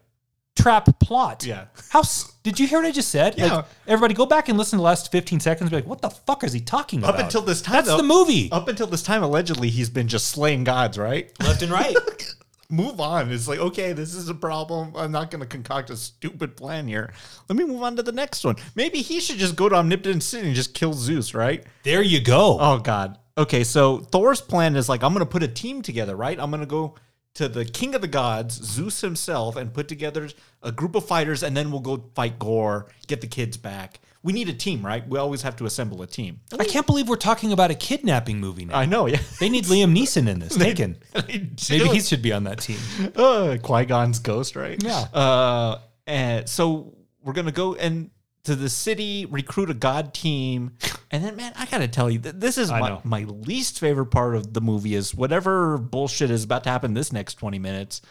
[0.55, 1.45] Trap plot.
[1.45, 1.65] Yeah.
[1.89, 2.03] How
[2.43, 3.35] did you hear what I just said?
[3.37, 3.55] Yeah.
[3.57, 6.01] Like, everybody go back and listen to the last 15 seconds and be like, what
[6.01, 7.15] the fuck is he talking about?
[7.15, 8.51] Up until this time, That's though- the movie.
[8.51, 11.31] Up until this time, allegedly, he's been just slaying gods, right?
[11.41, 11.95] Left and right.
[12.69, 13.31] move on.
[13.31, 14.93] It's like, okay, this is a problem.
[14.95, 17.13] I'm not going to concoct a stupid plan here.
[17.47, 18.55] Let me move on to the next one.
[18.75, 21.63] Maybe he should just go to Omnipotent City and just kill Zeus, right?
[21.83, 22.57] There you go.
[22.59, 23.19] Oh God.
[23.37, 26.39] Okay, so Thor's plan is like I'm gonna put a team together, right?
[26.39, 26.95] I'm gonna go
[27.35, 30.29] to the king of the gods, Zeus himself, and put together
[30.63, 33.99] a group of fighters, and then we'll go fight Gorr, get the kids back.
[34.23, 35.07] We need a team, right?
[35.07, 36.39] We always have to assemble a team.
[36.57, 38.75] I can't believe we're talking about a kidnapping movie now.
[38.75, 39.19] I know, yeah.
[39.39, 40.55] They need Liam Neeson in this.
[40.57, 40.97] Taken.
[41.13, 42.79] Maybe Maybe he should be on that team.
[43.15, 44.81] uh, Qui Gon's ghost, right?
[44.81, 44.97] Yeah.
[45.13, 48.09] Uh, and so we're gonna go and
[48.45, 50.71] to the city, recruit a god team,
[51.11, 54.53] and then man, I gotta tell you, this is my, my least favorite part of
[54.53, 58.01] the movie is whatever bullshit is about to happen this next twenty minutes.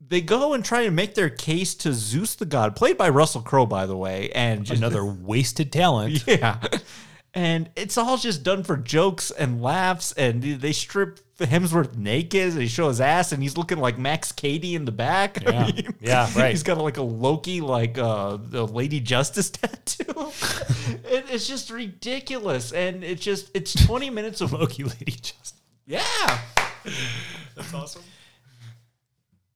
[0.00, 3.42] They go and try and make their case to Zeus the god, played by Russell
[3.42, 6.24] Crowe, by the way, and just, Another wasted talent.
[6.26, 6.60] yeah.
[7.38, 10.10] And it's all just done for jokes and laughs.
[10.14, 14.32] And they strip Hemsworth naked and he show his ass and he's looking like Max
[14.32, 15.38] Cady in the back.
[15.46, 15.66] I Yeah.
[15.66, 16.50] mean, Yeah, right.
[16.50, 20.04] He's got like a Loki, like uh, the Lady Justice tattoo.
[21.04, 22.72] it, it's just ridiculous.
[22.72, 25.52] And it's just, it's 20 minutes of Loki Lady Justice.
[25.86, 26.40] yeah.
[27.54, 28.02] That's awesome.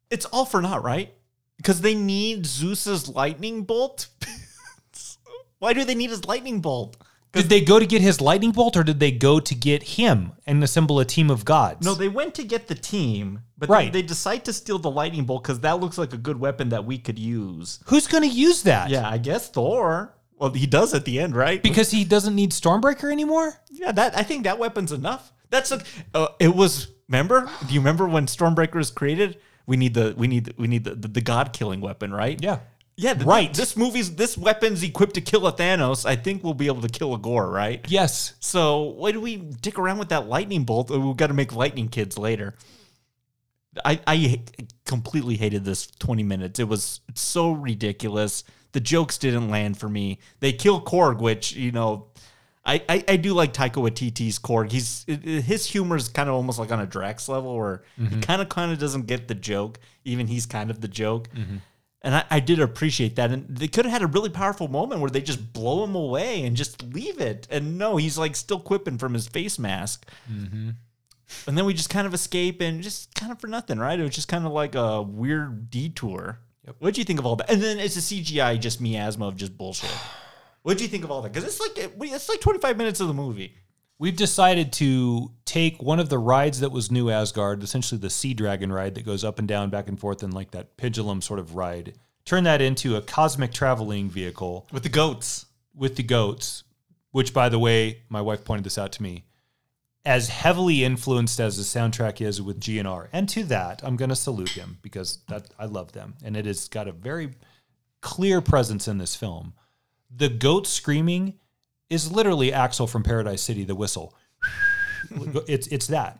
[0.08, 1.12] It's all for naught, right?
[1.56, 4.06] Because they need Zeus's lightning bolt.
[5.58, 6.96] Why do they need his lightning bolt?
[7.32, 10.32] Did they go to get his lightning bolt or did they go to get him
[10.46, 11.84] and assemble a team of gods?
[11.84, 13.90] No, they went to get the team, but Right.
[13.92, 16.68] they, they decide to steal the lightning bolt because that looks like a good weapon
[16.68, 17.80] that we could use.
[17.86, 18.90] Who's going to use that?
[18.90, 20.14] Yeah, I guess Thor.
[20.36, 21.62] Well, he does at the end, right?
[21.62, 23.54] Because he doesn't need Stormbreaker anymore?
[23.70, 25.32] yeah, that I think that weapon's enough.
[25.50, 25.82] That's a.
[26.14, 26.88] Uh, it was.
[27.08, 27.48] Remember?
[27.66, 29.38] Do you remember when Stormbreaker was created?
[29.66, 32.42] We need the we need we need the the, the god killing weapon, right?
[32.42, 32.58] Yeah.
[33.02, 33.52] Yeah, th- Right.
[33.52, 36.06] This movie's this weapon's equipped to kill a Thanos.
[36.06, 37.84] I think we'll be able to kill a Gorr, right?
[37.88, 38.34] Yes.
[38.40, 40.90] So why do we dick around with that lightning bolt?
[40.90, 42.54] Oh, We've got to make lightning kids later.
[43.84, 44.42] I I
[44.84, 46.60] completely hated this 20 minutes.
[46.60, 48.44] It was so ridiculous.
[48.72, 50.18] The jokes didn't land for me.
[50.40, 52.06] They kill Korg, which you know,
[52.64, 54.70] I I, I do like Taika Waititi's Korg.
[54.70, 58.40] He's his humor is kind of almost like on a Drax level, where he kind
[58.42, 59.80] of kind of doesn't get the joke.
[60.04, 61.28] Even he's kind of the joke.
[61.30, 61.56] Mm-hmm.
[62.04, 63.30] And I, I did appreciate that.
[63.30, 66.44] And they could have had a really powerful moment where they just blow him away
[66.44, 67.46] and just leave it.
[67.50, 70.08] And no, he's like still quipping from his face mask.
[70.30, 70.70] Mm-hmm.
[71.46, 73.98] And then we just kind of escape and just kind of for nothing, right?
[73.98, 76.40] It was just kind of like a weird detour.
[76.78, 77.50] What'd you think of all that?
[77.50, 79.90] And then it's a CGI just miasma of just bullshit.
[80.62, 81.32] What'd you think of all that?
[81.32, 83.56] Because it's like it's like 25 minutes of the movie.
[84.02, 88.34] We've decided to take one of the rides that was New Asgard, essentially the Sea
[88.34, 91.38] Dragon ride that goes up and down, back and forth, and like that pendulum sort
[91.38, 91.94] of ride,
[92.24, 95.46] turn that into a cosmic traveling vehicle With the goats.
[95.72, 96.64] with the goats,
[97.12, 99.22] which, by the way, my wife pointed this out to me,
[100.04, 103.06] as heavily influenced as the soundtrack is with GNR.
[103.12, 106.14] And to that, I'm going to salute him because that I love them.
[106.24, 107.36] And it has got a very
[108.00, 109.52] clear presence in this film.
[110.10, 111.34] The goat screaming
[111.92, 114.14] is literally Axl from Paradise City, the whistle.
[115.48, 116.18] it's it's that.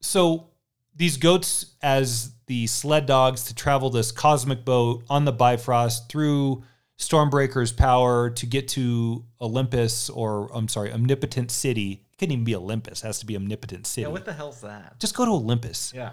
[0.00, 0.48] So
[0.96, 6.64] these goats as the sled dogs to travel this cosmic boat on the Bifrost through
[6.98, 12.04] Stormbreaker's power to get to Olympus or I'm sorry, Omnipotent City.
[12.12, 14.02] It couldn't even be Olympus, it has to be Omnipotent City.
[14.02, 14.98] Yeah, What the hell's that?
[14.98, 15.92] Just go to Olympus.
[15.94, 16.12] Yeah.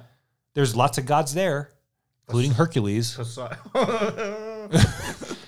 [0.53, 1.71] There's lots of gods there,
[2.27, 3.17] including Hercules.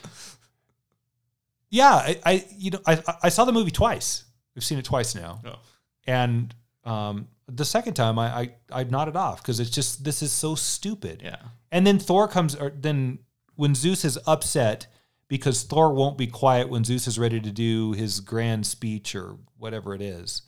[1.78, 4.24] Yeah, I, I you know I I saw the movie twice.
[4.56, 5.60] We've seen it twice now, Oh.
[6.08, 6.54] and
[6.84, 10.56] um, the second time I I, I nodded off because it's just this is so
[10.56, 11.22] stupid.
[11.24, 11.38] Yeah.
[11.72, 13.20] And then Thor comes, or then
[13.56, 14.88] when Zeus is upset
[15.28, 19.38] because Thor won't be quiet when Zeus is ready to do his grand speech or
[19.58, 20.44] whatever it is,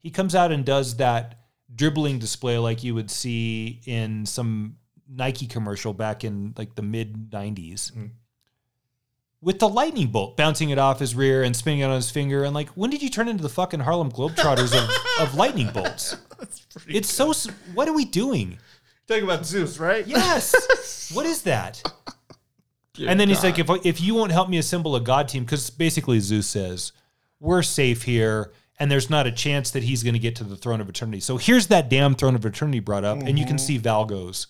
[0.00, 1.36] he comes out and does that
[1.74, 4.76] dribbling display like you would see in some
[5.08, 7.92] Nike commercial back in like the mid 90s.
[9.40, 12.42] With the lightning bolt bouncing it off his rear and spinning it on his finger,
[12.42, 14.90] and like, when did you turn into the fucking Harlem Globetrotters of,
[15.20, 16.16] of lightning bolts?
[16.86, 17.32] It's so.
[17.74, 18.58] What are we doing?
[19.08, 20.06] Talking about Zeus, right?
[20.06, 21.10] Yes.
[21.14, 21.82] what is that?
[23.06, 25.70] and then he's like, if if you won't help me assemble a god team, because
[25.70, 26.92] basically Zeus says
[27.40, 30.56] we're safe here, and there's not a chance that he's going to get to the
[30.56, 31.20] throne of eternity.
[31.20, 33.84] So here's that damn throne of eternity brought up, and you can see mm-hmm.
[33.84, 34.46] Val goes,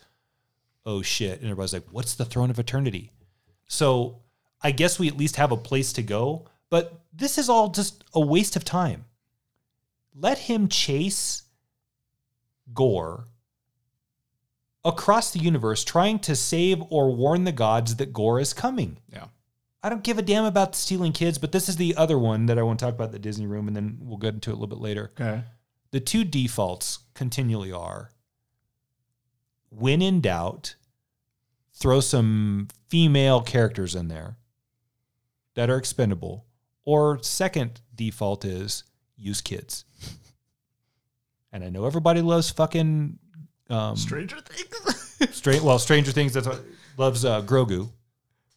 [0.84, 3.12] "Oh shit!" and everybody's like, "What's the throne of eternity?"
[3.68, 4.22] So
[4.62, 8.04] I guess we at least have a place to go, but this is all just
[8.14, 9.04] a waste of time.
[10.14, 11.44] Let him chase
[12.74, 13.26] Gorr
[14.84, 18.98] across the universe trying to save or warn the gods that Gorr is coming.
[19.12, 19.26] Yeah.
[19.82, 22.58] I don't give a damn about stealing kids, but this is the other one that
[22.58, 24.56] I want to talk about the Disney room, and then we'll get into it a
[24.56, 25.12] little bit later.
[25.18, 25.44] Okay.
[25.92, 28.10] The two defaults continually are
[29.70, 30.74] when in doubt,
[31.72, 34.36] throw some female characters in there
[35.58, 36.46] that are expendable.
[36.84, 38.84] Or second default is
[39.16, 39.84] use kids.
[41.52, 43.18] And I know everybody loves fucking
[43.68, 45.28] um, Stranger Things.
[45.34, 46.60] Stra- well, Stranger Things that's what,
[46.96, 47.90] loves uh, Grogu.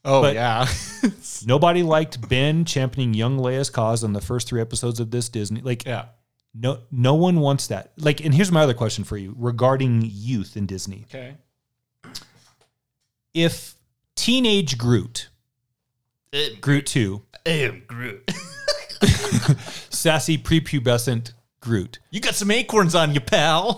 [0.06, 0.68] oh But- yeah.
[1.48, 5.62] Nobody liked Ben championing young Leia's cause on the first three episodes of this Disney.
[5.62, 6.06] Like, yeah.
[6.54, 7.94] no, no one wants that.
[7.98, 11.08] Like, and here's my other question for you regarding youth in Disney.
[11.10, 11.34] Okay.
[13.34, 13.74] If
[14.16, 15.30] teenage Groot,
[16.62, 18.32] Groot two, Am Groot.
[19.90, 23.74] sassy prepubescent Groot, You got some acorns on you, pal.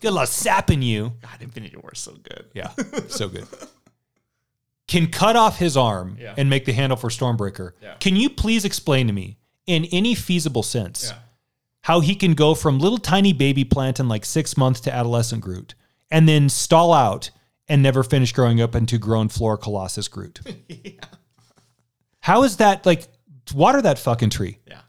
[0.00, 1.12] got a lot of sap in you.
[1.22, 2.46] God, Infinity War is so good.
[2.54, 2.70] Yeah,
[3.08, 3.46] so good.
[4.88, 6.34] Can cut off his arm Yeah.
[6.36, 7.72] and make the handle for Stormbreaker.
[7.82, 7.94] Yeah.
[8.00, 9.36] Can you please explain to me,
[9.66, 11.18] in any feasible sense, Yeah.
[11.82, 15.42] how he can go from little tiny baby plant in like six months to adolescent
[15.42, 15.74] Groot
[16.10, 17.30] and then stall out
[17.68, 20.40] and never finish growing up into grown flora colossus Groot?
[22.20, 23.08] How is that like
[23.54, 24.58] water that fucking tree?
[24.66, 24.80] Yeah.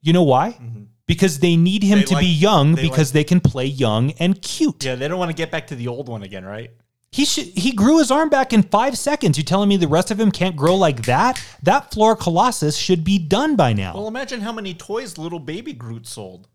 [0.00, 0.52] You know why?
[0.52, 0.82] Mm-hmm.
[1.06, 4.12] Because they need him They to be young they because like- they can play young
[4.12, 4.84] and cute.
[4.84, 6.70] Yeah, they don't want to get back to the old one again, right?
[7.12, 9.38] He should, he grew his arm back in five seconds.
[9.38, 11.42] You telling me the rest of him can't grow like that?
[11.62, 13.94] That flora colossus should be done by now.
[13.94, 16.48] Well, imagine how many toys little baby Groot sold.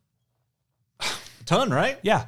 [0.99, 1.05] A
[1.45, 1.97] ton, right?
[2.03, 2.26] yeah.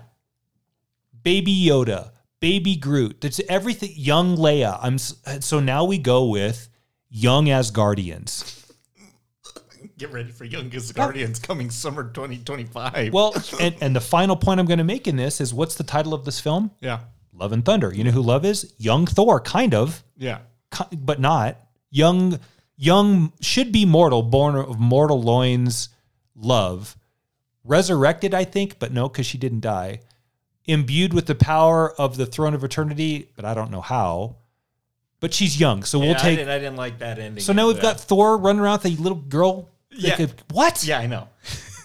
[1.22, 3.22] Baby Yoda, baby Groot.
[3.22, 3.92] That's everything.
[3.96, 4.80] Young Leia.
[4.82, 6.70] I'm so now we go with
[7.14, 8.60] young Asgardians.
[9.98, 13.14] Get ready for Youngest Guardians coming summer 2025.
[13.14, 15.84] Well, and, and the final point I'm going to make in this is what's the
[15.84, 16.72] title of this film?
[16.82, 17.02] yeah.
[17.36, 17.92] Love and Thunder.
[17.94, 18.74] You know who Love is?
[18.78, 20.04] Young Thor, kind of.
[20.18, 20.40] Yeah.
[20.72, 21.58] ki- but not
[21.90, 22.40] young
[22.76, 25.90] young should be mortal born of mortal loins
[26.36, 26.96] love
[27.64, 30.00] resurrected i think but no because she didn't die
[30.66, 34.36] imbued with the power of the throne of eternity but i don't know how
[35.24, 37.42] but she's young so we'll Yeah, I take didn't, I didn't like that ending.
[37.42, 40.22] so now we've got thor running around with a little girl Yeah.
[40.22, 41.30] a- what Yeah, I know.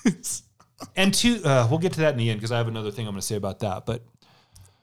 [0.97, 3.07] and two uh, we'll get to that in the end because i have another thing
[3.07, 4.03] i'm going to say about that but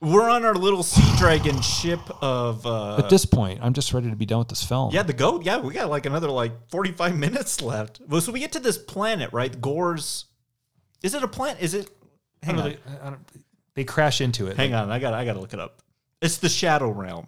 [0.02, 2.66] We're on our little sea dragon ship of.
[2.66, 5.14] Uh, at this point i'm just ready to be done with this film yeah, the
[5.14, 5.44] goat.
[5.44, 8.00] Yeah, we got like another like 45 minutes left.
[8.08, 9.60] Well, so we get to this planet, right?
[9.60, 10.26] Gorr's.
[11.04, 11.62] Is it a planet?
[11.62, 11.90] Is it.
[12.44, 12.72] I Hang don't on.
[12.72, 13.22] know, they, I don't-
[13.76, 14.90] they crash into it Hang on.
[14.92, 15.82] I got I got to look it up.
[16.22, 17.28] It's the Shadow Realm.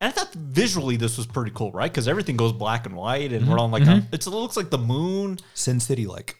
[0.00, 1.90] And I thought visually this was pretty cool, right?
[1.90, 4.70] Because everything goes black and white, and we're on like a, it's, it looks like
[4.70, 6.36] the moon, sin city like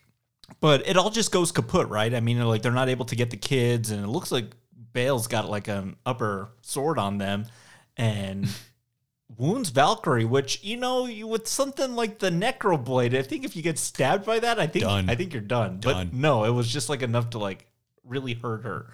[0.60, 2.14] but it all just goes kaput, right?
[2.14, 4.44] I mean, like they're not able to get the kids, and it looks like
[4.92, 7.46] Bale's got like an upper sword on them,
[7.96, 8.48] and
[9.36, 13.56] wounds Valkyrie, which you know, you, with something like the Necro Blade, I think if
[13.56, 15.10] you get stabbed by that, I think Done.
[15.10, 15.80] I think you're done.
[15.80, 16.08] Done.
[16.10, 17.66] But no, it was just like enough to like
[18.04, 18.90] really hurt her.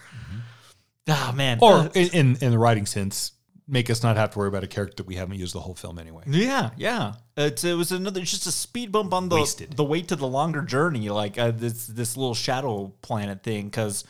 [1.09, 3.33] Ah man, or Uh, in, in in the writing sense,
[3.73, 5.75] make us not have to worry about a character that we haven't used the whole
[5.75, 6.23] film anyway.
[6.27, 7.15] Yeah, yeah.
[7.37, 9.77] It's it was another just a speed bump on the Wasted.
[9.77, 13.65] the way to the longer journey, like uh, this this little shadow planet thing.
[13.65, 14.05] Because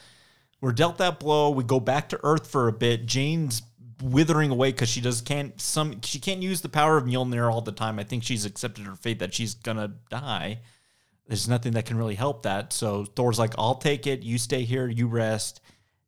[0.61, 3.07] we're dealt that blow, we go back to Earth for a bit.
[3.07, 3.63] Jane's
[4.03, 7.61] withering away because she does can't some she can't use the power of Mjolnir all
[7.61, 8.01] the time.
[8.01, 10.59] I think she's accepted her fate that she's gonna die.
[11.29, 12.73] There's nothing that can really help that.
[12.73, 14.25] So Thor's like, I'll take it.
[14.25, 14.89] You stay here.
[14.89, 15.61] You rest,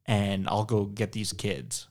[0.07, 1.87] and I'll go get these kids.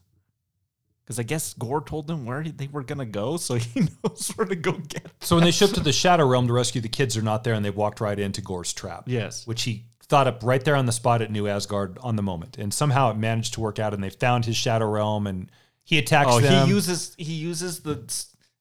[1.04, 4.48] Because I guess Gorr told them where they were gonna go, so he knows where
[4.48, 5.04] to go get.
[5.04, 5.12] Them.
[5.22, 7.54] So when they ship to the Shadow Realm to rescue the kids, they're not there,
[7.54, 9.04] and they walked right into Gorr's trap.
[9.08, 9.46] Yes.
[9.46, 12.58] which he thought up right there on the spot at New Asgard on the moment,
[12.58, 15.50] and somehow it managed to work out, and they found his Shadow Realm, and
[15.84, 16.66] he attacks Oh, them.
[16.68, 17.96] he uses he uses the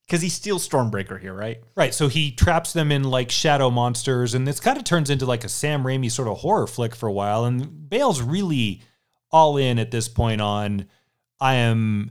[0.07, 1.63] because he steals Stormbreaker here, right?
[1.77, 5.27] Right, so he traps them in like shadow monsters, and this kind of turns into
[5.27, 7.45] like a Sam Raimi sort of horror flick for a while.
[7.45, 8.83] And Bale's really
[9.31, 10.87] all in at this point on
[11.41, 12.11] I am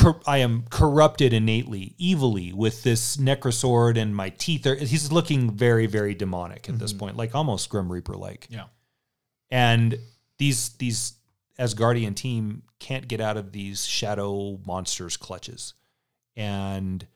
[0.00, 4.74] cor- I am corrupted innately, evilly with this necrosword, and my teeth are.
[4.74, 7.00] He's looking very, very demonic at this mm-hmm.
[7.00, 8.46] point, like almost Grim Reaper like.
[8.50, 8.64] Yeah.
[9.50, 9.98] And
[10.38, 11.14] these these
[11.58, 15.74] Asgardian team can't get out of these shadow monsters' clutches.
[16.36, 17.06] And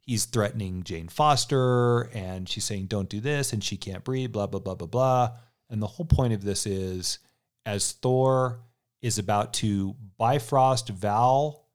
[0.00, 4.46] he's threatening Jane Foster and she's saying, Don't do this, and she can't breathe, blah,
[4.46, 5.30] blah, blah, blah, blah.
[5.68, 7.18] And the whole point of this is
[7.66, 8.60] as Thor
[9.02, 11.65] is about to Bifrost Val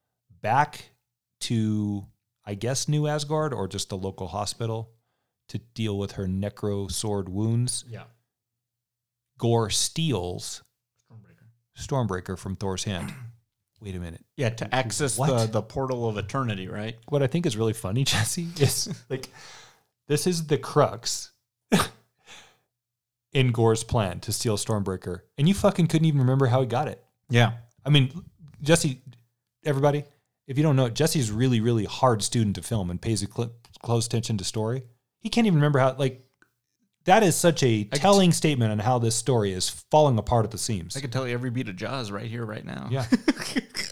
[0.41, 0.91] back
[1.41, 2.05] to
[2.45, 4.91] I guess New Asgard or just the local hospital
[5.49, 7.83] to deal with her necro sword wounds.
[7.87, 8.03] Yeah.
[9.37, 10.63] Gorr steals
[11.09, 11.47] Stormbreaker.
[11.77, 13.13] Stormbreaker from Thor's hand.
[13.81, 14.23] Wait a minute.
[14.37, 15.27] Yeah, to access What?
[15.37, 16.97] the the portal of eternity, right?
[17.09, 19.27] What I think is really funny, Jesse, is like
[20.07, 21.31] this is the crux.
[23.33, 26.87] in Gorr's plan to steal Stormbreaker, and you fucking couldn't even remember how he got
[26.87, 27.03] it.
[27.29, 27.53] Yeah.
[27.85, 28.11] I mean,
[28.61, 29.01] Jesse,
[29.63, 30.03] everybody,
[30.51, 33.53] if you don't know, Jesse's really, really hard student to film and pays a cl-
[33.81, 34.83] close attention to story.
[35.19, 36.25] He can't even remember how, like,
[37.05, 40.57] that is such a telling statement on how this story is falling apart at the
[40.57, 40.97] seams.
[40.97, 42.89] I can tell you every beat of Jaws right here, right now.
[42.91, 43.05] yeah.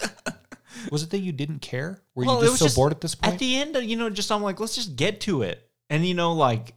[0.90, 2.02] was it that you didn't care?
[2.14, 3.32] Were Well, you just so just- bored at this point?
[3.34, 5.66] At the end, you know, just I'm like, let's just get to it.
[5.88, 6.74] And you know, like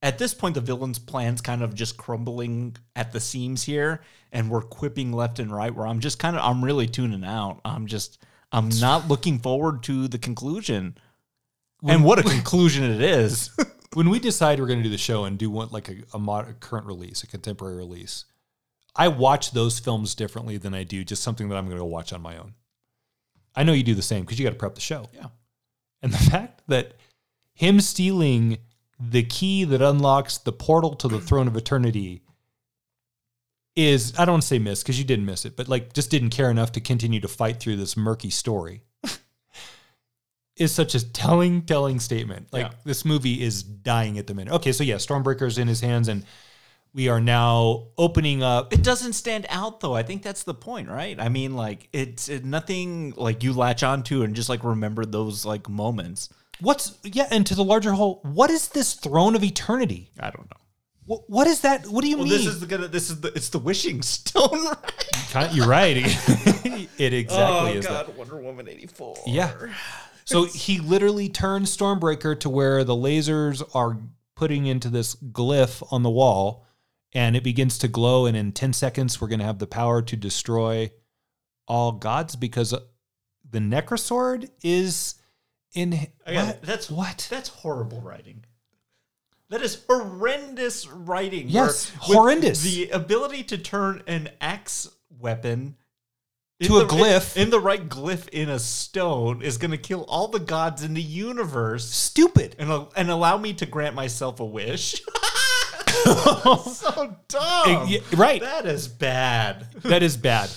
[0.00, 4.02] at this point, the villain's plan's kind of just crumbling at the seams here,
[4.32, 5.74] and we're quipping left and right.
[5.74, 7.60] Where I'm just kind of, I'm really tuning out.
[7.64, 8.22] I'm just,
[8.52, 10.96] I'm not looking forward to the conclusion.
[11.82, 13.50] and what a conclusion it is.
[13.94, 16.18] when we decide we're going to do the show and do one like a, a,
[16.18, 18.26] mod, a current release, a contemporary release,
[18.94, 21.86] I watch those films differently than I do just something that I'm going to go
[21.86, 22.54] watch on my own.
[23.54, 25.08] I know you do the same because you got to prep the show.
[25.14, 25.26] Yeah.
[26.02, 26.94] And the fact that
[27.54, 28.58] him stealing
[28.98, 32.22] the key that unlocks the portal to the throne of eternity
[33.76, 36.10] is I don't want to say miss because you didn't miss it, but like just
[36.10, 38.82] didn't care enough to continue to fight through this murky story.
[40.56, 42.48] is such a telling, telling statement.
[42.52, 42.78] Like Yeah.
[42.84, 44.52] this movie is dying at the minute.
[44.54, 46.24] Okay, so yeah, Stormbreaker's in his hands, and
[46.94, 48.72] we are now opening up.
[48.72, 49.94] it doesn't stand out though.
[49.94, 51.18] I think that's the point, right?
[51.18, 55.46] I mean, like it's it, nothing like you latch onto and just like remember those
[55.46, 56.28] like moments.
[56.60, 60.10] What's yeah, and to the larger whole, what is this throne of eternity?
[60.20, 60.56] I don't know.
[61.04, 61.86] What, what is that?
[61.86, 62.34] What do you Well, mean?
[62.38, 62.88] this is the gonna.
[62.88, 63.28] This is the.
[63.34, 64.66] It's the wishing stone,
[65.34, 65.52] right?
[65.52, 65.96] You're right.
[66.98, 68.06] it exactly oh is that.
[68.06, 69.16] God, Wonder Woman eighty four.
[69.26, 69.52] Yeah.
[70.24, 73.98] So he literally turns Stormbreaker to where the lasers are
[74.36, 76.64] putting into this glyph on the wall,
[77.12, 78.26] and it begins to glow.
[78.26, 80.90] And in 10 seconds, we're going to have the power to destroy
[81.66, 82.80] all gods because uh,
[83.50, 85.16] the Necrosword is
[85.74, 85.92] in.
[86.24, 86.62] Again, what?
[86.62, 87.26] That's what?
[87.28, 88.44] That's horrible writing.
[89.52, 91.50] That is horrendous writing.
[91.50, 92.62] Yes, horrendous.
[92.62, 94.88] The ability to turn an axe
[95.20, 95.76] weapon
[96.62, 97.36] To a the- glyph.
[97.36, 100.94] in, the right glyph in a stone is going to kill all the gods in
[100.94, 102.56] the universe Stupid.
[102.58, 105.02] and and allow me to grant myself a wish.
[106.04, 107.86] so dumb.
[107.88, 108.40] Yeah, right.
[108.40, 109.66] That is bad.
[109.82, 110.48] That is bad.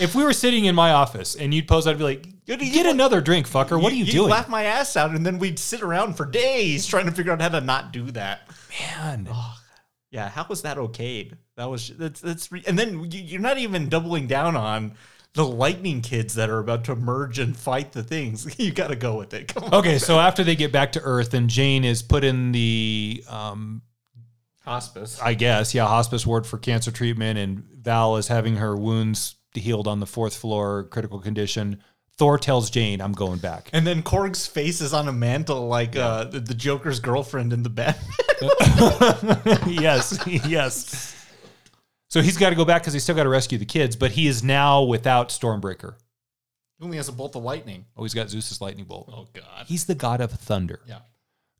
[0.00, 3.20] If we were sitting in my office and you'd pose, I'd be like, "Get another
[3.20, 3.80] drink, fucker.
[3.80, 6.24] What are you You'd doing?" laugh my ass out, and then we'd sit around for
[6.24, 8.48] days trying to figure out how to not do that.
[8.80, 9.28] Man,
[10.10, 11.36] Yeah, how was that okayed?
[11.56, 14.94] That was that's that's re- and then you- you're not even doubling down on
[15.34, 18.46] the lightning kids that are about to merge and fight the things.
[18.58, 19.52] You got to go with it.
[19.72, 23.82] Okay, so after they get back to Earth and Jane is put in the, um,
[24.64, 25.18] Hospice.
[25.20, 29.86] I guess, yeah, hospice ward for cancer treatment, and Val is having her wounds healed
[29.86, 31.82] on the fourth floor, critical condition.
[32.18, 35.96] Thor tells Jane, "I'm going back." And then Korg's face is on a mantle like
[35.96, 37.98] uh, the, the Joker's girlfriend in the bed.
[39.66, 41.16] yes, yes.
[42.08, 44.10] So he's got to go back because he's still got to rescue the kids, but
[44.10, 45.94] he is now without Stormbreaker.
[46.78, 47.86] He only has a bolt of lightning.
[47.96, 49.08] Oh, he's got Zeus's lightning bolt.
[49.10, 49.66] Oh God.
[49.66, 50.80] He's the god of thunder.
[50.86, 50.98] Yeah.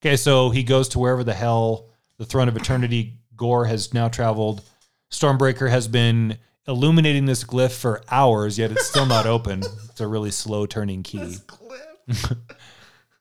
[0.03, 1.89] Okay, so he goes to wherever the hell
[2.19, 4.63] the throne of eternity Gorr has now traveled.
[5.11, 9.63] Stormbreaker has been illuminating this glyph for hours, yet it's still not open.
[9.93, 11.37] It's a really slow turning key.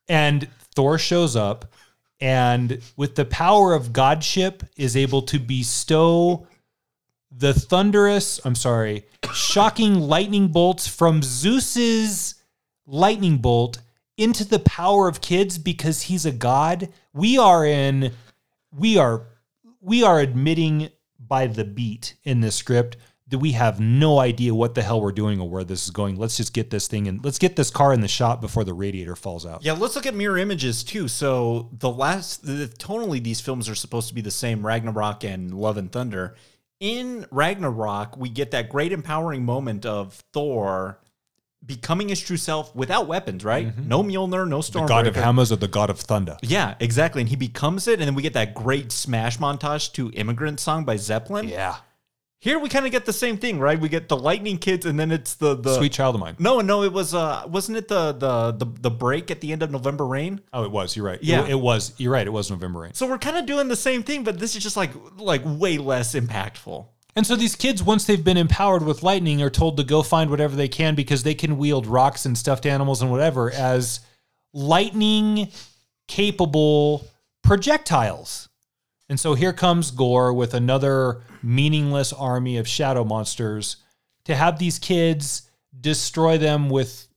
[0.08, 1.72] And Thor shows up
[2.20, 6.48] and with the power of godship is able to bestow
[7.32, 12.36] the thunderous, I'm sorry, shocking lightning bolts from Zeus's
[12.86, 13.80] lightning bolt
[14.18, 16.90] into the power of kids because he's a god.
[17.14, 18.12] We are in
[18.72, 19.28] we are
[19.80, 22.98] we are admitting by the beat in this script
[23.40, 26.18] we have no idea what the hell we're doing or where this is going.
[26.18, 28.74] Let's just get this thing and let's get this car in the shop before the
[28.74, 29.64] radiator falls out.
[29.64, 31.08] Yeah, let's look at mirror images too.
[31.08, 35.54] So the last, the, tonally, these films are supposed to be the same: Ragnarok and
[35.54, 36.36] Love and Thunder.
[36.80, 41.00] In Ragnarok, we get that great empowering moment of Thor
[41.66, 43.68] becoming his true self without weapons, right?
[43.68, 43.88] Mm-hmm.
[43.88, 44.74] No Mjolnir, no Stormbreaker.
[44.74, 46.38] The god of hammers or the god of thunder.
[46.42, 47.22] Yeah, exactly.
[47.22, 50.86] And he becomes it, and then we get that great smash montage to "Immigrant Song"
[50.86, 51.48] by Zeppelin.
[51.48, 51.78] Yeah.
[52.42, 53.80] Here we kind of get the same thing, right?
[53.80, 56.36] We get the Lightning Kids, and then it's the the Sweet child of mine.
[56.40, 59.62] No, no, it was uh, wasn't it the the the the break at the end
[59.62, 60.42] of November Rain?
[60.52, 60.96] Oh, it was.
[60.96, 61.22] You're right.
[61.22, 61.44] Yeah.
[61.44, 61.94] It, it was.
[61.98, 62.26] You're right.
[62.26, 62.96] It was November rain.
[62.96, 65.78] So we're kind of doing the same thing, but this is just like like way
[65.78, 66.88] less impactful.
[67.16, 70.32] And so these kids, once they've been empowered with lightning, are told to go find
[70.32, 74.00] whatever they can because they can wield rocks and stuffed animals and whatever as
[74.52, 75.50] lightning
[76.08, 77.06] capable
[77.44, 78.50] projectiles.
[79.12, 83.76] And so here comes Gorr with another meaningless army of shadow monsters
[84.24, 85.50] to have these kids
[85.82, 87.10] destroy them with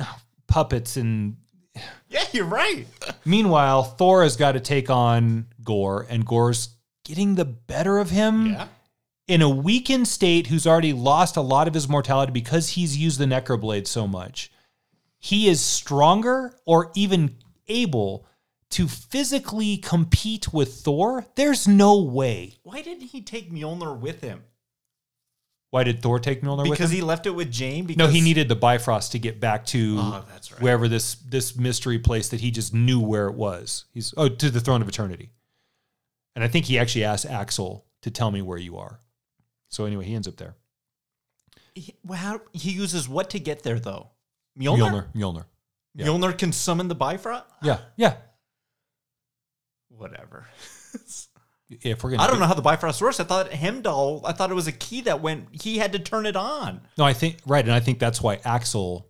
[0.00, 0.12] uh,
[0.48, 1.36] puppets and
[2.08, 2.84] Yeah, you're right.
[3.24, 6.70] Meanwhile, Thor has got to take on Gorr, and Gorr's
[7.04, 8.66] getting the better of him Yeah.
[9.28, 13.20] in a weakened state who's already lost a lot of his mortality because he's used
[13.20, 14.50] the necroblade so much.
[15.20, 17.36] He is stronger or even
[17.68, 18.26] able
[18.70, 21.26] to physically compete with Thor.
[21.34, 22.58] There's no way.
[22.62, 24.44] Why didn't he take Mjolnir with him?
[25.70, 26.72] Why did Thor take Mjolnir with him?
[26.72, 27.84] Because he left it with Jane.
[27.84, 30.60] Because no, he needed the Bifrost to get back to Oh, right.
[30.60, 33.84] wherever this this mystery place that he just knew where it was.
[33.92, 35.30] He's oh to the throne of eternity.
[36.34, 39.00] And I think he actually asked Axl to tell me where you are.
[39.68, 40.54] So anyway, he ends up there.
[41.74, 44.08] He, well, how, he uses what to get there though?
[44.58, 44.78] Mjolnir.
[44.78, 45.06] Mjolnir.
[45.14, 45.44] Mjolnir.
[45.94, 46.06] Yeah.
[46.06, 47.44] Mjolnir can summon the Bifrost.
[47.62, 47.78] Yeah.
[47.96, 48.14] Yeah.
[50.00, 50.46] Whatever.
[51.82, 53.20] If we're gonna I don't know how the Bifrost works.
[53.20, 54.22] I thought Heimdall.
[54.26, 55.62] I thought it was a key that went.
[55.62, 56.80] He had to turn it on.
[56.98, 59.04] No, I think right, and I think that's why Axl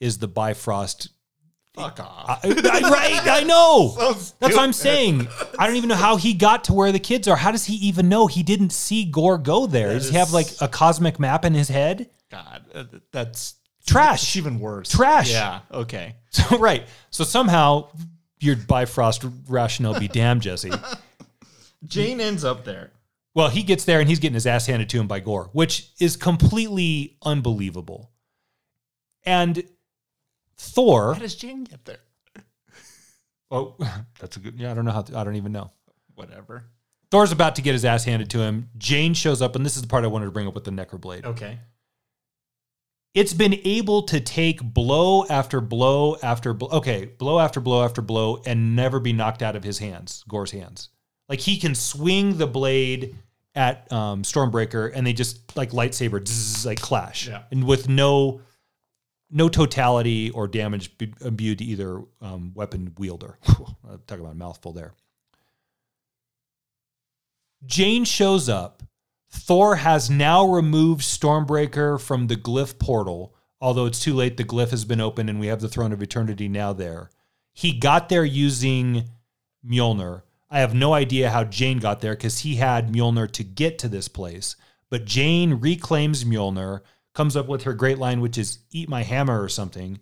[0.00, 1.08] is the Bifrost.
[1.74, 2.40] Fuck off.
[2.44, 3.94] I, I- right, I know.
[3.98, 5.26] So That's what I'm saying.
[5.58, 7.36] I don't even know how he got to where the kids are.
[7.36, 9.88] How does he even know he didn't see Gorr go there?
[9.88, 12.10] That Does he have like a cosmic map in his head?
[12.30, 13.54] God, uh, that's
[13.86, 14.22] Trash.
[14.24, 14.90] It's even worse.
[14.90, 15.30] Trash.
[15.30, 15.60] Yeah.
[15.72, 16.16] Okay.
[16.30, 16.86] So right.
[17.10, 17.88] So somehow
[18.44, 20.70] your Bifrost rationale be damned, Jesse.
[21.86, 22.90] Jane ends up there.
[23.34, 25.90] Well, he gets there and he's getting his ass handed to him by Gorr, which
[25.98, 28.10] is completely unbelievable.
[29.24, 29.64] And
[30.56, 31.14] Thor.
[31.14, 31.98] How does Jane get there?
[33.50, 33.76] Oh,
[34.20, 34.58] that's a good.
[34.58, 35.02] Yeah, I don't know how.
[35.02, 35.70] To, I don't even know.
[36.14, 36.64] Whatever.
[37.10, 38.70] Thor's about to get his ass handed to him.
[38.76, 40.70] Jane shows up, and this is the part I wanted to bring up with the
[40.70, 41.24] Necroblade.
[41.24, 41.58] Okay.
[43.14, 46.68] It's been able to take blow after blow after blow.
[46.78, 50.50] Okay, blow after blow after blow, and never be knocked out of his hands, Gorr's
[50.50, 50.88] hands.
[51.28, 53.16] Like he can swing the blade
[53.54, 57.44] at um, Stormbreaker, and they just like lightsaber, zzz, like clash, Yeah.
[57.52, 58.40] and with no
[59.30, 63.38] no totality or damage imbued to either um, weapon wielder.
[64.06, 64.92] Talk about a mouthful there.
[67.64, 68.82] Jane shows up.
[69.34, 74.36] Thor has now removed Stormbreaker from the glyph portal, although it's too late.
[74.36, 77.10] The glyph has been opened and we have the Throne of Eternity now there.
[77.52, 79.10] He got there using
[79.66, 80.22] Mjolnir.
[80.50, 83.88] I have no idea how Jane got there because he had Mjolnir to get to
[83.88, 84.56] this place.
[84.88, 86.82] But Jane reclaims Mjolnir,
[87.12, 89.98] comes up with her great line, which is "Eat my hammer" or something,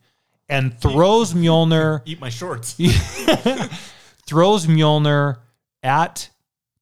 [0.49, 2.75] and throws Mjolnir Eat my shorts.
[4.27, 5.39] throws Mjolnir
[5.83, 6.29] at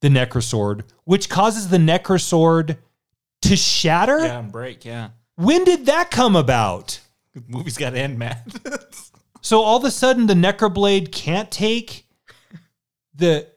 [0.01, 2.79] the Necrosword, which causes the Necrosword
[3.43, 4.19] to shatter.
[4.19, 4.85] yeah, and break.
[4.85, 5.11] Yeah.
[5.37, 7.01] When did that come about?
[7.35, 8.37] The movie's got to end, man.
[9.43, 12.07] So all of a sudden, the Necroblade can't take
[13.15, 13.49] the.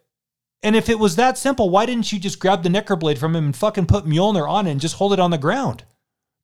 [0.62, 3.46] And if it was that simple, why didn't you just grab the Necroblade from him
[3.48, 5.84] and fucking put Mjolnir on it and just hold it on the ground?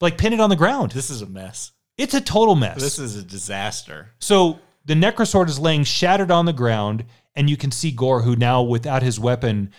[0.01, 0.91] Like pin it on the ground.
[0.91, 1.71] this is a mess.
[1.97, 2.81] It's a total mess.
[2.81, 4.09] This is a disaster.
[4.19, 7.05] So the Necrosword is laying shattered on the ground,
[7.35, 9.71] and you can see Gorr, who now without his weapon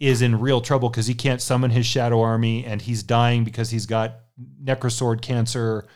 [0.00, 3.70] is in real trouble because he can't summon his shadow army, and he's dying because
[3.70, 4.20] he's got
[4.62, 5.86] Necrosword cancer.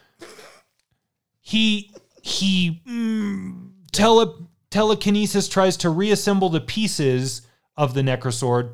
[1.41, 1.91] He
[2.23, 4.35] he mm, tele,
[4.71, 7.43] telekinesis tries to reassemble the pieces
[7.77, 8.73] of the Necrosword,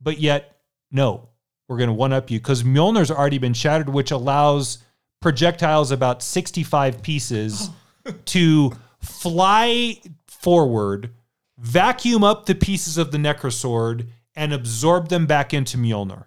[0.00, 0.56] but yet
[0.90, 1.28] no,
[1.68, 4.78] we're going to one up you because Mjolnir's already been shattered, which allows
[5.20, 7.70] projectiles about 65 pieces
[8.26, 11.10] to fly forward,
[11.58, 16.26] vacuum up the pieces of the Necrosword, and absorb them back into Mjolnir.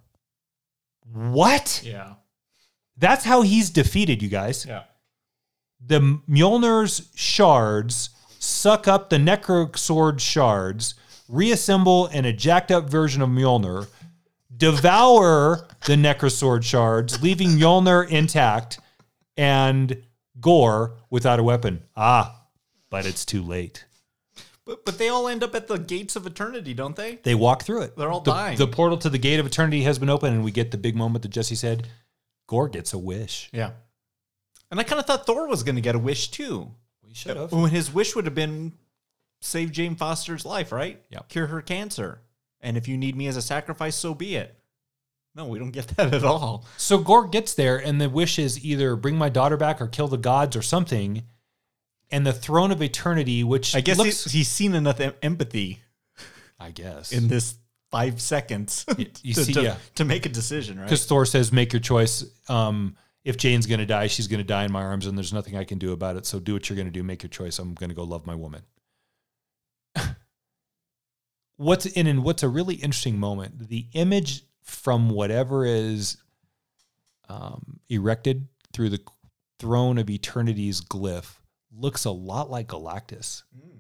[1.14, 1.82] What?
[1.84, 2.16] Yeah.
[2.98, 4.66] That's how he's defeated, you guys.
[4.66, 4.84] Yeah.
[5.86, 10.96] The Mjolnir's shards suck up the Necrosword shards,
[11.30, 13.88] reassemble in a jacked up version of Mjolnir,
[14.56, 18.80] devour the Necrosword shards, leaving Mjolnir intact
[19.38, 20.04] and
[20.40, 21.84] Gorr without a weapon.
[21.96, 22.46] Ah,
[22.90, 23.86] but it's too late.
[24.72, 27.20] But but they all end up at the gates of eternity, don't they?
[27.24, 27.98] They walk through it.
[27.98, 28.58] They're all the, dying.
[28.58, 30.96] The portal to the gate of eternity has been opened, and we get the big
[30.96, 31.90] moment that Jesse said.
[32.48, 33.50] Gorr gets a wish.
[33.52, 33.72] Yeah.
[34.70, 36.72] And I kind of thought Thor was going to get a wish too.
[37.06, 37.52] We should have.
[37.52, 38.72] When his wish would have been
[39.42, 41.02] save Jane Foster's life, right?
[41.10, 41.28] Yep.
[41.28, 42.22] Cure her cancer.
[42.62, 44.58] And if you need me as a sacrifice, so be it.
[45.36, 46.66] No, we don't get that at all.
[46.78, 50.08] So Gorr gets there, and the wish is either bring my daughter back or kill
[50.08, 51.24] the gods or something.
[52.12, 55.80] And the throne of eternity, which I guess looks, he's, he's seen enough em- empathy
[56.62, 57.56] I guess, in this
[57.90, 59.76] five seconds you to, see, to, yeah.
[59.96, 60.86] to make a decision, right?
[60.86, 64.44] because Thor says, "Make your choice." Um, if Jane's going to die, she's going to
[64.44, 66.26] die in my arms, and there's nothing I can do about it.
[66.26, 67.04] So do what you're going to do.
[67.04, 67.60] Make your choice.
[67.60, 68.64] I'm going to go love my woman.
[71.58, 73.68] what's in and what's a really interesting moment?
[73.70, 76.18] The image from whatever is
[77.30, 79.02] um, erected through the
[79.60, 81.36] throne of eternity's glyph
[81.76, 83.44] looks a lot like Galactus.
[83.58, 83.80] Mm.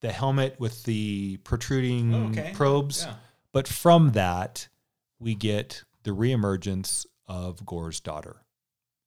[0.00, 2.52] The helmet with the protruding Oh, okay.
[2.54, 3.14] probes, Yeah.
[3.52, 4.68] But from that,
[5.20, 8.42] we get the reemergence of Gorr's daughter,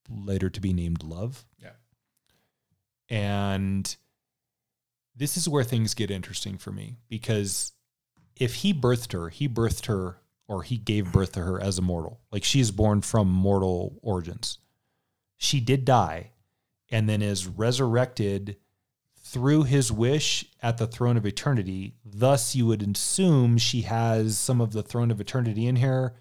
[0.09, 1.45] later to be named Love.
[1.57, 1.71] Yeah.
[3.09, 3.95] And
[5.15, 7.73] this is where things get interesting for me because
[8.35, 10.17] if he birthed her, he birthed her
[10.47, 12.19] or he gave birth to her as a mortal.
[12.31, 14.59] Like she is born from mortal origins.
[15.37, 16.31] She did die
[16.91, 18.57] and then is resurrected
[19.17, 21.95] through his wish at the throne of eternity.
[22.05, 26.13] Thus, you would assume she has some of the throne of eternity in here.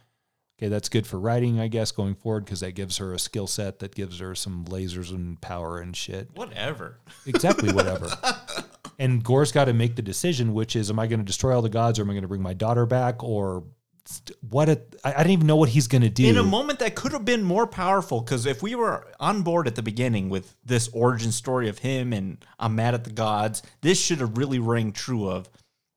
[0.58, 3.46] Okay, that's good for writing, I guess, going forward because that gives her a skill
[3.46, 6.30] set that gives her some lasers and power and shit.
[6.34, 7.00] Whatever.
[7.26, 8.08] Exactly, whatever.
[8.98, 11.62] and Gorr's got to make the decision, which is, am I going to destroy all
[11.62, 13.64] the gods, or am I going to bring my daughter back, or
[14.48, 14.68] what?
[14.68, 16.28] A, I, didn't even know what he's going to do.
[16.28, 19.66] In a moment that could have been more powerful, because if we were on board
[19.66, 23.62] at the beginning with this origin story of him and I'm mad at the gods,
[23.80, 25.48] this should have really rang true of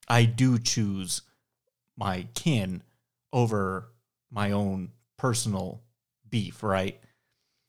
[0.08, 1.22] I do choose
[1.98, 2.84] my kin
[3.34, 3.92] over
[4.32, 5.82] my own personal
[6.30, 7.00] beef, right?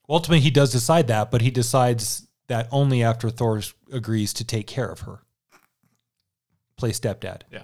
[0.09, 3.61] Ultimately, he does decide that, but he decides that only after Thor
[3.93, 5.21] agrees to take care of her,
[6.77, 7.43] play stepdad.
[7.51, 7.63] Yeah.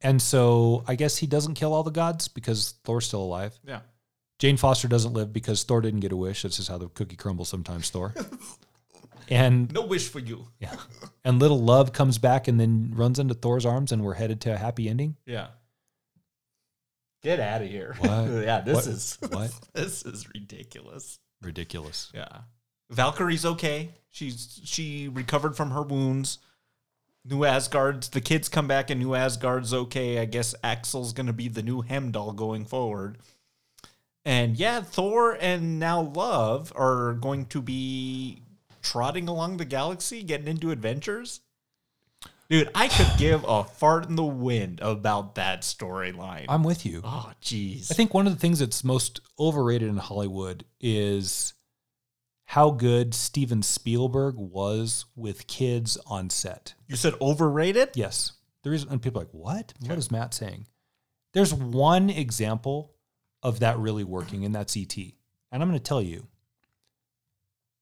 [0.00, 3.58] And so I guess he doesn't kill all the gods because Thor's still alive.
[3.66, 3.80] Yeah.
[4.38, 6.42] Jane Foster doesn't live because Thor didn't get a wish.
[6.42, 8.14] This is how the cookie crumbles sometimes, Thor.
[9.28, 10.46] and No wish for you.
[10.60, 10.76] yeah,
[11.24, 14.54] and little love comes back and then runs into Thor's arms, and we're headed to
[14.54, 15.16] a happy ending.
[15.26, 15.48] Yeah.
[17.22, 17.96] Get out of here.
[17.98, 18.08] What?
[18.44, 18.86] yeah, this What?
[18.86, 19.50] is What?
[19.74, 21.18] this is ridiculous.
[21.42, 22.12] Ridiculous.
[22.14, 22.28] Yeah.
[22.90, 23.90] Valkyrie's okay.
[24.10, 26.38] She's she recovered from her wounds.
[27.28, 30.18] New Asgard's the kids come back and New Asgard's okay.
[30.18, 33.18] I guess Axl's gonna be the new Heimdall going forward.
[34.24, 38.42] And yeah, Thor and now Love are going to be
[38.82, 41.40] trotting along the galaxy, getting into adventures.
[42.50, 46.46] Dude, I could give a fart in the wind about that storyline.
[46.48, 47.02] I'm with you.
[47.04, 47.90] Oh, jeez.
[47.90, 51.54] I think one of the things that's most overrated in Hollywood is
[52.52, 56.74] how good Steven Spielberg was with kids on set.
[56.86, 57.90] you said overrated.
[57.94, 58.32] Yes.
[58.62, 59.74] The reason and people are like, what?
[59.86, 60.66] What is Matt saying?
[61.34, 62.94] There's one example
[63.42, 64.96] of that really working, and that's ET.
[64.96, 66.26] And I'm going to tell you.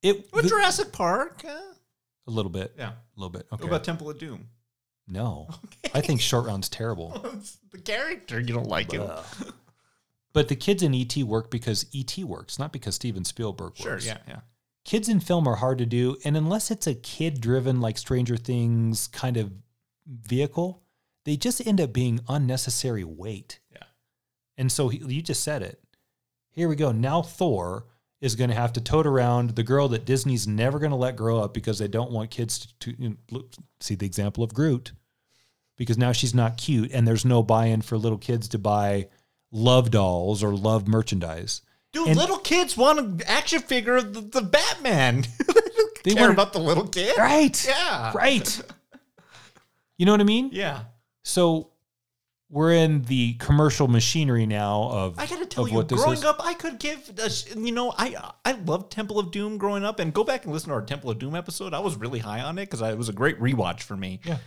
[0.02, 1.44] It What the- Jurassic Park?
[1.44, 1.50] Uh,
[2.26, 2.74] a little bit.
[2.76, 2.88] yeah.
[2.90, 3.46] A little bit.
[3.52, 3.62] Okay.
[3.62, 4.48] What about Temple of Doom?
[5.06, 5.48] no.
[5.94, 7.12] I think short round's terrible.
[7.38, 9.08] It's the character you don't like him.
[10.32, 13.80] But the kids in ET work because ET works, not because Steven Spielberg works.
[13.80, 14.40] Sure, yeah, yeah.
[14.86, 18.36] Kids in film are hard to do and unless it's a kid driven like stranger
[18.36, 19.52] things kind of
[20.06, 20.82] vehicle
[21.26, 23.58] they just end up being unnecessary weight.
[23.72, 23.82] Yeah.
[24.56, 25.82] and so he, you just said it.
[26.50, 26.92] Here we go.
[26.92, 27.86] Now thor
[28.20, 31.16] is going to have to tote around the girl that disney's never going to let
[31.16, 33.44] grow up because they don't want kids to, to you know,
[33.80, 34.92] see the example of groot
[35.76, 39.08] because now she's not cute and there's no buy-in for little kids to buy
[39.50, 41.60] love dolls or love merchandise
[41.96, 45.22] Dude, And- little kids want an action figure of the, the Batman.
[45.46, 45.54] they
[46.04, 47.16] They care want- about the little kid.
[47.18, 48.12] right Yeah.
[48.14, 48.60] right
[49.98, 50.82] you know what i mean Yeah.
[51.22, 51.70] So
[52.48, 56.78] we're in the commercial machinery now of I gotta tell you, growing up, I could
[56.78, 58.14] give, a you know, I
[58.44, 61.10] I loved Temple of Doom growing up, and go back and listen to our Temple
[61.10, 61.74] of Doom episode.
[61.74, 64.20] I was really high on it because it was a great rewatch for me.
[64.22, 64.38] Yeah.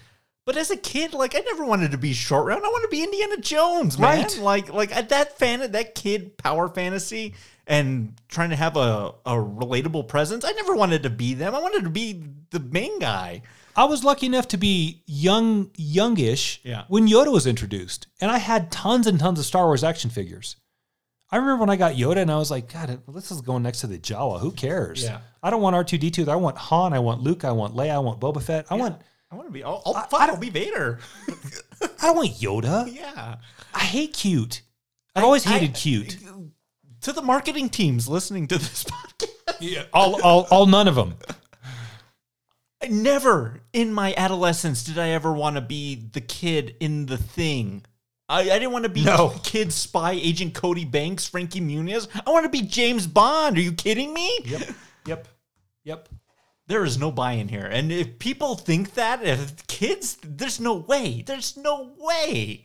[0.50, 2.66] But as a kid, like I never wanted to be short round.
[2.66, 4.24] I wanted to be Indiana Jones, man.
[4.24, 4.38] Right.
[4.40, 7.36] Like like at that fan that kid power fantasy
[7.68, 10.44] and trying to have a, a relatable presence.
[10.44, 11.54] I never wanted to be them.
[11.54, 13.44] I wanted to be the main guy.
[13.76, 16.86] I was lucky enough to be young, youngish Yeah.
[16.88, 20.56] when Yoda was introduced, and I had tons and tons of Star Wars action figures.
[21.30, 23.82] I remember when I got Yoda, and I was like, God, this is going next
[23.82, 24.40] to the Jawa.
[24.40, 25.04] Who cares?
[25.04, 25.20] Yeah.
[25.44, 26.28] I don't want R two D two.
[26.28, 26.92] I want Han.
[26.92, 27.46] I want Luke.
[27.46, 27.92] I want Leia.
[27.92, 28.66] I want Boba Fett.
[28.72, 29.00] I want.
[29.31, 29.64] I want to be.
[29.64, 30.99] I'll, I'll, I- fuck, I I'll be Vader.
[31.81, 32.91] I don't want Yoda.
[32.95, 33.35] yeah.
[33.73, 34.61] I hate cute.
[35.15, 36.18] I've always I- hated cute.
[37.01, 39.56] To the marketing teams listening to this podcast.
[39.61, 41.15] Yeah, all, all, all, none of them.
[42.84, 47.18] I never in my adolescence did I ever want to be the kid in the
[47.18, 47.85] thing.
[48.27, 49.34] I, I didn't want to be No.
[49.43, 52.07] kid spy agent Cody Banks, Frankie Muniz.
[52.26, 53.57] I want to be James Bond.
[53.57, 54.39] Are you kidding me?
[54.45, 54.61] Yep.
[55.07, 55.27] Yep.
[55.85, 56.10] Yep.
[56.70, 57.66] There is no buy in here.
[57.66, 61.24] And if people think that, if kids, there's no way.
[61.26, 62.64] There's no way.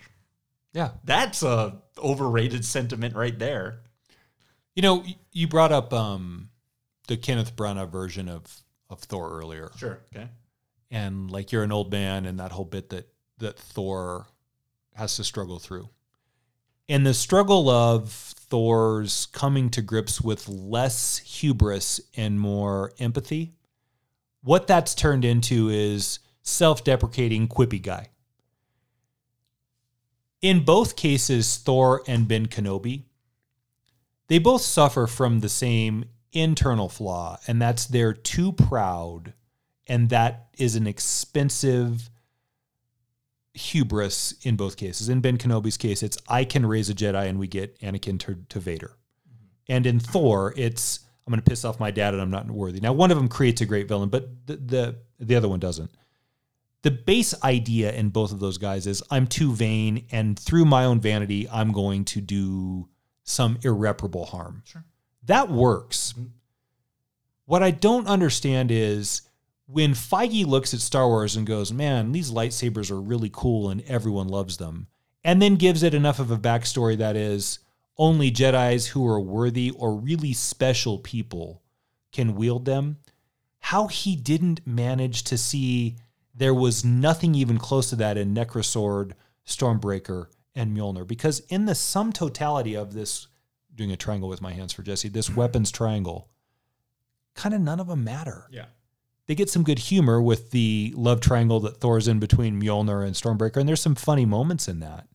[0.72, 0.90] Yeah.
[1.04, 3.80] That's a overrated sentiment right there.
[4.76, 6.50] You know, you brought up um,
[7.08, 8.44] the Kenneth Branagh version of
[8.90, 10.00] of Thor earlier, Sure.
[10.14, 10.28] Okay.
[10.90, 13.08] and like you're an old man, and that whole bit that
[13.38, 14.26] that Thor
[14.94, 15.88] has to struggle through,
[16.88, 23.54] and the struggle of Thor's coming to grips with less hubris and more empathy.
[24.44, 28.10] What that's turned into is self-deprecating, quippy guy.
[30.44, 33.04] in both cases, Thor and Ben Kenobi,
[34.28, 36.04] they both suffer from the same
[36.34, 39.32] internal flaw, and that's they're too proud,
[39.86, 42.10] and that is an expensive
[43.54, 45.08] hubris in both cases.
[45.08, 48.36] In Ben Kenobi's case, it's I can raise a Jedi, and we get Anakin to,
[48.50, 48.98] to Vader.
[49.26, 49.72] Mm-hmm.
[49.72, 52.80] And in Thor, it's I'm going to piss off my dad, and I'm not worthy.
[52.80, 55.90] Now, one of them creates a great villain, but the the, the other one doesn't
[56.84, 60.84] the base idea in both of those guys is I'm too vain, and through my
[60.84, 62.90] own vanity, I'm going to do
[63.24, 64.62] some irreparable harm.
[64.66, 64.84] Sure.
[65.24, 66.12] That works.
[66.12, 66.26] Mm-hmm.
[67.46, 69.22] What I don't understand is
[69.66, 73.82] when Feige looks at Star Wars and goes, man, these lightsabers are really cool and
[73.88, 74.88] everyone loves them,
[75.24, 77.60] and then gives it enough of a backstory that is
[77.96, 81.62] only Jedi's who are worthy or really special people
[82.12, 82.98] can wield them.
[83.60, 85.96] How he didn't manage to see
[86.34, 89.12] there was nothing even close to that in Necrosword,
[89.46, 91.06] Stormbreaker, and Mjolnir.
[91.06, 93.28] Because in the sum totality of this,
[93.74, 96.28] doing a triangle with my hands for Jesse, this weapons triangle,
[97.34, 98.46] kind of none of them matter.
[98.50, 98.66] Yeah.
[99.26, 103.14] They get some good humor with the love triangle that Thor's in between Mjolnir and
[103.14, 105.08] Stormbreaker, and there's some funny moments in that.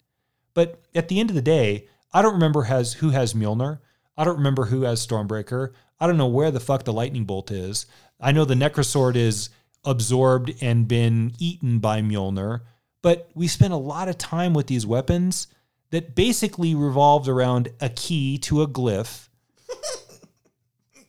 [0.53, 3.80] But at the end of the day, I don't remember has who has Mjolnir.
[4.18, 5.72] I don't remember who has Stormbreaker.
[5.99, 7.86] I don't know where the fuck the lightning bolt is.
[8.19, 9.49] I know the Necrosword is
[9.86, 12.61] absorbed and been eaten by Mjolnir.
[13.02, 15.48] But we spent a lot of time with these weapons
[15.91, 19.30] that basically revolved around a key to a glyph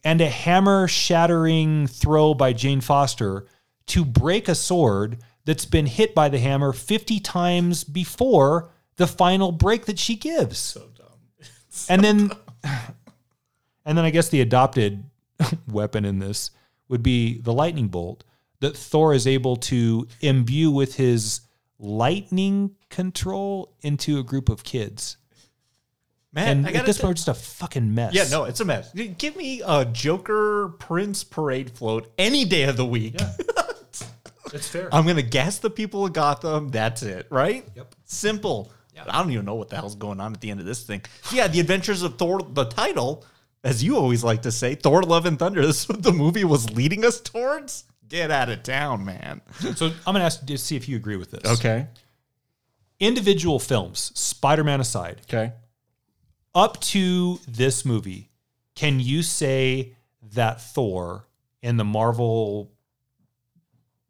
[0.05, 3.47] and a hammer shattering throw by Jane Foster
[3.87, 9.53] to break a sword that's been hit by the hammer 50 times before the final
[9.53, 10.59] break that she gives.
[10.59, 10.90] So.
[11.89, 12.31] And then
[13.85, 15.05] and then I guess the adopted
[15.69, 16.51] weapon in this
[16.89, 18.25] would be the lightning bolt
[18.61, 21.41] that Thor is able to imbue with his
[21.79, 25.17] lightning control into a group of kids.
[26.33, 28.15] Man, and I at gotta this say- point, it's just a fucking mess.
[28.15, 28.93] Yeah, no, it's a mess.
[28.93, 33.17] Give me a Joker Prince parade float any day of the week.
[34.53, 34.89] it's fair.
[34.95, 36.69] I'm gonna gas the people of Gotham.
[36.69, 37.67] That's it, right?
[37.75, 37.95] Yep.
[38.05, 38.71] Simple.
[39.09, 41.03] I don't even know what the hell's going on at the end of this thing.
[41.33, 42.41] Yeah, the Adventures of Thor.
[42.43, 43.25] The title,
[43.65, 45.63] as you always like to say, Thor: Love and Thunder.
[45.67, 47.85] This is what the movie was leading us towards.
[48.09, 49.41] Get out of town, man.
[49.77, 51.59] so I'm going to ask you to see if you agree with this.
[51.59, 51.87] Okay.
[52.99, 55.53] Individual films, Spider Man aside, Okay.
[56.55, 58.31] up to this movie,
[58.75, 59.95] can you say
[60.35, 61.27] that Thor
[61.63, 62.73] in the Marvel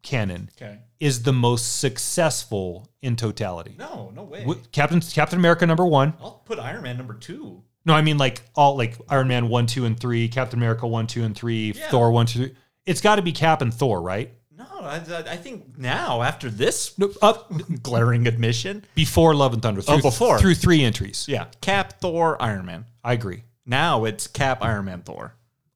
[0.01, 0.79] canon Okay.
[0.99, 3.75] is the most successful in totality?
[3.77, 4.45] No, no way.
[4.71, 6.13] Captain Captain America number one.
[6.21, 7.63] I'll put Iron Man number two.
[7.85, 11.07] No, I mean like all like Iron Man one, two, and three, Captain America one,
[11.07, 11.89] two, and three, Yeah.
[11.89, 12.55] Thor one, two, three.
[12.85, 14.31] It's got to be Cap and Thor, right?
[14.55, 17.51] No, I, I think now after this No, up
[17.83, 19.81] glaring admission, before Love and Thunder.
[19.81, 20.37] Through, Oh, before.
[20.39, 21.25] through three entries.
[21.27, 22.85] yeah, Cap, Thor, Iron Man.
[23.03, 23.43] I agree.
[23.65, 25.33] Now it's Cap, Iron Man, Thor.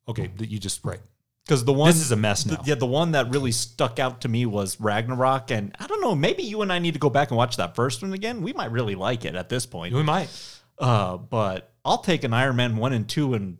[0.07, 0.99] Okay, you just right.
[1.45, 2.63] Because the one This is a mess the- now.
[2.65, 6.15] yeah, the one that really stuck out to me was Ragnarok, and I don't know.
[6.15, 8.41] Maybe you and I need to go back and watch that first one again.
[8.41, 9.93] We might really like it at this point.
[9.93, 10.29] We might.
[10.79, 13.59] Uh, but I'll take an Iron Man one and two, and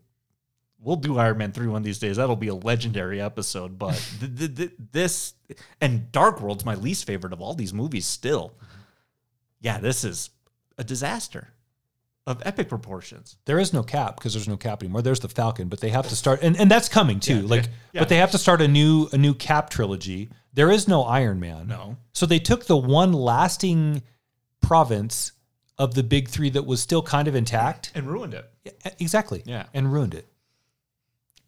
[0.80, 2.18] we'll do Iron Man three one of these days.
[2.18, 3.78] That'll be a legendary episode.
[3.78, 5.34] But th- th- th- this
[5.80, 8.08] and Dark World's my least favorite of all these movies.
[8.08, 8.54] Still,
[9.62, 10.32] yeah, this is
[10.80, 11.54] a disaster
[12.28, 13.38] of epic proportions.
[13.46, 15.02] There is no Cap because there's no Cap anymore.
[15.02, 17.42] There's the Falcon, but they have to start, and, and that's coming too.
[17.42, 18.02] Yeah, like, yeah, yeah.
[18.02, 20.30] but they have to start a new a new Cap trilogy.
[20.54, 21.68] There is no Iron Man.
[21.68, 21.98] No.
[22.14, 24.02] So they took the one lasting
[24.62, 25.34] province
[25.78, 27.92] of the big three that was still kind of intact.
[27.94, 28.50] And ruined it.
[28.64, 29.44] Yeah, Exactly.
[29.46, 29.66] Yeah.
[29.74, 30.28] And ruined it.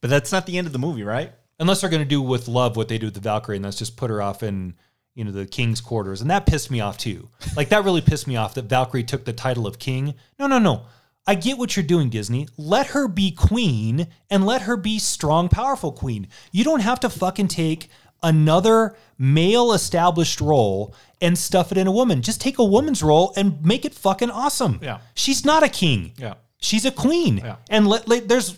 [0.02, 1.32] But that's not the end of the movie, right?
[1.60, 3.78] Unless they're going to do with Love what they do with the Valkyrie, and that's
[3.78, 4.76] just put her off in
[5.18, 7.28] you know the king's quarters, and that pissed me off too.
[7.56, 10.14] Like that really pissed me off that Valkyrie took the title of king.
[10.40, 10.84] No, no, no.
[11.26, 12.48] I get what you're doing, Disney.
[12.56, 16.28] Let her be queen and let her be strong, powerful queen.
[16.52, 17.90] You don't have to fucking take
[18.24, 22.22] another male established role and stuff it in a woman.
[22.22, 24.80] Just take a woman's role and make it fucking awesome.
[24.82, 25.00] Yeah.
[25.16, 26.14] She's not a king.
[26.18, 26.36] Yeah.
[26.60, 27.38] She's a queen.
[27.40, 27.56] Yeah.
[27.70, 28.58] And let, let- there's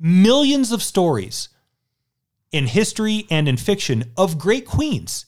[0.00, 1.48] millions of stories
[2.52, 5.25] in history and in fiction of great queens.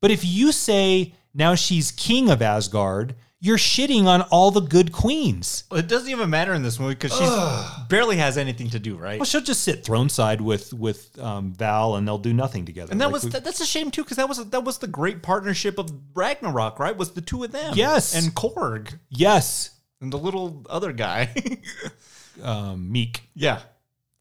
[0.00, 4.92] But if you say now she's king of Asgard, you're shitting on all the good
[4.92, 5.64] queens.
[5.70, 8.96] Well, it doesn't even matter in this movie because she barely has anything to do,
[8.96, 9.18] right?
[9.20, 12.90] Well, she'll just sit throne side with with um, Val, and they'll do nothing together.
[12.92, 14.78] And that Like, was we- that, that's a shame too because that was that was
[14.78, 16.96] the great partnership of Ragnarok, right?
[16.96, 17.74] Was the two of them?
[17.76, 18.14] Yes.
[18.14, 19.70] and Korg yes,
[20.00, 21.28] and the little other guy.
[22.42, 23.20] um, Miek.
[23.34, 23.60] yeah,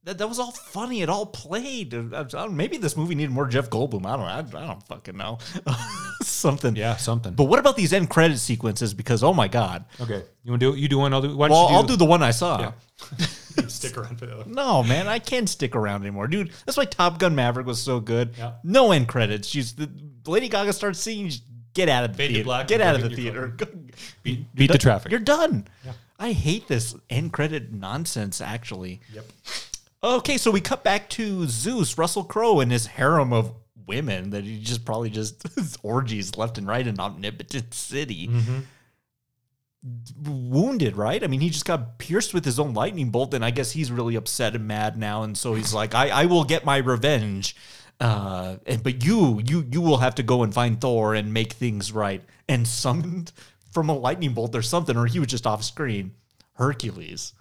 [0.06, 1.02] that, that was all funny.
[1.02, 1.94] It all played.
[1.94, 4.06] I- I don't- maybe this movie needed more Jeff Goldblum.
[4.06, 4.56] I don't.
[4.56, 5.40] I, I don't fucking know.
[6.22, 6.76] something.
[6.76, 7.34] Yeah, something.
[7.34, 8.94] But what about these end credit sequences?
[8.94, 9.86] Because oh my god.
[10.00, 10.78] okay, you want to do?
[10.78, 11.14] You do one.
[11.14, 11.36] I'll do.
[11.36, 12.60] Why don't Well, you I'll do the one I saw.
[12.60, 13.26] Yeah.
[13.68, 14.50] stick around for the other.
[14.50, 16.52] No, man, I can't stick around anymore, dude.
[16.66, 18.36] That's why Top Gun Maverick was so good.
[18.38, 18.54] Yeah.
[18.64, 19.48] No end credits.
[19.48, 19.90] She's the
[20.26, 21.30] Lady Gaga starts singing.
[21.30, 22.46] Just get out of the Fade to theater.
[22.46, 23.40] black get out of the theater.
[23.40, 23.68] your Go-
[24.24, 25.12] Beat, You're the traffic.
[25.12, 25.68] You're done.
[26.18, 28.40] I hate this end credit nonsense.
[28.40, 29.02] Actually.
[29.14, 29.26] Yep.
[30.06, 33.56] Okay, so we cut back to Zeus, Russell Crowe, and his harem of
[33.88, 35.44] women that he just probably just
[35.84, 38.30] orgies left and right in Omnipotent City.
[40.24, 41.24] Wounded, right?
[41.24, 43.92] I mean, he just got pierced with his own lightning bolt, and I guess he's
[43.92, 47.56] really upset and mad now, and so he's like, "I, I will get my revenge."
[48.00, 51.54] Uh, and but you, you, you will have to go and find Thor and make
[51.54, 52.22] things right.
[52.48, 53.32] And summoned
[53.72, 56.12] from a lightning bolt or something, or he was just off screen.
[56.54, 57.34] Hercules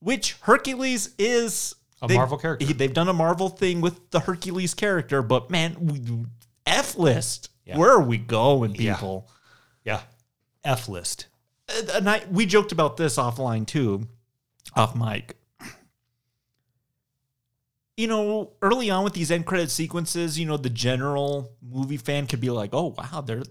[0.00, 2.64] which Hercules is A Marvel character.
[2.66, 6.26] he- they've done a Marvel thing with the Hercules character, but man, we-
[6.66, 7.50] F list.
[7.64, 7.78] Yeah.
[7.78, 9.28] Where are we going, people?
[9.84, 10.02] Yeah.
[10.64, 11.26] F list.
[11.92, 14.06] And I, we joked about this offline too,
[14.74, 15.36] off mic.
[17.96, 22.26] You know, early on with these end credit sequences, you know, the general movie fan
[22.28, 23.42] could be like, "Oh wow, they're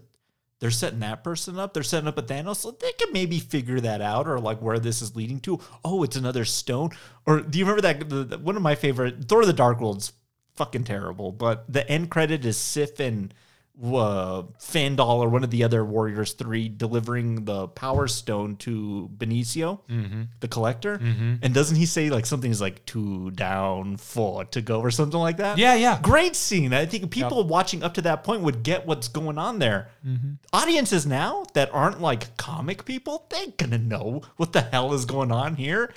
[0.60, 1.72] they're setting that person up.
[1.72, 2.56] They're setting up a Thanos.
[2.56, 5.60] So they could maybe figure that out, or like where this is leading to.
[5.84, 6.90] Oh, it's another stone.
[7.26, 8.08] Or do you remember that?
[8.08, 10.12] The, the- one of my favorite Thor: The Dark World's
[10.56, 13.32] fucking terrible, but the end credit is Sif and
[13.82, 19.80] uh, Fandral or one of the other Warriors three delivering the Power Stone to Benicio,
[19.88, 20.22] mm-hmm.
[20.40, 21.36] the Collector, mm-hmm.
[21.42, 25.20] and doesn't he say like something is like two down, four to go, or something
[25.20, 25.58] like that?
[25.58, 26.00] Yeah, yeah.
[26.02, 26.72] Great scene.
[26.72, 29.90] I think people watching up to that point would get what's going on there.
[30.06, 30.32] Mm-hmm.
[30.52, 35.30] Audiences now that aren't like comic people, they're gonna know what the hell is going
[35.30, 35.92] on here.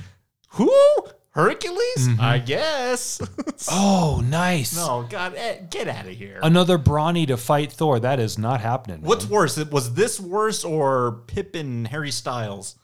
[0.52, 0.72] Who?
[1.32, 2.10] Hercules?
[2.20, 3.22] I guess.
[3.72, 4.76] Oh, nice.
[4.76, 6.40] no, God, eh, get out of here.
[6.42, 8.00] Another brawny to fight Thor.
[8.00, 9.02] That is not happening.
[9.02, 9.08] man.
[9.08, 9.56] What's worse?
[9.66, 12.76] Was this worse or Pip and Harry Styles?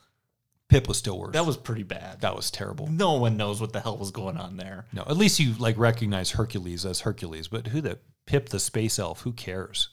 [0.68, 1.32] Pip was still worse.
[1.32, 2.20] That was pretty bad.
[2.20, 2.86] that was terrible.
[2.86, 4.86] No one knows what the hell was going on there.
[4.92, 8.98] No, at least you like recognize Hercules as Hercules, but who the Pip the space
[9.00, 9.22] elf?
[9.22, 9.88] Who cares?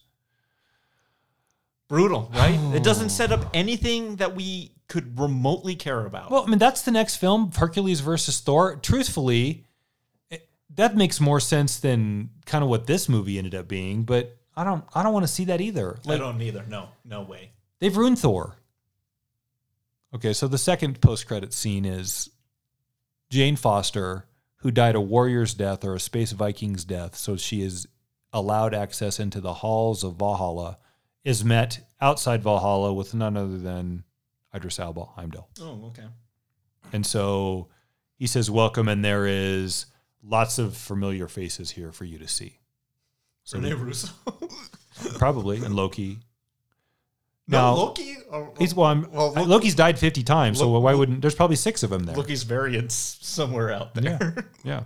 [1.88, 2.60] Brutal, right?
[2.76, 6.32] It doesn't set up anything that we could remotely care about.
[6.32, 8.76] Well, I mean, that's the next film, Hercules versus Thor.
[8.78, 9.66] Truthfully,
[10.30, 14.04] it, that makes more sense than kind of what this movie ended up being.
[14.04, 15.98] But I don't, I don't want to see that either.
[16.08, 16.66] I don't either.
[16.68, 17.52] No, no way.
[17.80, 18.58] they've ruined Thor.
[20.14, 22.30] Okay, so the second post-credit scene is
[23.30, 24.26] Jane Foster,
[24.58, 27.88] who died a warrior's death or a space Viking's death, so she is
[28.32, 30.78] allowed access into the halls of Valhalla,
[31.24, 34.04] is met outside Valhalla with none other than
[34.56, 35.50] Idris Elba, Heimdall.
[35.62, 36.06] Oh, okay.
[36.94, 37.68] And so
[38.18, 39.88] he says, Welcome, and there is
[40.24, 42.60] lots of familiar faces here for you to see.
[43.44, 44.10] So Rene Russo.
[45.18, 46.20] probably, and Loki.
[47.48, 48.16] no, Now- Loki.
[48.32, 48.54] oh, oh.
[48.58, 51.84] He's well, I'm, Well, Loki- Loki's died 50 times, so why wouldn't there's probably six
[51.84, 52.16] of them there.
[52.16, 54.50] Loki's variants somewhere out there.
[54.64, 54.84] Yeah.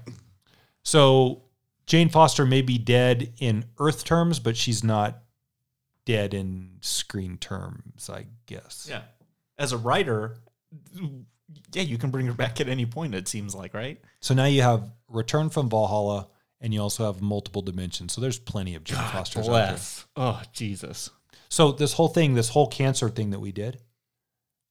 [0.83, 1.43] So
[1.85, 5.21] Jane Foster may be dead in Earth terms, but she's not
[6.05, 8.87] dead in screen terms, I guess.
[8.89, 9.01] yeah.
[9.59, 10.37] As a writer,
[11.73, 13.13] yeah, you can bring her back at any point.
[13.13, 13.99] It seems like, right?
[14.21, 16.27] So now you have Return from Valhalla,
[16.61, 18.13] and you also have multiple dimensions.
[18.13, 19.67] So there's plenty of Jane Fosters out there.
[19.67, 20.05] Bless.
[20.15, 21.09] Oh, Jesus.
[21.49, 23.79] So this whole thing, this whole cancer thing that we did,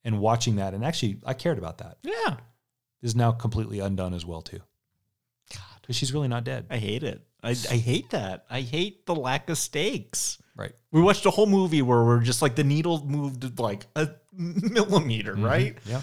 [0.05, 2.37] and watching that, and actually I cared about that, Yeah.
[3.03, 4.61] is now completely undone as well too.
[5.53, 5.63] God.
[5.83, 6.67] Because she's really not dead.
[6.71, 7.23] I hate it.
[7.43, 8.45] I, I hate that.
[8.49, 10.39] I hate the lack of stakes.
[10.59, 10.73] Right.
[10.91, 15.35] We watched a whole movie where we're just like the needle moved like a millimeter,
[15.35, 15.79] right?
[15.87, 16.03] Yeah.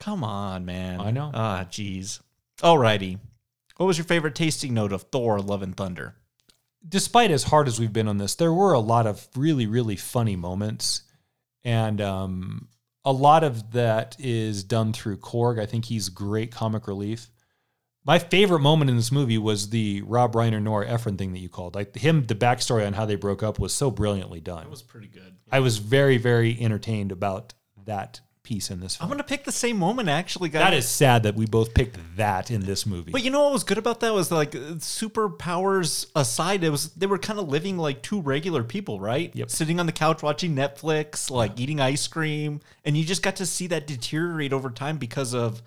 [0.00, 1.00] Come on, man.
[1.00, 1.30] I know.
[1.32, 2.20] Ah, jeez.
[2.60, 3.18] Alrighty.
[3.76, 6.16] What was your favorite tasting note of Thor: Love and Thunder?
[6.86, 9.96] despite as hard as we've been on this, there were a lot of really, really
[9.96, 11.02] funny moments.
[11.64, 12.68] And um,
[13.04, 15.60] a lot of that is done through Korg.
[15.60, 17.30] I think he's great comic relief.
[18.08, 21.50] My favorite moment in this movie was the Rob Reiner Nora Ephron thing that you
[21.50, 21.74] called.
[21.74, 24.64] Like him, the backstory on how they broke up was so brilliantly done.
[24.64, 25.36] It was pretty good.
[25.52, 27.52] I was very, very entertained about
[27.84, 30.62] that piece in this I'm gonna pick the same moment, actually, guys.
[30.62, 33.12] That is sad that we both picked that in this movie.
[33.12, 37.04] But you know what was good about that was like superpowers aside, it was they
[37.04, 39.36] were kind of living like two regular people, right?
[39.36, 39.50] Yep.
[39.50, 43.44] Sitting on the couch watching Netflix, like eating ice cream, and you just got to
[43.44, 45.60] see that deteriorate over time because of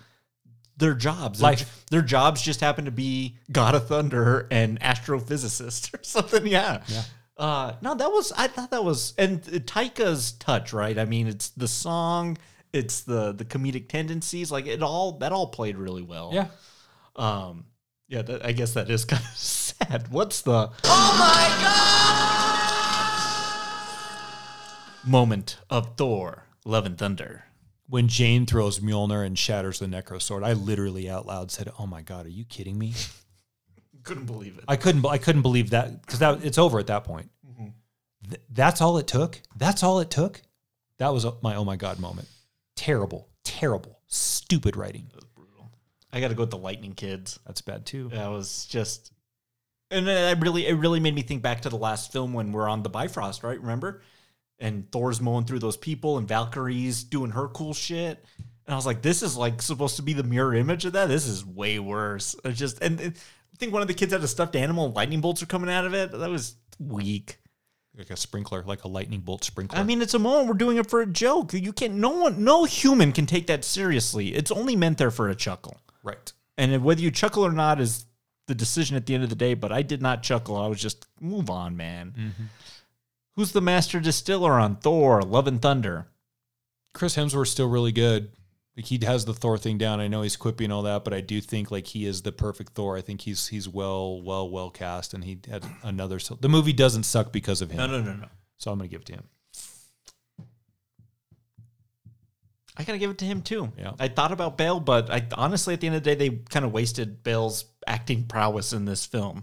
[0.76, 1.38] their jobs.
[1.38, 1.84] Their, Life.
[1.90, 6.46] their jobs just happen to be God of Thunder and astrophysicist or something.
[6.46, 6.82] Yeah.
[6.86, 7.02] Yeah.
[7.36, 10.98] Uh, no, that was I thought that was and Taika's touch, right?
[10.98, 12.36] I mean, it's the song,
[12.72, 16.30] it's the the comedic tendencies, like it all that all played really well.
[16.32, 16.46] yeah.
[17.16, 17.64] Um,
[18.08, 20.08] yeah, that, I guess that is kind of sad.
[20.10, 20.70] What's the?
[20.84, 21.48] Oh my
[25.04, 25.08] god!
[25.10, 27.44] Moment of Thor: Love and Thunder.
[27.88, 31.86] When Jane throws Mjolnir and shatters the Necro Sword, I literally out loud said, "Oh
[31.86, 32.94] my god, are you kidding me?"
[34.02, 34.64] Couldn't believe it.
[34.66, 35.06] I couldn't.
[35.06, 37.30] I couldn't believe that because that it's over at that point.
[37.48, 37.68] Mm-hmm.
[38.30, 39.40] Th- that's all it took.
[39.56, 40.42] That's all it took.
[40.98, 42.28] That was my oh my god moment.
[42.74, 45.08] Terrible, terrible, stupid writing.
[45.34, 45.70] brutal.
[46.12, 47.38] I got to go with the Lightning Kids.
[47.46, 48.08] That's bad too.
[48.08, 49.12] That was just,
[49.90, 52.68] and it really, it really made me think back to the last film when we're
[52.68, 53.60] on the Bifrost, right?
[53.60, 54.02] Remember?
[54.62, 58.24] And Thor's mowing through those people, and Valkyrie's doing her cool shit.
[58.64, 61.08] And I was like, this is like supposed to be the mirror image of that.
[61.08, 62.36] This is way worse.
[62.44, 64.94] It's just, and, and I think one of the kids had a stuffed animal, and
[64.94, 66.12] lightning bolts are coming out of it.
[66.12, 67.38] That was weak.
[67.98, 69.78] Like a sprinkler, like a lightning bolt sprinkler.
[69.78, 70.48] I mean, it's a moment.
[70.48, 71.52] We're doing it for a joke.
[71.52, 71.94] You can't.
[71.94, 74.34] No one, no human can take that seriously.
[74.34, 75.76] It's only meant there for a chuckle.
[76.02, 76.32] right.
[76.56, 78.06] And whether you chuckle or not is
[78.46, 79.54] the decision at the end of the day.
[79.54, 80.56] But I did not chuckle.
[80.56, 82.14] I was just move on, man.
[82.16, 82.44] Mm-hmm.
[83.36, 86.08] Who's the master distiller on Thor: Love and Thunder?
[86.92, 88.32] Chris Hemsworth's still really good.
[88.76, 90.00] Like he has the Thor thing down.
[90.00, 92.32] I know he's quippy and all that, but I do think like he is the
[92.32, 92.96] perfect Thor.
[92.96, 96.18] I think he's he's well, well, well cast, and he had another.
[96.18, 97.78] So the movie doesn't suck because of him.
[97.78, 98.28] No, no, no, no.
[98.56, 99.24] So I'm gonna give it to him.
[102.74, 103.70] I gotta give it to him too.
[103.76, 103.92] Yeah.
[104.00, 106.64] I thought about Bale, but I honestly, at the end of the day, they kind
[106.64, 109.42] of wasted Bale's acting prowess in this film.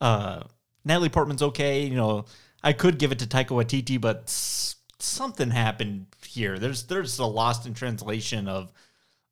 [0.00, 0.44] Uh,
[0.84, 1.84] Natalie Portman's okay.
[1.84, 2.26] You know,
[2.62, 6.58] I could give it to Taika Waititi, but something happened here.
[6.58, 8.72] There's there's a lost in translation of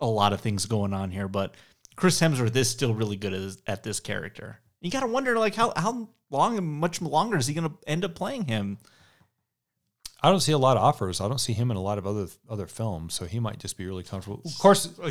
[0.01, 1.29] a lot of things going on here.
[1.29, 1.55] But
[1.97, 4.59] Chris Hemsworth is still really good as, at this character.
[4.81, 8.15] You gotta wonder, like, how how long and much longer is he gonna end up
[8.15, 8.79] playing him?
[10.23, 11.21] I don't see a lot of offers.
[11.21, 13.77] I don't see him in a lot of other other films, so he might just
[13.77, 14.43] be really comfortable.
[14.45, 15.11] Of course, uh,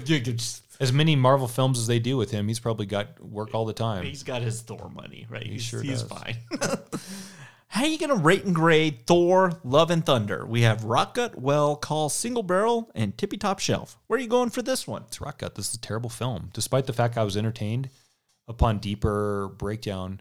[0.80, 3.74] as many Marvel films as they do with him, he's probably got work all the
[3.74, 4.04] time.
[4.04, 5.46] He's got his Thor money, right?
[5.46, 6.12] he's, sure he's does.
[6.12, 6.38] fine.
[7.72, 10.44] How are you gonna rate and grade Thor: Love and Thunder?
[10.46, 14.00] We have Rockgut, Well, Call, Single Barrel, and Tippy Top Shelf.
[14.08, 15.04] Where are you going for this one?
[15.04, 15.54] It's Rock Gut.
[15.54, 16.50] This is a terrible film.
[16.52, 17.90] Despite the fact I was entertained,
[18.48, 20.20] upon deeper breakdown,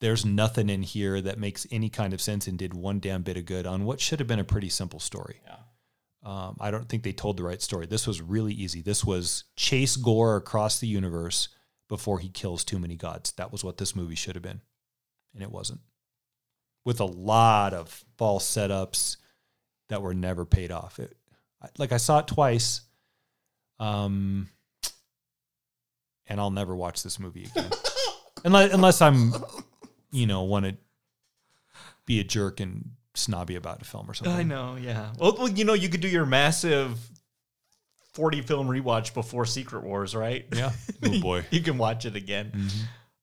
[0.00, 3.36] there's nothing in here that makes any kind of sense and did one damn bit
[3.36, 5.40] of good on what should have been a pretty simple story.
[5.46, 5.56] Yeah.
[6.24, 7.86] Um, I don't think they told the right story.
[7.86, 8.82] This was really easy.
[8.82, 11.48] This was chase Gorr across the universe
[11.88, 13.30] before he kills too many gods.
[13.32, 14.60] That was what this movie should have been,
[15.32, 15.80] and it wasn't.
[16.86, 19.18] With a lot of false setups
[19.88, 20.98] that were never paid off.
[20.98, 21.14] It,
[21.76, 22.80] like I saw it twice,
[23.78, 24.48] um,
[26.26, 27.70] and I'll never watch this movie again,
[28.44, 29.34] unless unless I'm,
[30.10, 30.76] you know, want to
[32.06, 34.32] be a jerk and snobby about a film or something.
[34.34, 35.12] I know, yeah.
[35.18, 36.98] Well, well, you know, you could do your massive
[38.12, 40.46] forty film rewatch before Secret Wars, right?
[40.54, 40.70] Yeah.
[41.04, 41.44] Oh boy.
[41.50, 42.68] you can watch it again.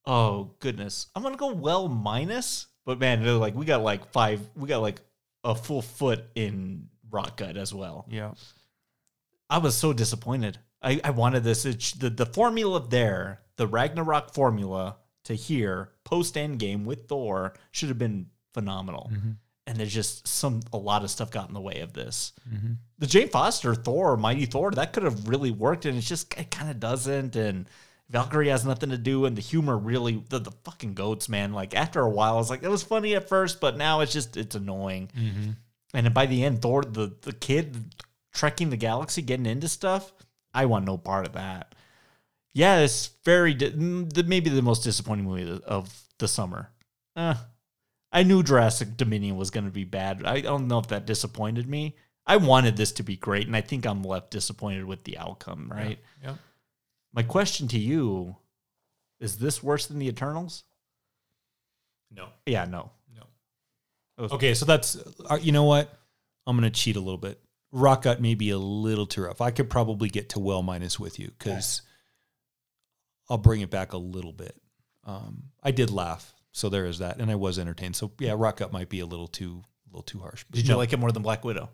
[0.06, 4.42] Oh goodness, I'm gonna go well minus, but man, they're like we got like five,
[4.56, 5.02] we got like
[5.44, 8.06] a full foot in Rock Gut as well.
[8.10, 8.32] Yeah.
[9.50, 10.58] I was so disappointed.
[10.82, 11.66] I, I wanted this.
[11.66, 17.54] It's the the formula there, the Ragnarok formula to here post end game with Thor
[17.72, 19.10] should have been phenomenal.
[19.14, 19.32] Mm-hmm.
[19.66, 22.34] And there's just some a lot of stuff got in the way of this.
[22.54, 22.74] Mm-hmm.
[23.00, 26.52] The Jane Foster Thor, Mighty Thor, that could have really worked, and it's just it
[26.52, 27.38] kind of doesn't.
[27.38, 27.70] And
[28.14, 31.52] Valkyrie has nothing to do, and the humor really the, the fucking goats, man.
[31.52, 34.14] Like after a while, I was like, it was funny at first, but now it's
[34.14, 35.10] just it's annoying.
[35.96, 37.96] And by the end, Thor, the the kid
[38.32, 40.14] trekking the galaxy, getting into stuff,
[40.54, 41.74] I want no part of that.
[42.54, 46.70] Yeah, it's very maybe the most disappointing movie of the summer.
[47.16, 47.36] Uh,
[48.12, 50.24] I knew Jurassic Dominion was going to be bad.
[50.24, 51.96] I don't know if that disappointed me.
[52.28, 55.72] I wanted this to be great, and I think I'm left disappointed with the outcome.
[55.74, 55.98] Right.
[56.24, 56.36] Yeah.
[57.14, 58.36] My question to you
[59.20, 60.64] is: This worse than the Eternals?
[62.12, 62.28] No.
[62.46, 62.92] Yeah, no.
[63.16, 64.26] No.
[64.26, 64.98] Okay, so that's
[65.30, 65.92] uh, you know what?
[66.46, 67.40] I'm gonna cheat a little bit.
[67.72, 69.42] Rock Gut may be a little too rough.
[69.42, 71.82] I could probably get to well minus with you because
[73.30, 74.56] I'll bring it back a little bit.
[75.06, 77.96] Um, I did laugh, so there is that, and I was entertained.
[77.96, 80.46] So yeah, Rock Gut might be a little too a little too harsh.
[80.52, 81.70] Did you like it more than Black Widow?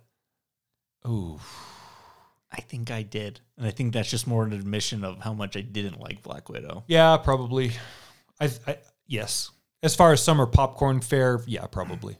[1.08, 1.40] Ooh,
[2.52, 5.56] I think I did, and I think that's just more an admission of how much
[5.56, 6.84] I didn't like Black Widow.
[6.88, 7.72] yeah, probably.
[8.42, 8.78] I, I
[9.08, 9.52] yes.
[9.84, 12.18] As far as summer popcorn fare, yeah, probably.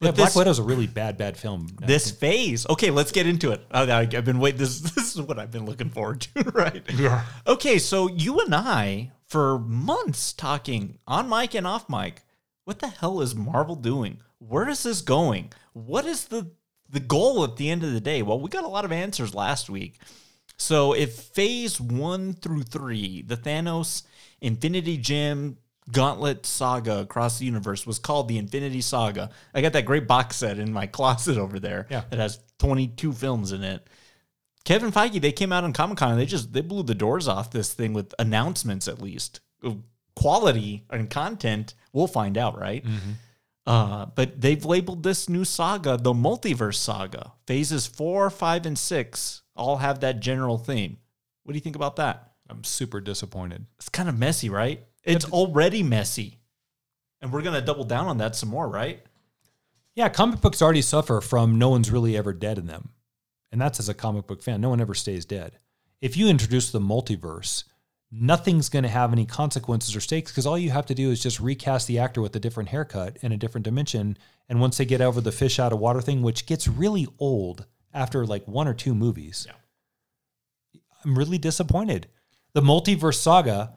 [0.00, 1.68] But yeah, Black this- Widow's a really bad, bad film.
[1.80, 3.64] This phase, okay, let's get into it.
[3.70, 4.58] Oh, I, I've been waiting.
[4.58, 6.82] This this is what I've been looking forward to, right?
[6.92, 7.24] Yeah.
[7.46, 12.22] Okay, so you and I, for months, talking on mic and off mic.
[12.64, 14.18] What the hell is Marvel doing?
[14.38, 15.52] Where is this going?
[15.72, 16.50] What is the
[16.88, 18.22] the goal at the end of the day?
[18.22, 19.98] Well, we got a lot of answers last week.
[20.56, 24.04] So if phase one through three, the Thanos
[24.40, 25.56] Infinity Gem
[25.92, 29.30] gauntlet saga across the universe was called the Infinity Saga.
[29.52, 32.04] I got that great box set in my closet over there Yeah.
[32.10, 33.86] that has 22 films in it.
[34.64, 37.28] Kevin Feige, they came out on Comic Con and they just they blew the doors
[37.28, 39.40] off this thing with announcements at least.
[39.62, 39.78] Of
[40.16, 42.84] Quality and content, we'll find out, right?
[42.84, 43.10] Mm-hmm.
[43.66, 47.32] Uh, but they've labeled this new saga the multiverse saga.
[47.46, 50.98] Phases four, five, and six all have that general theme.
[51.44, 52.32] What do you think about that?
[52.48, 53.66] I'm super disappointed.
[53.78, 54.84] It's kind of messy, right?
[55.02, 56.40] It's already messy.
[57.20, 59.02] And we're going to double down on that some more, right?
[59.94, 62.90] Yeah, comic books already suffer from no one's really ever dead in them.
[63.52, 64.60] And that's as a comic book fan.
[64.60, 65.58] No one ever stays dead.
[66.00, 67.64] If you introduce the multiverse,
[68.20, 71.22] nothing's going to have any consequences or stakes because all you have to do is
[71.22, 74.16] just recast the actor with a different haircut and a different dimension.
[74.48, 77.66] And once they get over the fish out of water thing, which gets really old
[77.92, 79.46] after like one or two movies,
[81.04, 82.08] I'm really disappointed.
[82.52, 83.74] The multiverse saga,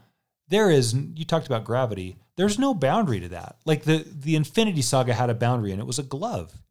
[0.47, 2.17] there is you talked about gravity.
[2.35, 3.57] There's no boundary to that.
[3.65, 6.61] Like the the Infinity Saga had a boundary and it was a glove.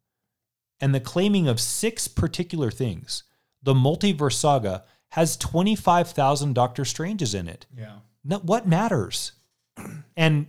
[0.79, 3.23] And the claiming of six particular things.
[3.63, 7.65] The multiverse saga has 25,000 Doctor Stranges in it.
[7.77, 7.97] Yeah.
[8.23, 9.33] No, what matters?
[10.17, 10.47] And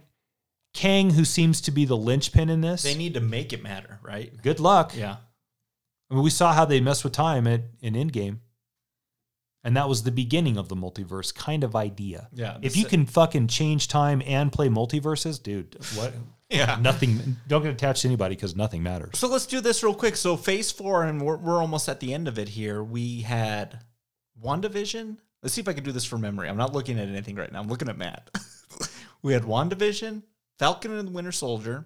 [0.75, 3.99] Kang, who seems to be the linchpin in this, They need to make it matter,
[4.03, 4.33] right?
[4.43, 4.93] good luck.
[4.97, 5.17] Yeah.
[6.11, 8.39] I mean, we saw how they messed with time at in Endgame.
[9.65, 12.29] And that was the beginning of the multiverse kind of idea.
[12.33, 16.15] Yeah, If you can fucking change time and play multiverses, dude, what?
[16.51, 16.79] Yeah.
[16.81, 17.37] Nothing.
[17.47, 19.19] Don't get attached to anybody because nothing matters.
[19.19, 20.17] So let's do this real quick.
[20.17, 22.83] So phase four, and we're, we're almost at the end of it here.
[22.83, 23.81] We had
[24.43, 25.19] WandaVision.
[25.43, 26.49] Let's see if I can do this from memory.
[26.49, 27.61] I'm not looking at anything right now.
[27.61, 28.31] I'm looking at Matt.
[29.23, 30.23] we had WandaVision,
[30.59, 31.85] Falcon and the Winter Soldier,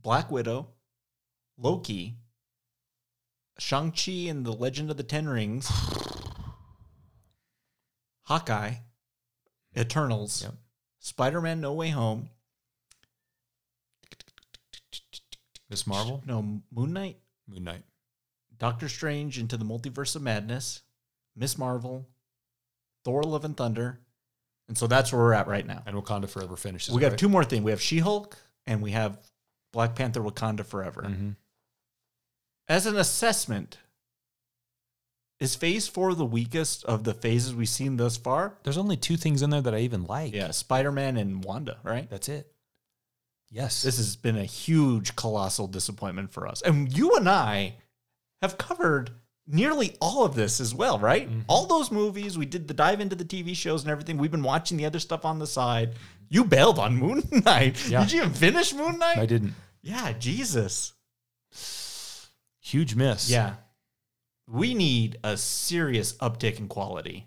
[0.00, 0.68] Black Widow,
[1.58, 2.14] Loki,
[3.58, 5.68] Shang-Chi and the Legend of the Ten Rings,
[8.24, 8.74] Hawkeye,
[9.76, 10.54] Eternals, Yep.
[11.00, 12.30] Spider-Man No Way Home,
[15.68, 17.18] Miss Marvel, no Moon Knight,
[17.48, 17.82] Moon Knight.
[18.58, 20.82] Doctor Strange into the Multiverse of Madness,
[21.36, 22.08] Miss Marvel,
[23.04, 24.00] Thor: Love and Thunder,
[24.68, 25.82] and so that's where we're at right now.
[25.86, 26.94] And Wakanda Forever finishes.
[26.94, 27.18] we got right?
[27.18, 27.62] two more things.
[27.62, 28.36] We have She-Hulk
[28.66, 29.18] and we have
[29.72, 31.02] Black Panther: Wakanda Forever.
[31.02, 31.36] Mhm.
[32.68, 33.78] As an assessment,
[35.38, 38.56] is Phase Four the weakest of the phases we've seen thus far?
[38.64, 40.32] There's only two things in there that I even like.
[40.32, 41.78] Yeah, Spider-Man and Wanda.
[41.84, 42.08] Right.
[42.08, 42.50] That's it.
[43.50, 43.82] Yes.
[43.82, 46.62] This has been a huge, colossal disappointment for us.
[46.62, 47.76] And you and I
[48.42, 49.12] have covered
[49.46, 51.28] nearly all of this as well, right?
[51.28, 51.40] Mm-hmm.
[51.48, 54.18] All those movies, we did the dive into the TV shows and everything.
[54.18, 55.92] We've been watching the other stuff on the side.
[56.28, 57.88] You bailed on Moon Knight.
[57.88, 58.00] Yeah.
[58.02, 59.18] Did you even finish Moon Knight?
[59.18, 59.54] I didn't.
[59.82, 60.92] Yeah, Jesus.
[62.60, 63.30] Huge miss.
[63.30, 63.54] Yeah.
[64.48, 67.26] We need a serious uptick in quality.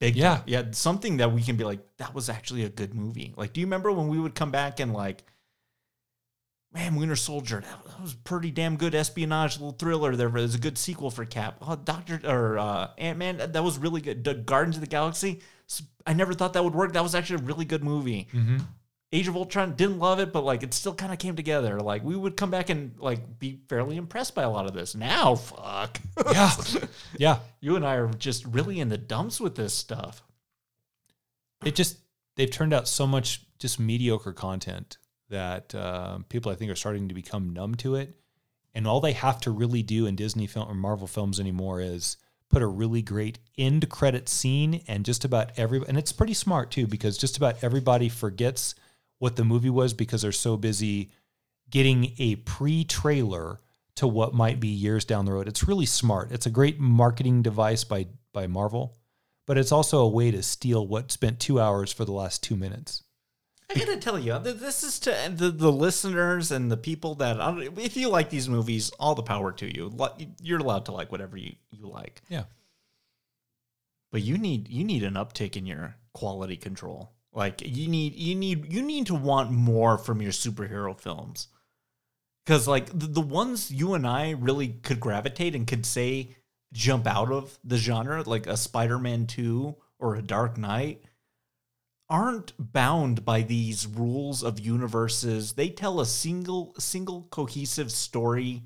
[0.00, 0.36] Big Yeah.
[0.36, 0.42] time.
[0.46, 0.62] Yeah.
[0.72, 3.32] Something that we can be like, that was actually a good movie.
[3.36, 5.24] Like, do you remember when we would come back and like,
[6.74, 10.16] man, Winter Soldier, that, that was a pretty damn good espionage little thriller.
[10.16, 11.58] There was a good sequel for Cap.
[11.62, 14.24] Oh, Doctor or uh, Ant Man, that was really good.
[14.24, 15.40] The Guardians of the Galaxy,
[16.06, 16.92] I never thought that would work.
[16.92, 18.28] That was actually a really good movie.
[18.32, 18.58] Mm-hmm.
[19.12, 21.78] Age of Ultron didn't love it, but like it still kind of came together.
[21.78, 24.96] Like we would come back and like be fairly impressed by a lot of this.
[24.96, 26.00] Now, fuck.
[26.32, 26.50] Yeah.
[27.18, 27.38] yeah.
[27.60, 30.22] you and I are just really in the dumps with this stuff.
[31.64, 31.98] it just
[32.34, 34.98] they've turned out so much just mediocre content
[35.34, 38.14] that uh, people I think are starting to become numb to it,
[38.74, 42.16] and all they have to really do in Disney film or Marvel films anymore is
[42.48, 46.70] put a really great end credit scene, and just about every and it's pretty smart
[46.70, 48.74] too because just about everybody forgets
[49.18, 51.10] what the movie was because they're so busy
[51.70, 53.60] getting a pre-trailer
[53.96, 55.48] to what might be years down the road.
[55.48, 56.32] It's really smart.
[56.32, 58.96] It's a great marketing device by by Marvel
[59.46, 62.56] but it's also a way to steal what spent two hours for the last two
[62.56, 63.02] minutes.
[63.70, 67.36] I gotta tell you, this is to the, the listeners and the people that
[67.78, 69.92] if you like these movies, all the power to you.
[70.42, 72.44] You're allowed to like whatever you, you like, Yeah.
[74.12, 77.10] but you need you need an uptick in your quality control.
[77.32, 81.48] Like you need you need you need to want more from your superhero films.
[82.46, 86.36] Cuz like the, the ones you and I really could gravitate and could say
[86.72, 91.02] jump out of the genre like a Spider-Man 2 or a Dark Knight
[92.14, 95.54] aren't bound by these rules of universes.
[95.54, 98.62] They tell a single single cohesive story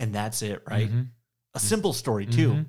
[0.00, 0.90] and that's it, right?
[0.90, 1.08] Mhm.
[1.54, 2.66] A simple story too Mhm.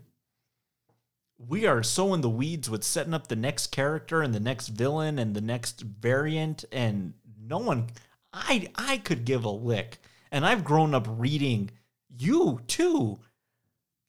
[1.38, 4.68] we are so in the weeds with setting up the next character and the next
[4.70, 7.88] villain and the next variant and no one
[8.34, 10.00] i i could give a lick
[10.32, 11.70] and i've grown up reading
[12.10, 13.18] you too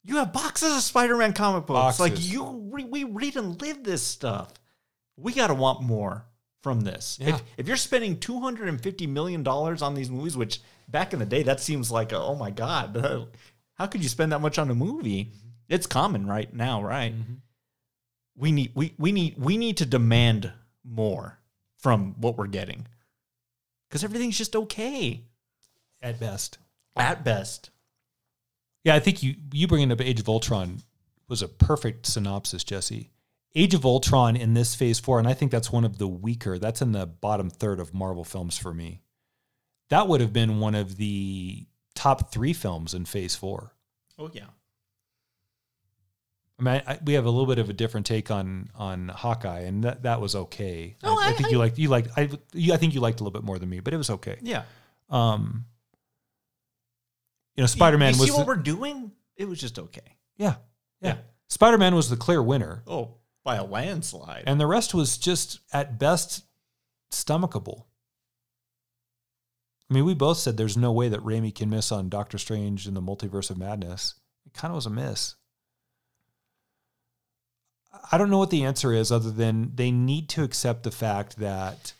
[0.03, 4.53] you have boxes of spider-man comic books like you we read and live this stuff
[5.17, 6.25] we got to want more
[6.63, 7.19] from this.
[7.21, 7.35] Yeah.
[7.35, 11.61] If, if you're spending $250 million on these movies, which back in the day, that
[11.61, 13.29] seems like, a, oh my God,
[13.75, 15.25] how could you spend that much on a movie?
[15.25, 15.49] Mm-hmm.
[15.69, 17.15] It's common right now, right?
[17.15, 17.35] Mm-hmm.
[18.37, 20.51] We need we, we need we need to demand
[20.83, 21.39] more
[21.79, 22.87] from what we're getting.
[23.89, 25.25] Because everything's just okay
[26.01, 26.59] At best.
[26.97, 27.71] at best.
[28.85, 30.81] Yeah, I think you you bringing up Age of Ultron
[31.29, 33.11] was a perfect synopsis, Jesse.
[33.55, 36.59] Age of Ultron in this Phase Four, and I think that's one of the weaker.
[36.59, 39.01] That's in the bottom third of Marvel films for me.
[39.89, 41.67] That would have been one of the
[41.97, 43.73] top three films in Phase Four.
[44.19, 44.45] Oh yeah.
[46.59, 49.61] I mean, I, we have a little bit of a different take on on Hawkeye,
[49.61, 50.97] and that, that was okay.
[51.03, 53.21] No, I, I I- think you liked you liked I you, I think you liked
[53.21, 54.37] a little bit more than me, but it was okay.
[54.43, 54.63] Yeah.
[55.09, 55.65] Um,
[57.57, 59.11] you know, Spider Man was see what the- we're doing?
[59.37, 60.17] It was just okay.
[60.37, 60.57] yeah,
[61.01, 61.09] yeah.
[61.15, 61.17] Yeah.
[61.49, 62.83] Spider Man was the clear winner.
[62.87, 63.15] Oh,
[63.51, 64.45] by a landslide.
[64.47, 66.45] and the rest was just at best
[67.13, 67.85] stomachable.
[69.91, 72.87] I mean, we both said there's no way that Raimi can miss on Doctor Strange
[72.87, 74.15] in the Multiverse of Madness.
[74.47, 75.35] It kind of was a miss.
[78.13, 81.39] I don't know what the answer is other than they need to accept the fact
[81.39, 81.93] that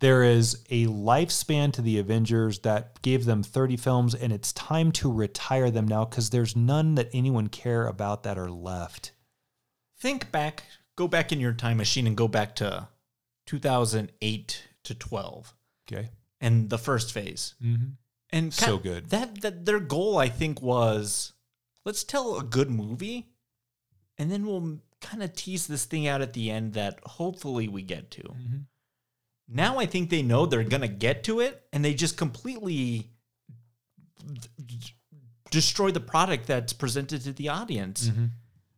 [0.00, 4.92] there is a lifespan to the Avengers that gave them 30 films and it's time
[4.92, 9.12] to retire them now because there's none that anyone care about that are left.
[10.02, 10.64] Think back,
[10.96, 12.88] go back in your time machine and go back to
[13.46, 15.54] 2008 to 12
[15.88, 16.10] Okay.
[16.40, 17.54] and the first phase.
[17.62, 17.90] Mm-hmm.
[18.30, 19.10] And So good.
[19.10, 21.34] That that their goal I think was
[21.84, 23.28] let's tell a good movie
[24.18, 27.82] and then we'll kind of tease this thing out at the end that hopefully we
[27.82, 28.22] get to.
[28.22, 28.58] Mm-hmm.
[29.48, 33.10] Now I think they know they're going to get to it and they just completely
[34.66, 34.78] d-
[35.52, 38.08] destroy the product that's presented to the audience.
[38.08, 38.26] Mm-hmm.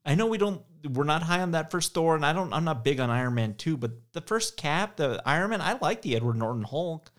[0.05, 0.61] I know we don't
[0.93, 3.35] we're not high on that first Thor and I don't I'm not big on Iron
[3.35, 7.11] Man 2, but the first Cap, the Iron Man, I like the Edward Norton Hulk.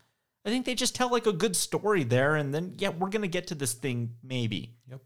[0.44, 3.22] I think they just tell like a good story there and then yeah, we're going
[3.22, 4.74] to get to this thing maybe.
[4.88, 5.00] Yep.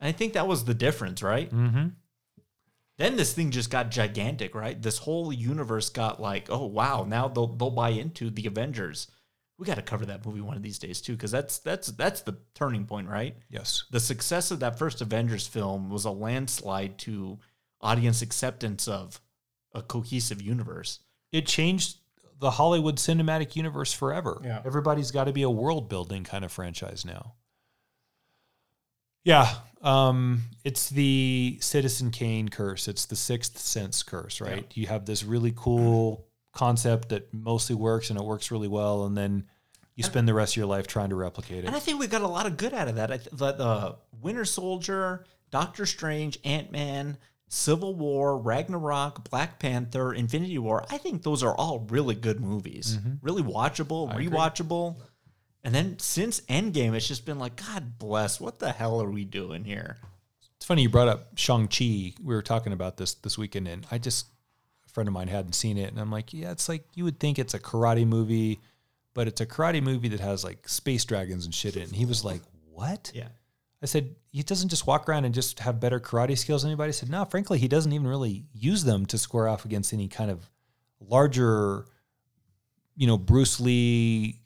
[0.00, 1.50] And I think that was the difference, right?
[1.50, 1.88] Mm-hmm.
[2.96, 4.80] Then this thing just got gigantic, right?
[4.80, 9.08] This whole universe got like, oh wow, now they'll they'll buy into the Avengers.
[9.58, 12.20] We got to cover that movie one of these days too, because that's that's that's
[12.20, 13.36] the turning point, right?
[13.48, 13.84] Yes.
[13.90, 17.38] The success of that first Avengers film was a landslide to
[17.84, 19.20] audience acceptance of
[19.72, 21.00] a cohesive universe.
[21.30, 21.98] It changed
[22.40, 24.40] the Hollywood cinematic universe forever.
[24.42, 24.62] Yeah.
[24.64, 27.34] Everybody's got to be a world building kind of franchise now.
[29.24, 29.48] Yeah.
[29.82, 32.88] Um, it's the Citizen Kane curse.
[32.88, 34.66] It's the sixth sense curse, right?
[34.74, 39.16] You have this really cool concept that mostly works and it works really well, and
[39.16, 39.44] then
[39.94, 41.66] you spend the rest of your life trying to replicate it.
[41.66, 43.10] And I think we got a lot of good out of that.
[43.12, 47.16] I th- the, the Winter Soldier, Doctor Strange, Ant Man,
[47.48, 50.84] Civil War, Ragnarok, Black Panther, Infinity War.
[50.90, 52.98] I think those are all really good movies.
[52.98, 53.14] Mm-hmm.
[53.22, 54.96] Really watchable, rewatchable.
[55.62, 59.24] And then since Endgame, it's just been like, God bless, what the hell are we
[59.24, 59.96] doing here?
[60.56, 62.12] It's funny you brought up Shang Chi.
[62.22, 64.26] We were talking about this this weekend, and I just
[64.86, 67.20] a friend of mine hadn't seen it, and I'm like, yeah, it's like you would
[67.20, 68.60] think it's a karate movie,
[69.14, 71.82] but it's a karate movie that has like space dragons and shit in.
[71.82, 71.88] it.
[71.88, 72.40] And he was like,
[72.72, 73.10] what?
[73.14, 73.28] Yeah.
[73.82, 76.88] I said he doesn't just walk around and just have better karate skills than anybody.
[76.88, 80.08] I said, no, frankly, he doesn't even really use them to square off against any
[80.08, 80.48] kind of
[81.00, 81.86] larger,
[82.96, 84.40] you know, Bruce Lee,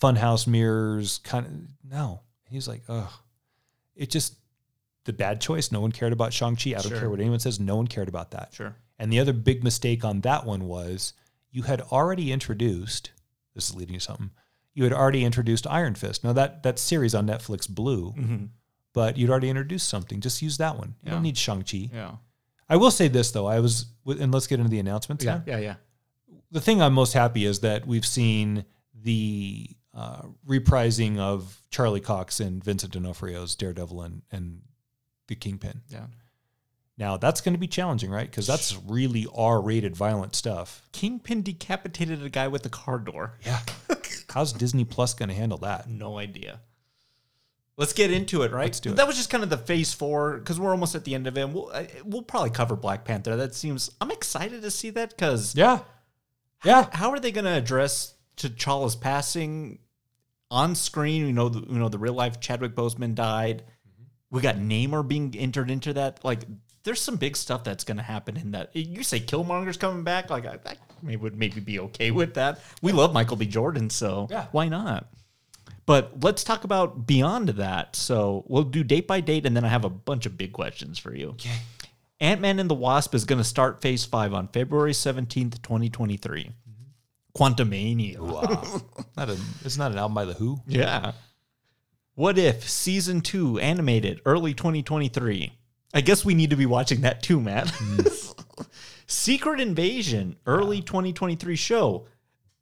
[0.00, 1.52] funhouse mirrors kind of.
[1.90, 3.12] No, he was like, oh,
[3.94, 4.34] it just
[5.04, 5.72] the bad choice.
[5.72, 6.70] No one cared about Shang Chi.
[6.70, 6.98] I don't Sure.
[6.98, 7.58] care what anyone says.
[7.60, 8.52] No one cared about that.
[8.52, 8.74] Sure.
[8.98, 11.12] And the other big mistake on that one was
[11.50, 13.10] you had already introduced.
[13.54, 14.30] This is leading to something.
[14.74, 16.24] You had already introduced Iron Fist.
[16.24, 18.44] Now that that series on Netflix blew, Mm-hmm.
[18.92, 20.20] But you'd already introduced something.
[20.20, 20.88] Just use that one.
[21.02, 21.10] You Yeah.
[21.12, 21.88] don't need Shang Chi.
[21.92, 22.16] Yeah.
[22.68, 23.46] I will say this though.
[23.46, 25.24] I was, and let's get into the announcements.
[25.24, 25.36] Yeah.
[25.38, 25.42] now.
[25.46, 25.58] Yeah.
[25.58, 25.74] Yeah.
[26.50, 28.64] The thing I'm most happy is that we've seen
[28.94, 34.62] the uh, reprising of Charlie Cox and Vincent D'Onofrio's Daredevil and, and
[35.28, 35.82] the Kingpin.
[35.88, 36.06] Yeah.
[36.98, 38.30] Now that's going to be challenging, right?
[38.30, 40.82] Because that's really R-rated violent stuff.
[40.92, 43.38] Kingpin decapitated a guy with a car door.
[43.44, 43.60] Yeah.
[44.32, 45.88] How's Disney Plus going to handle that?
[45.88, 46.60] No idea.
[47.78, 48.64] Let's get into it, right?
[48.66, 48.96] Let's do it.
[48.96, 51.38] That was just kind of the phase four because we're almost at the end of
[51.38, 51.48] it.
[51.48, 53.34] We'll I- we'll probably cover Black Panther.
[53.36, 55.80] That seems I'm excited to see that because Yeah.
[56.64, 56.88] Yeah.
[56.92, 59.78] how are they going to address T'Challa's passing
[60.50, 61.26] on screen?
[61.26, 63.62] You know, the, you know the real life Chadwick Boseman died.
[63.62, 64.36] Mm-hmm.
[64.36, 66.22] We got Namor being entered into that.
[66.24, 66.42] Like,
[66.84, 68.74] there's some big stuff that's going to happen in that.
[68.76, 70.30] You say Killmonger's coming back.
[70.30, 72.60] Like, I, I maybe would maybe be okay with that.
[72.82, 73.46] We love Michael B.
[73.46, 74.46] Jordan, so Yeah.
[74.52, 75.08] why not?
[75.84, 77.96] But let's talk about beyond that.
[77.96, 80.98] So we'll do date by date, and then I have a bunch of big questions
[80.98, 81.30] for you.
[81.30, 81.50] Okay.
[82.20, 86.50] Ant Man and the Wasp is going to start phase five on February 17th, 2023.
[87.36, 88.18] Quantumania.
[89.16, 90.60] Not a, it's not an album by the Who.
[90.66, 91.12] Yeah.
[92.14, 95.52] What if season two animated early 2023?
[95.94, 97.68] I guess we need to be watching that too, Matt.
[97.68, 98.66] Mm.
[99.06, 102.06] Secret Invasion early 2023 show.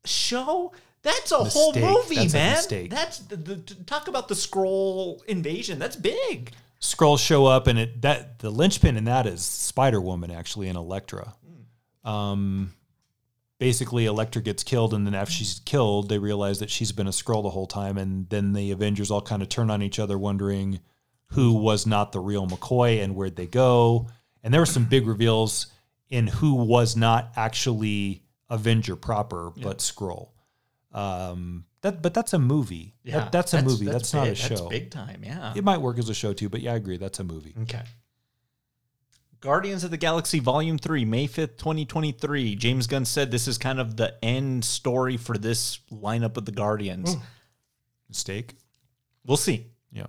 [0.05, 0.73] Show?
[1.03, 2.53] That's a whole movie, That's man.
[2.57, 2.91] mistake.
[2.91, 5.79] That's the, the talk about the Skrull invasion.
[5.79, 6.53] That's big.
[6.81, 10.77] Skrulls show up, and it that the linchpin in that is Spider Woman actually and
[10.77, 11.35] Elektra.
[12.05, 12.75] Um,
[13.59, 17.11] basically, Elektra gets killed, and then after she's killed, they realize that she's been a
[17.11, 20.19] Skrull the whole time, and then the Avengers all kind of turn on each other,
[20.19, 20.81] wondering
[21.33, 24.09] who was not the real McCoy and where'd they go.
[24.43, 25.67] And there were some big reveals
[26.09, 30.31] in who was not actually Avenger proper, but Skrull.
[30.93, 32.95] Um, that but that's a movie.
[33.05, 33.87] That- that's a movie.
[33.87, 34.33] That's, not big.
[34.33, 34.49] a show.
[34.49, 35.23] That's big time.
[35.25, 35.53] Yeah.
[35.55, 36.97] It might work as a show too, but yeah, I agree.
[36.97, 37.55] That's a movie.
[37.63, 37.83] Okay.
[39.41, 42.57] Guardians of the Galaxy Volume 3, May 5th, 2023.
[42.57, 46.53] James Gunn said this is kind of the end story for this lineup of the
[46.53, 47.17] Guardians.
[48.09, 48.55] Mistake.
[49.25, 49.69] We'll see.
[49.91, 50.09] Yeah.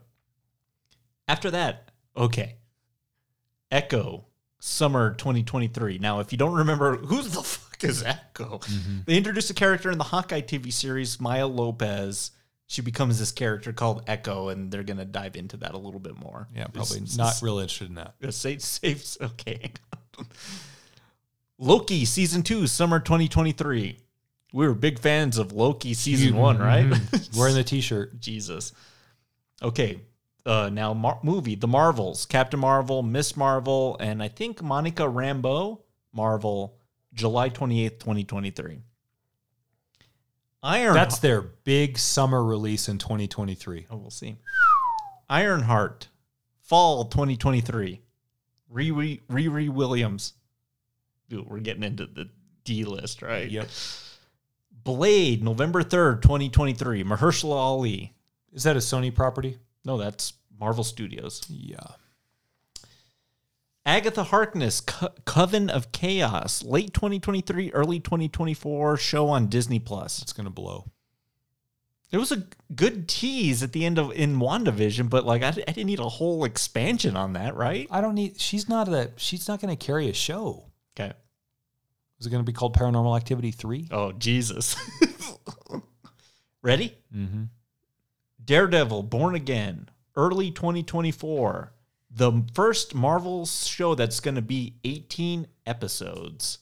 [1.30, 2.58] After that, okay.
[3.72, 4.26] Echo,
[4.60, 5.98] summer 2023.
[6.00, 7.42] Now, if you don't remember, who's the
[7.90, 8.60] is Echo?
[9.06, 12.32] They introduced a character in the Hawkeye TV series, Maya Lopez.
[12.68, 16.00] She becomes this character called Echo, and they're going to dive into that a little
[16.00, 16.48] bit more.
[16.56, 18.16] Yeah, probably it's- not real interested in that.
[18.34, 19.18] Safe, safe.
[19.22, 19.72] Okay.
[21.58, 23.98] Loki season two, summer 2023.
[24.54, 26.86] We were big fans of Loki season one, right?
[27.38, 28.20] Wearing the T-shirt.
[28.20, 28.74] Jesus.
[29.62, 30.02] Okay.
[30.46, 35.80] Uh, now, mar- movie The Marvels, Captain Marvel, Miss Marvel, and I think Monica Rambeau,
[36.14, 36.76] Marvel,
[37.14, 38.80] July 28th, 2023.
[40.64, 43.88] Iron That's their big summer release in 2023.
[43.90, 44.38] Oh, we'll see.
[45.30, 46.08] Ironheart,
[46.62, 48.02] fall 2023.
[48.72, 50.34] Riri, Riri Williams.
[51.30, 52.30] Dude, we're getting into the
[52.64, 53.50] D list, right?
[53.50, 53.68] Yep.
[54.84, 57.04] Blade, November 3rd, 2023.
[57.04, 58.14] Mahershala Ali.
[58.54, 59.58] Is that a Sony property?
[59.86, 61.42] No, that's Marvel Studios.
[61.50, 61.78] Yeah.
[63.86, 70.22] Agatha Harkness, Co- Coven of Chaos, late 2023, early 2024 show on Disney Plus.
[70.22, 70.92] It's gonna blow.
[72.12, 72.44] It was a
[72.76, 76.10] good tease at the end of in WandaVision, but like I, I didn't need a
[76.10, 77.88] whole expansion on that, right?
[77.90, 78.40] I don't need.
[78.40, 79.12] She's not a.
[79.16, 80.66] She's not gonna carry a show.
[80.96, 81.14] Okay.
[82.20, 83.88] Is it gonna be called Paranormal Activity three?
[83.90, 84.76] Oh, Jesus.
[86.62, 86.96] Ready?
[87.16, 87.46] Mm-hmm.
[88.44, 91.74] Daredevil, Born Again, early 2024.
[92.14, 96.58] The first Marvel show that's going to be 18 episodes.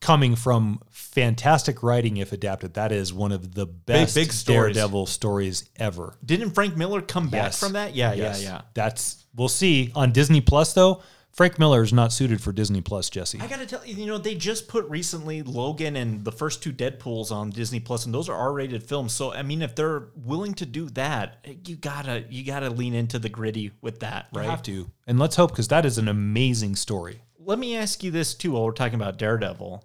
[0.00, 4.74] Coming from fantastic writing, if adapted, that is one of the best big stories.
[4.74, 6.14] Daredevil stories ever.
[6.24, 7.60] Didn't Frank Miller come back Yes.
[7.60, 7.94] from that?
[7.94, 8.42] Yeah, Yes.
[8.42, 8.60] yeah, yeah.
[8.72, 11.02] That's we'll see on Disney Plus though.
[11.32, 13.38] Frank Miller is not suited for Disney Plus, Jesse.
[13.40, 16.72] I gotta tell you, you know, they just put recently Logan and the first two
[16.72, 19.12] Deadpool's on Disney Plus, and those are R-rated films.
[19.12, 23.18] So, I mean, if they're willing to do that, you gotta you gotta lean into
[23.18, 24.50] the gritty with that, You right?
[24.50, 27.22] have to, and let's hope because that is an amazing story.
[27.38, 29.84] Let me ask you this too while we're talking about Daredevil.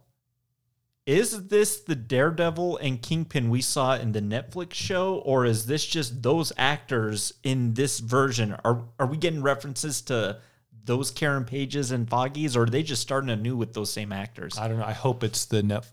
[1.05, 5.85] Is this the Daredevil and Kingpin we saw in the Netflix show, or is this
[5.85, 8.55] just those actors in this version?
[8.65, 10.39] Are are we getting references to
[10.86, 14.57] those Karen Pages and Foggies, or are they just starting anew with those same actors?
[14.57, 14.86] I don't know.
[14.86, 15.86] I hope it's the net,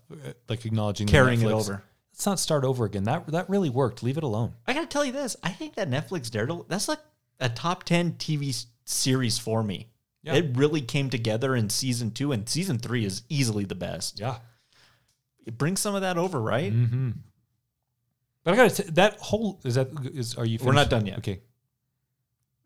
[0.47, 1.83] like acknowledging Carrying it over.
[2.11, 3.03] Let's not start over again.
[3.05, 4.03] That that really worked.
[4.03, 4.53] Leave it alone.
[4.67, 5.35] I gotta tell you this.
[5.41, 6.99] I think that Netflix Daredevil, that's like
[7.39, 9.89] a top 10 TV series for me.
[10.21, 10.35] Yeah.
[10.35, 14.19] It really came together in season two, and season three is easily the best.
[14.19, 14.37] Yeah.
[15.45, 16.71] It brings some of that over, right?
[16.71, 17.11] Mm-hmm.
[18.43, 20.59] But I got to that whole is that is are you?
[20.61, 21.17] We're not done yet.
[21.17, 21.41] Okay.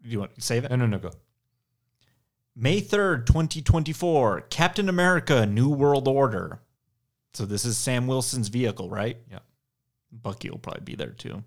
[0.03, 0.71] Do you want to save it?
[0.71, 0.99] No, no, no.
[0.99, 1.11] Go.
[2.59, 6.59] May 3rd, 2024, Captain America New World Order.
[7.35, 9.17] So this is Sam Wilson's vehicle, right?
[9.29, 9.39] Yeah.
[10.11, 11.43] Bucky will probably be there too.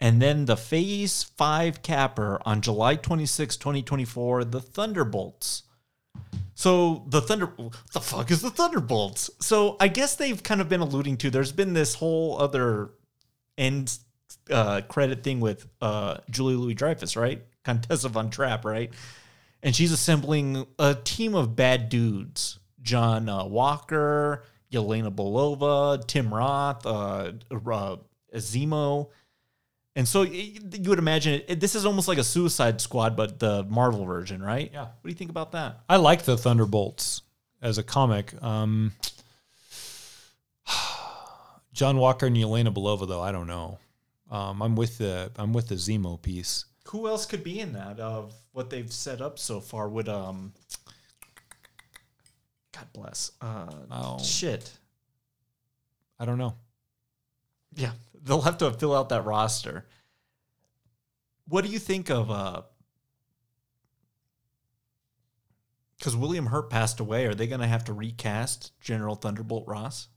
[0.00, 5.64] And then the Phase 5 capper on July 26, 2024, the Thunderbolts.
[6.54, 9.28] So the Thunder what the fuck is the Thunderbolts?
[9.40, 12.92] So I guess they've kind of been alluding to there's been this whole other
[13.58, 13.98] end
[14.50, 17.42] uh, credit thing with uh, Julie Louis Dreyfus, right?
[17.62, 18.90] Contessa Von Trapp, right?
[19.66, 26.86] And she's assembling a team of bad dudes: John uh, Walker, Yelena Belova, Tim Roth,
[26.86, 27.96] uh, uh,
[28.34, 29.08] Zemo.
[29.96, 33.40] And so y- you would imagine it, this is almost like a Suicide Squad, but
[33.40, 34.70] the Marvel version, right?
[34.72, 34.82] Yeah.
[34.82, 35.80] What do you think about that?
[35.88, 37.22] I like the Thunderbolts
[37.60, 38.40] as a comic.
[38.40, 38.92] Um,
[41.72, 43.78] John Walker and Yelena Belova, though, I don't know.
[44.30, 46.66] Um, I'm with the I'm with the Zemo piece.
[46.88, 49.88] Who else could be in that of what they've set up so far?
[49.88, 50.52] Would um,
[52.72, 53.32] God bless.
[53.40, 54.18] Uh, Oh.
[54.22, 54.70] shit.
[56.18, 56.54] I don't know.
[57.74, 57.92] Yeah,
[58.22, 59.86] they'll have to fill out that roster.
[61.48, 62.62] What do you think of uh
[65.98, 70.08] because William Hurt passed away, are they gonna have to recast General Thunderbolt Ross?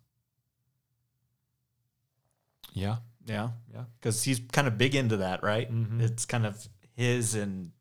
[2.73, 2.97] Yeah.
[3.29, 3.49] Yeah.
[3.73, 3.83] Yeah.
[3.99, 5.71] Because he's kind of big into that, right?
[5.71, 6.01] Mhm.
[6.01, 7.71] It's kind of his and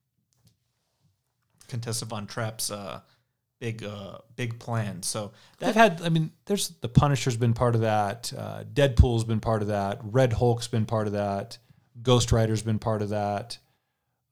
[1.69, 3.01] Contessa Von Trapp's uh
[3.61, 5.03] big uh big plan.
[5.03, 8.33] So They've had, I mean, there's the Punisher's been part of that.
[8.37, 10.01] Uh, Deadpool's been part of that.
[10.05, 11.59] Red Hulk's been part of that.
[12.03, 13.59] Ghost Rider's been part of that.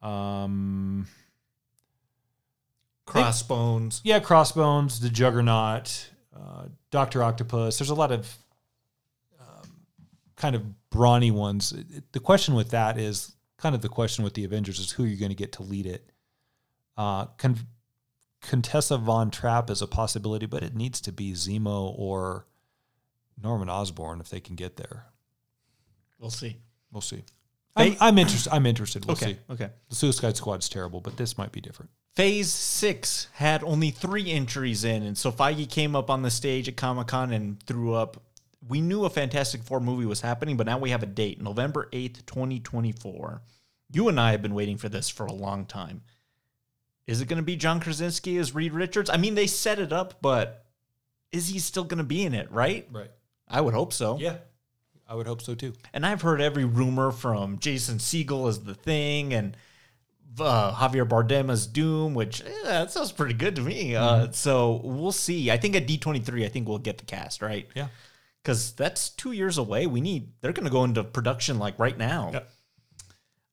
[0.02, 1.08] Um,
[3.06, 4.00] crossbones.
[4.04, 7.78] yeah, Crossbones, the Juggernaut, uh, Doctor Octopus.
[7.78, 8.32] There's a lot of
[10.36, 11.72] kind of brawny ones.
[12.12, 15.06] The question with that is kind of the question with the Avengers is who are
[15.06, 16.10] you're going to get to lead it.
[16.96, 17.66] Uh, Con-
[18.42, 22.46] Contessa Von Trapp is a possibility, but it needs to be Zemo or
[23.42, 25.06] Norman Osborn if they can get there.
[26.18, 26.56] We'll see.
[26.92, 27.24] We'll see.
[27.74, 28.50] I'm, I'm interested.
[28.52, 29.04] I'm interested.
[29.04, 29.34] We'll Okay.
[29.34, 29.38] see.
[29.50, 29.68] Okay.
[29.90, 31.90] The Suicide Squad's terrible, but this might be different.
[32.14, 36.66] Phase six had only three entries in, and so Feige came up on the stage
[36.68, 38.22] at Comic Con and threw up.
[38.68, 41.88] We knew a Fantastic Four movie was happening, but now we have a date, November
[41.92, 43.42] 8th, 2024.
[43.92, 46.02] You and I have been waiting for this for a long time.
[47.06, 49.08] Is it going to be John Krasinski as Reed Richards?
[49.08, 50.66] I mean, they set it up, but
[51.30, 52.88] is he still going to be in it, right?
[52.90, 53.10] Right.
[53.48, 54.18] I would hope so.
[54.18, 54.38] Yeah.
[55.08, 55.72] I would hope so too.
[55.92, 59.56] And I've heard every rumor from Jason Segel as the thing and
[60.40, 63.94] uh, Javier Bardem as Doom, which eh, that sounds pretty good to me.
[63.94, 65.50] Uh, so we'll see.
[65.50, 67.68] I think at D23, I think we'll get the cast, right?
[67.74, 67.86] Yeah.
[68.46, 69.88] Because that's two years away.
[69.88, 72.30] We need, they're going to go into production like right now.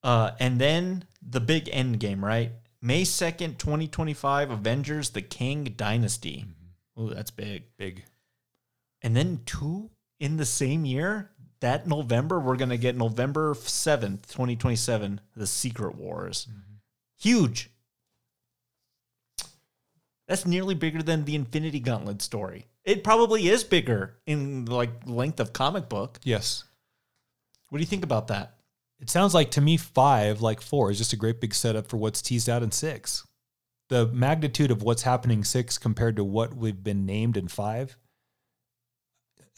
[0.03, 2.51] Uh, and then the big end game, right?
[2.79, 6.45] May 2nd, 2025, Avengers, the Kang Dynasty.
[6.95, 7.63] Oh, that's big.
[7.75, 8.03] Big.
[9.01, 9.89] And then two
[10.19, 15.95] in the same year, that November, we're going to get November 7th, 2027, The Secret
[15.95, 16.47] Wars.
[17.17, 17.71] Huge.
[20.27, 22.67] That's nearly bigger than the Infinity Gauntlet story.
[22.85, 26.19] It probably is bigger in like length of comic book.
[26.23, 26.63] Yes.
[27.69, 28.55] What do you think about that?
[28.99, 31.97] It sounds like to me five, like four, is just a great big setup for
[31.97, 33.25] what's teased out in six.
[33.89, 37.97] The magnitude of what's happening six compared to what we've been named in five.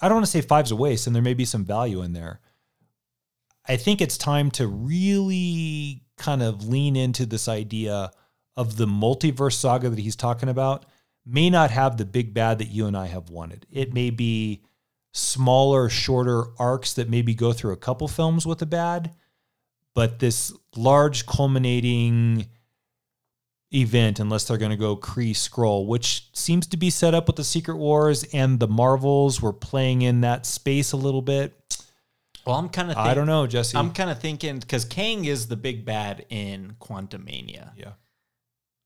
[0.02, 2.14] I don't want to say five's a waste, and there may be some value in
[2.14, 2.42] there.
[3.68, 8.12] I think it's time to really kind of lean into this idea
[8.58, 10.86] of the multiverse saga that he's talking about.
[11.26, 13.66] May not have the big bad that you and I have wanted.
[13.72, 14.62] It may be
[15.12, 19.14] smaller, shorter arcs that maybe go through a couple films with a bad,
[19.94, 22.48] but this large culminating
[23.74, 27.38] event, unless they're going to go Kree Skrull, which seems to be set up with
[27.38, 31.54] the Secret Wars and the Marvels were playing in that space a little bit.
[32.46, 33.78] Well, I'm kind of I don't know, Jesse.
[33.78, 37.72] I'm kind of thinking because Kang is the big bad in Quantumania.
[37.76, 37.94] yeah.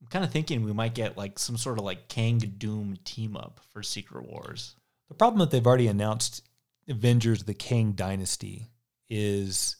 [0.09, 3.59] Kind of thinking we might get like some sort of like Kang Doom team up
[3.71, 4.75] for Secret Wars.
[5.07, 6.47] The problem that they've already announced
[6.87, 8.69] Avengers the Kang Dynasty
[9.07, 9.75] is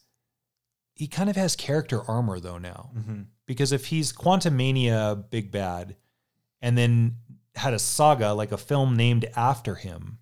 [0.94, 2.90] he kind of has character armor though now.
[2.96, 3.22] Mm-hmm.
[3.46, 5.96] Because if he's Quantumania big bad
[6.60, 7.16] and then
[7.56, 10.18] had a saga like a film named after him,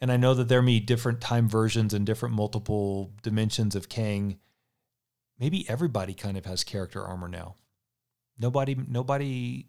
[0.00, 3.88] and I know that there may be different time versions and different multiple dimensions of
[3.88, 4.38] Kang,
[5.38, 7.56] maybe everybody kind of has character armor now.
[8.40, 9.66] Nobody, nobody,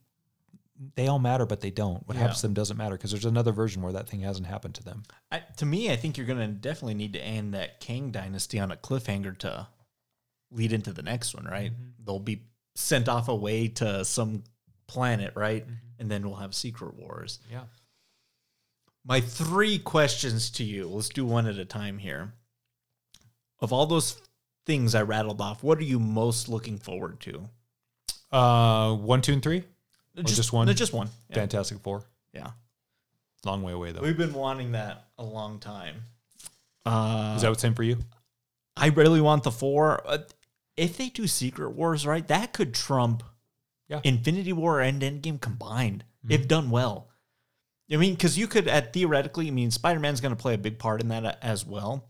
[0.96, 2.08] they all matter, but they don't.
[2.08, 2.22] What Yeah.
[2.22, 4.84] happens to them doesn't matter because there's another version where that thing hasn't happened to
[4.84, 5.04] them.
[5.32, 8.60] I, to me, I think you're going to definitely need to end that Kang dynasty
[8.60, 9.68] on a cliffhanger to
[10.50, 11.72] lead into the next one, right?
[11.74, 12.06] Mm-hmm.
[12.06, 12.44] They'll be
[12.76, 14.44] sent off away to some
[14.88, 15.64] planet, right?
[15.64, 15.76] Mm-hmm.
[16.00, 17.40] And then we'll have Secret Wars.
[17.52, 17.64] Yeah.
[19.06, 20.88] My three questions to you.
[20.88, 22.34] Let's do one at a time here.
[23.60, 24.22] Of all those
[24.66, 27.50] things I rattled off, what are you most looking forward to?
[28.32, 29.64] Uh, one, two, and three.
[30.24, 30.68] just one?
[30.68, 31.10] no, Just one.
[31.30, 31.36] Yeah.
[31.36, 32.04] Fantastic Four.
[32.34, 32.52] yeah.
[33.44, 34.02] Long way away though.
[34.02, 35.96] We've been wanting that a long time.
[36.86, 37.98] Uh, Is that what's in for you?
[38.78, 40.02] I really want the four.
[40.08, 40.20] Uh,
[40.78, 43.24] if they do Secret Wars right, that could trump
[43.90, 44.00] Yeah.
[44.04, 47.10] Infinity War and Endgame combined if done well.
[47.92, 50.58] I mean, because you could, at theoretically, I mean, Spider Man's going to play a
[50.60, 52.10] big part in that uh, as well.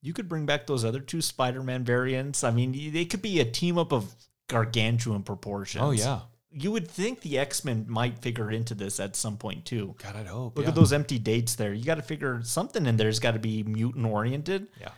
[0.00, 2.42] You could bring back those other two Spider Man variants.
[2.44, 4.14] I mean, they could be a team up of
[4.50, 5.82] gargantuan proportions.
[5.82, 6.20] Oh yeah.
[6.52, 9.94] You would think the X Men might figure into this at some point too.
[10.02, 10.56] God, I'd hope.
[10.56, 10.70] Look yeah.
[10.70, 11.72] at those empty dates there.
[11.72, 14.90] You got to figure something in there's got to be mutant oriented Yeah.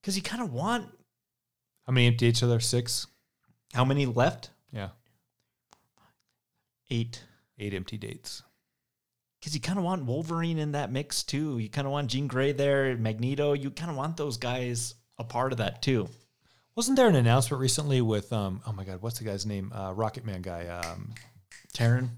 [0.00, 0.86] because you kind of want
[1.86, 2.60] How many empty dates are there?
[2.60, 3.08] Six.
[3.74, 4.50] how many left?
[4.72, 4.90] Yeah.
[6.90, 7.24] Eight.
[7.58, 8.42] Eight empty dates.
[9.40, 11.58] because you kind of want Wolverine in that mix too.
[11.58, 13.52] You kind of want Jean Grey there, Magneto.
[13.54, 16.08] You kind of want those guys a part of that too.
[16.74, 19.72] Wasn't there an announcement recently with um oh my god, what's the guy's name?
[19.74, 20.66] Uh Rocket Man guy.
[20.68, 21.12] Um
[21.74, 22.08] Taron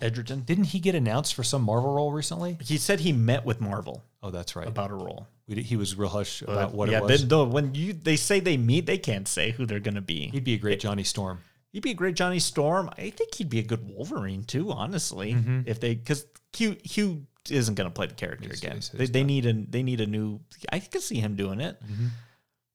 [0.00, 0.40] Egerton.
[0.42, 2.56] didn't he get announced for some Marvel role recently?
[2.62, 4.66] He said he met with Marvel Oh, that's right.
[4.68, 5.26] about a role.
[5.46, 7.24] We did- he was real hush about what yeah, it was.
[7.24, 10.28] but when you they say they meet, they can't say who they're gonna be.
[10.28, 11.40] He'd be a great Johnny Storm.
[11.72, 12.90] He'd be a great Johnny Storm.
[12.98, 15.34] I think he'd be a good Wolverine too, honestly.
[15.34, 15.60] Mm-hmm.
[15.66, 16.26] If they because
[16.56, 18.72] Hugh Hugh isn't going to play the character He's- again.
[18.76, 20.40] he's- They, they need a they need a new.
[20.72, 21.80] I could see him doing it.
[21.84, 22.06] Mm-hmm.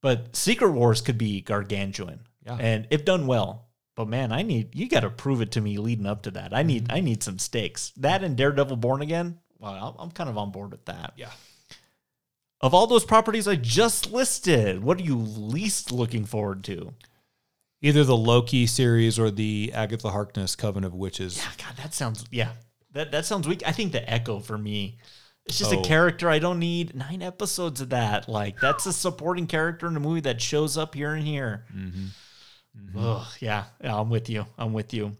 [0.06, 2.58] But Secret Wars could be gargantuan, Yeah.
[2.60, 3.66] and if done well.
[3.96, 6.54] But man, I need you got to prove it to me leading up to that.
[6.54, 6.98] I need Mm-hmm.
[6.98, 7.92] I need some stakes.
[7.98, 9.40] That and Daredevil Born Again.
[9.58, 11.14] Well, I'm- I'm kind of on board with that.
[11.18, 11.32] Yeah.
[12.62, 16.94] Of all those properties I just listed, what are you least looking forward to?
[17.82, 21.38] Either the Loki series or the Agatha Harkness Coven of Witches.
[21.38, 22.52] Yeah, God, that sounds yeah.
[22.94, 23.64] That that sounds weak.
[23.66, 25.00] I think the Echo for me.
[25.46, 25.80] It's just Oh.
[25.80, 26.28] a character.
[26.30, 28.28] I don't need nine episodes of that.
[28.28, 31.66] Like that's a supporting character in a movie that shows up here and here.
[31.76, 32.06] Mm-hmm.
[32.80, 33.00] Mm-hmm.
[33.00, 34.46] Ugh, yeah, yeah, I'm with you.
[34.58, 35.16] I'm with you.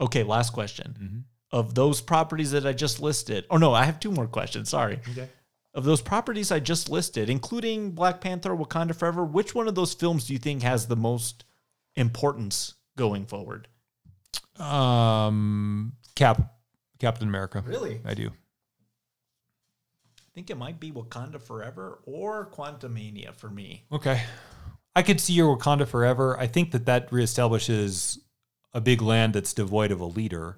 [0.00, 0.96] Okay, last question.
[1.00, 1.18] Mm-hmm.
[1.52, 4.68] Of those properties that I just listed, oh no, I have two more questions.
[4.68, 5.00] Sorry.
[5.10, 5.28] Okay.
[5.74, 9.94] Of those properties I just listed, including Black Panther, Wakanda Forever, which one of those
[9.94, 11.44] films do you think has the most
[11.94, 13.68] importance going forward?
[14.58, 16.52] Um Cap
[16.98, 17.62] Captain America.
[17.64, 18.00] Really?
[18.04, 18.30] I do.
[20.38, 23.82] I think it might be Wakanda Forever or Quantumania for me.
[23.90, 24.22] Okay.
[24.94, 26.38] I could see your Wakanda forever.
[26.38, 28.18] I think that that reestablishes
[28.72, 30.56] a big land that's devoid of a leader,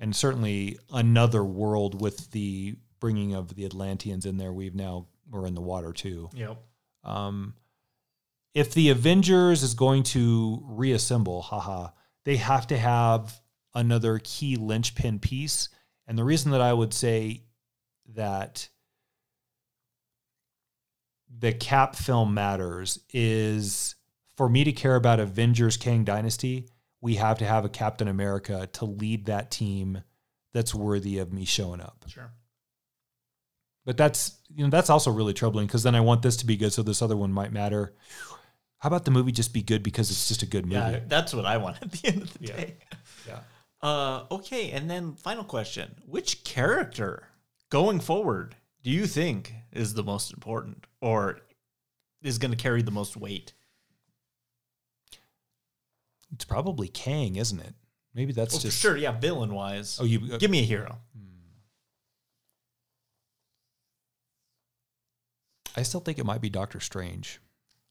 [0.00, 4.52] and certainly another world with the bringing of the Atlanteans in there.
[4.52, 6.28] We've now we're in the water too.
[6.34, 6.60] Yep.
[7.04, 7.54] Um,
[8.52, 11.90] if the Avengers is going to reassemble, haha,
[12.24, 13.40] they have to have
[13.74, 15.68] another key linchpin piece.
[16.08, 17.44] And the reason that I would say
[18.16, 18.68] that
[21.38, 23.94] the Cap film matters is
[24.36, 26.68] for me to care about Avengers Kang Dynasty,
[27.00, 30.02] we have to have a Captain America to lead that team
[30.52, 32.04] that's worthy of me showing up.
[32.08, 32.32] Sure.
[33.84, 36.56] But that's you know that's also really troubling because then I want this to be
[36.56, 37.94] good, so this other one might matter.
[38.78, 40.76] How about the movie just be good because it's just a good movie?
[40.92, 42.56] Yeah, that's what I want at the end of the Yeah.
[42.56, 42.76] day.
[43.26, 43.40] Yeah.
[43.82, 47.28] Uh, okay, and then final question: Which character
[47.68, 51.38] going forward do you think is the most important, or
[52.22, 53.52] is going to carry the most weight?
[56.32, 57.74] It's probably Kang, isn't it?
[58.14, 59.98] Maybe that's Well, for just sure, yeah, villain wise.
[60.00, 60.98] Oh, you Give me a hero.
[65.76, 67.40] I still think it might be Doctor Strange.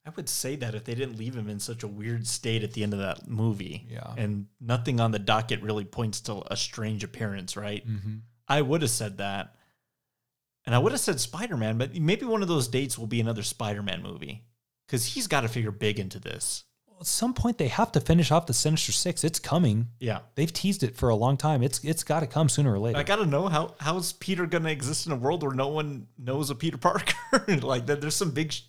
[0.06, 2.73] I would say that if they didn't leave him in such a weird state at
[2.73, 4.14] the end of that movie, Yeah.
[4.18, 7.88] and nothing on the docket really points to a strange appearance, right?
[7.88, 8.15] Mm-hmm.
[8.48, 9.56] I would have said that.
[10.65, 13.19] And I would have said Spider Man, but maybe one of those dates will be
[13.19, 14.45] another Spider Man movie
[14.88, 16.64] because he's got to figure big into this.
[16.99, 19.26] At some point, they have to finish off the Sinister Six.
[19.26, 19.90] It's coming.
[19.99, 20.19] Yeah.
[20.35, 21.61] They've teased it for a long time.
[21.61, 22.98] It's it's got to come sooner or later.
[22.98, 25.53] I got to know how how is Peter going to exist in a world where
[25.53, 27.15] no one knows a Peter Parker?
[27.61, 28.61] like, that there's some big sh-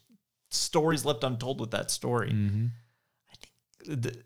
[0.50, 2.30] stories left untold with that story.
[2.30, 4.00] mm-hmm.
[4.00, 4.16] th-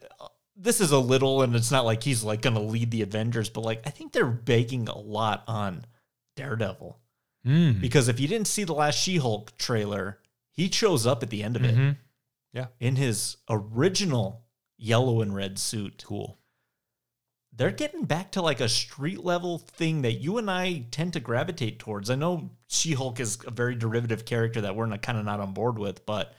[0.61, 3.51] this is a little, and it's not like he's like going to lead the Avengers,
[3.51, 5.85] but like I think they're baking a lot on
[6.37, 6.99] Daredevil
[7.47, 7.81] Mm.
[7.81, 10.19] because if you didn't see the last She-Hulk trailer,
[10.53, 11.97] he shows up at the end of it Mhm.
[12.53, 12.67] Yeah.
[12.81, 14.45] in his original
[14.77, 16.03] yellow and red suit.
[16.05, 16.39] Cool.
[17.53, 21.21] They're getting back to like a street level thing that you and I tend to
[21.21, 22.11] gravitate towards.
[22.11, 25.55] I know She-Hulk is a very derivative character that we're not, kind of not on
[25.55, 26.35] board with, but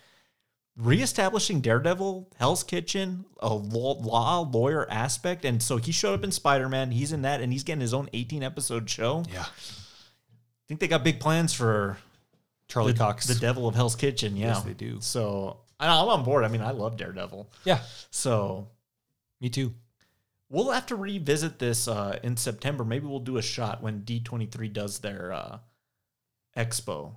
[0.77, 6.31] reestablishing Daredevil, Hell's Kitchen, a law, law lawyer aspect, and so he showed up in
[6.31, 6.91] Spider Man.
[6.91, 9.23] He's in that, and he's getting his own 18 episode show.
[9.31, 9.45] Yeah.
[10.69, 11.97] I think they got big plans for
[12.67, 13.25] Charlie the, Cox.
[13.25, 14.37] the Devil of Hell's Kitchen.
[14.37, 14.99] Yeah, Yes, they do.
[15.01, 16.43] So I'm on board.
[16.43, 17.49] I mean, I love Daredevil.
[17.63, 17.79] yeah.
[18.11, 18.67] So
[19.41, 19.73] Me too.
[20.49, 22.83] we'll have to revisit this uh, in September.
[22.85, 25.57] Maybe we'll do a shot when D23 does their uh,
[26.55, 27.15] expo.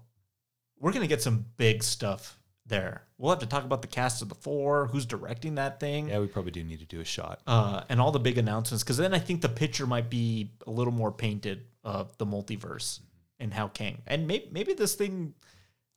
[0.81, 3.03] We're gonna get some big stuff there.
[3.19, 6.21] We'll have to talk about the cast of the four, who's directing that thing, Yeah,
[6.21, 7.41] we probably do need to do a shot.
[7.47, 8.83] uh, and all the big announcements.
[8.83, 13.01] Because then I think the picture might be a little more painted of the multiverse
[13.43, 14.01] and how Kang.
[14.07, 15.35] And maybe maybe this thing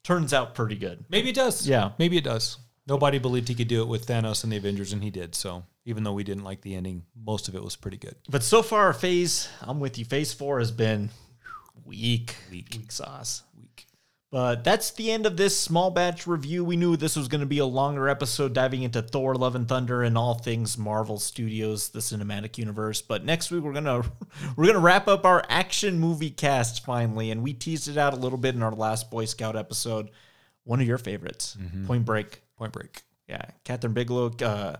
[0.03, 1.05] turns out pretty good.
[1.09, 1.67] Maybe it does.
[1.67, 1.91] Yeah.
[1.97, 2.57] Maybe it does.
[2.87, 5.33] Nobody believed he could do it with Thanos and the Avengers, and he did.
[5.33, 8.15] So even though we didn't like the ending, most of it was pretty good.
[8.29, 10.05] But so far, phase I'm with you.
[10.05, 11.09] Phase four has been
[11.83, 13.43] weak, weak, weak sauce.
[14.35, 16.65] But that's the end of this small batch review.
[16.65, 19.65] We knew this was going to be a longer episode diving into Thor, Love and
[19.65, 23.01] Thunder, and all things Marvel Studios, the cinematic universe.
[23.01, 24.03] But next week we're gonna
[24.57, 28.17] we're gonna wrap up our action movie cast finally, and we teased it out a
[28.17, 30.11] little bit in our last Boy Scout episode.
[30.65, 31.55] One of your favorites,
[31.87, 32.41] Point Break.
[32.57, 33.03] Point Break.
[33.29, 34.75] Yeah, Kathryn Bigelow, uh,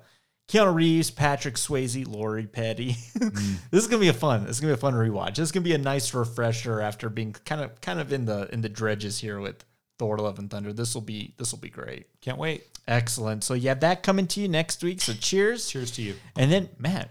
[0.48, 2.96] Keanu Reeves, Patrick Swayze, Lori Petty.
[3.16, 4.46] this is gonna be a fun.
[4.46, 5.36] This is gonna be a fun rewatch.
[5.36, 8.48] This is gonna be a nice refresher after being kind of kind of in the
[8.54, 9.66] in the dredges here with
[9.98, 10.72] Thor: Love and Thunder.
[10.72, 12.06] This will be this will be great.
[12.22, 12.64] Can't wait.
[12.88, 13.44] Excellent.
[13.44, 15.02] So yeah, that coming to you next week.
[15.02, 16.16] So cheers, Cheers to you.
[16.36, 17.10] and then Matt,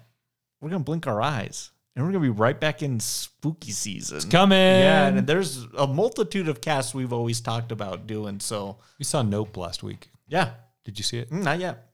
[0.60, 4.18] we're gonna blink our eyes, and we're gonna be right back in spooky season.
[4.18, 4.56] It's Coming.
[4.58, 8.38] Yeah, and there's a multitude of casts we've always talked about doing.
[8.38, 10.08] So we saw Nope last week.
[10.28, 10.50] yeah,
[10.84, 11.30] Did you see it?
[11.30, 11.90] Mm, Not yet.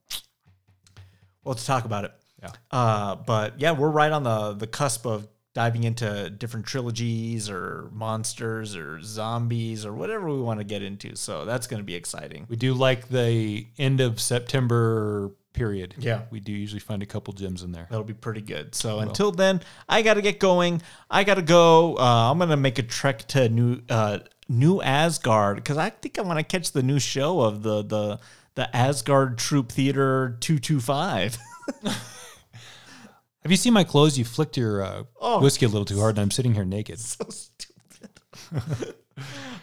[1.44, 2.12] Well, let's talk about it.
[2.42, 2.50] Yeah.
[2.70, 7.90] Uh, but yeah, we're right on the the cusp of diving into different trilogies or
[7.92, 11.16] monsters or zombies or whatever we want to get into.
[11.16, 12.46] So that's going to be exciting.
[12.48, 15.96] We do like the end of September period.
[15.98, 16.22] Yeah.
[16.30, 17.88] We do usually find a couple gems in there.
[17.90, 18.74] That'll be pretty good.
[18.74, 20.82] So until then, I got to get going.
[21.10, 21.96] I got to go.
[21.98, 26.22] Uh, I'm gonna make a trek to new uh, New Asgard because I think I
[26.22, 28.20] want to catch the new show of the the
[28.54, 31.36] the Asgard Troop Theater two two five.
[31.82, 34.18] Have you seen my clothes?
[34.18, 35.40] You flicked your uh, Oh.
[35.40, 36.98] whiskey a little too hard, and I'm sitting here naked.
[37.00, 38.10] so stupid.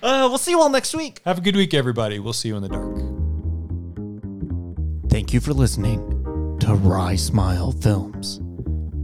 [0.02, 1.22] uh, we'll see you all next week.
[1.26, 2.18] Have a good week, everybody.
[2.20, 2.96] We'll see you in the dark.
[5.12, 6.00] Thank you for listening
[6.62, 8.40] to Rye Smile Films.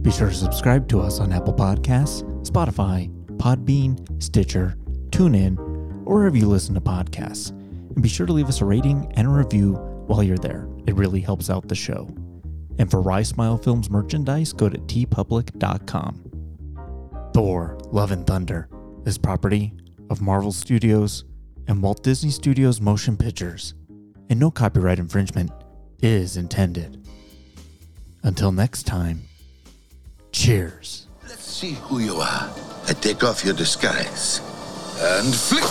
[0.02, 4.76] Be sure to subscribe to us on Apple Podcasts, Spotify, Podbean, Stitcher,
[5.10, 5.56] TuneIn,
[6.04, 7.52] or wherever you listen to podcasts.
[7.94, 9.74] And be sure to leave us a rating and a review
[10.06, 10.68] while you're there.
[10.86, 12.08] It really helps out the show.
[12.78, 16.30] And for Rye Smile Films merchandise, go to teepublic.com.
[17.32, 18.68] Thor, Love and Thunder
[19.06, 19.72] is property
[20.10, 21.24] of Marvel Studios
[21.66, 23.74] and Walt Disney Studios Motion Pictures,
[24.28, 25.50] and no copyright infringement
[26.02, 27.06] is intended.
[28.22, 29.22] Until next time,
[30.32, 31.06] cheers.
[31.22, 32.54] Let's see who you are.
[32.86, 34.40] I take off your disguise.
[35.00, 35.64] And flick.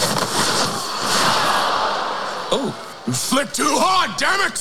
[2.56, 2.68] Oh,
[3.08, 4.60] you flick too hard, damn it!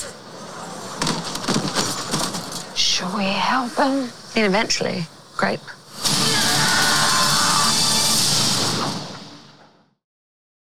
[2.75, 4.09] Shall we help them?
[4.35, 5.05] And eventually,
[5.37, 5.61] grape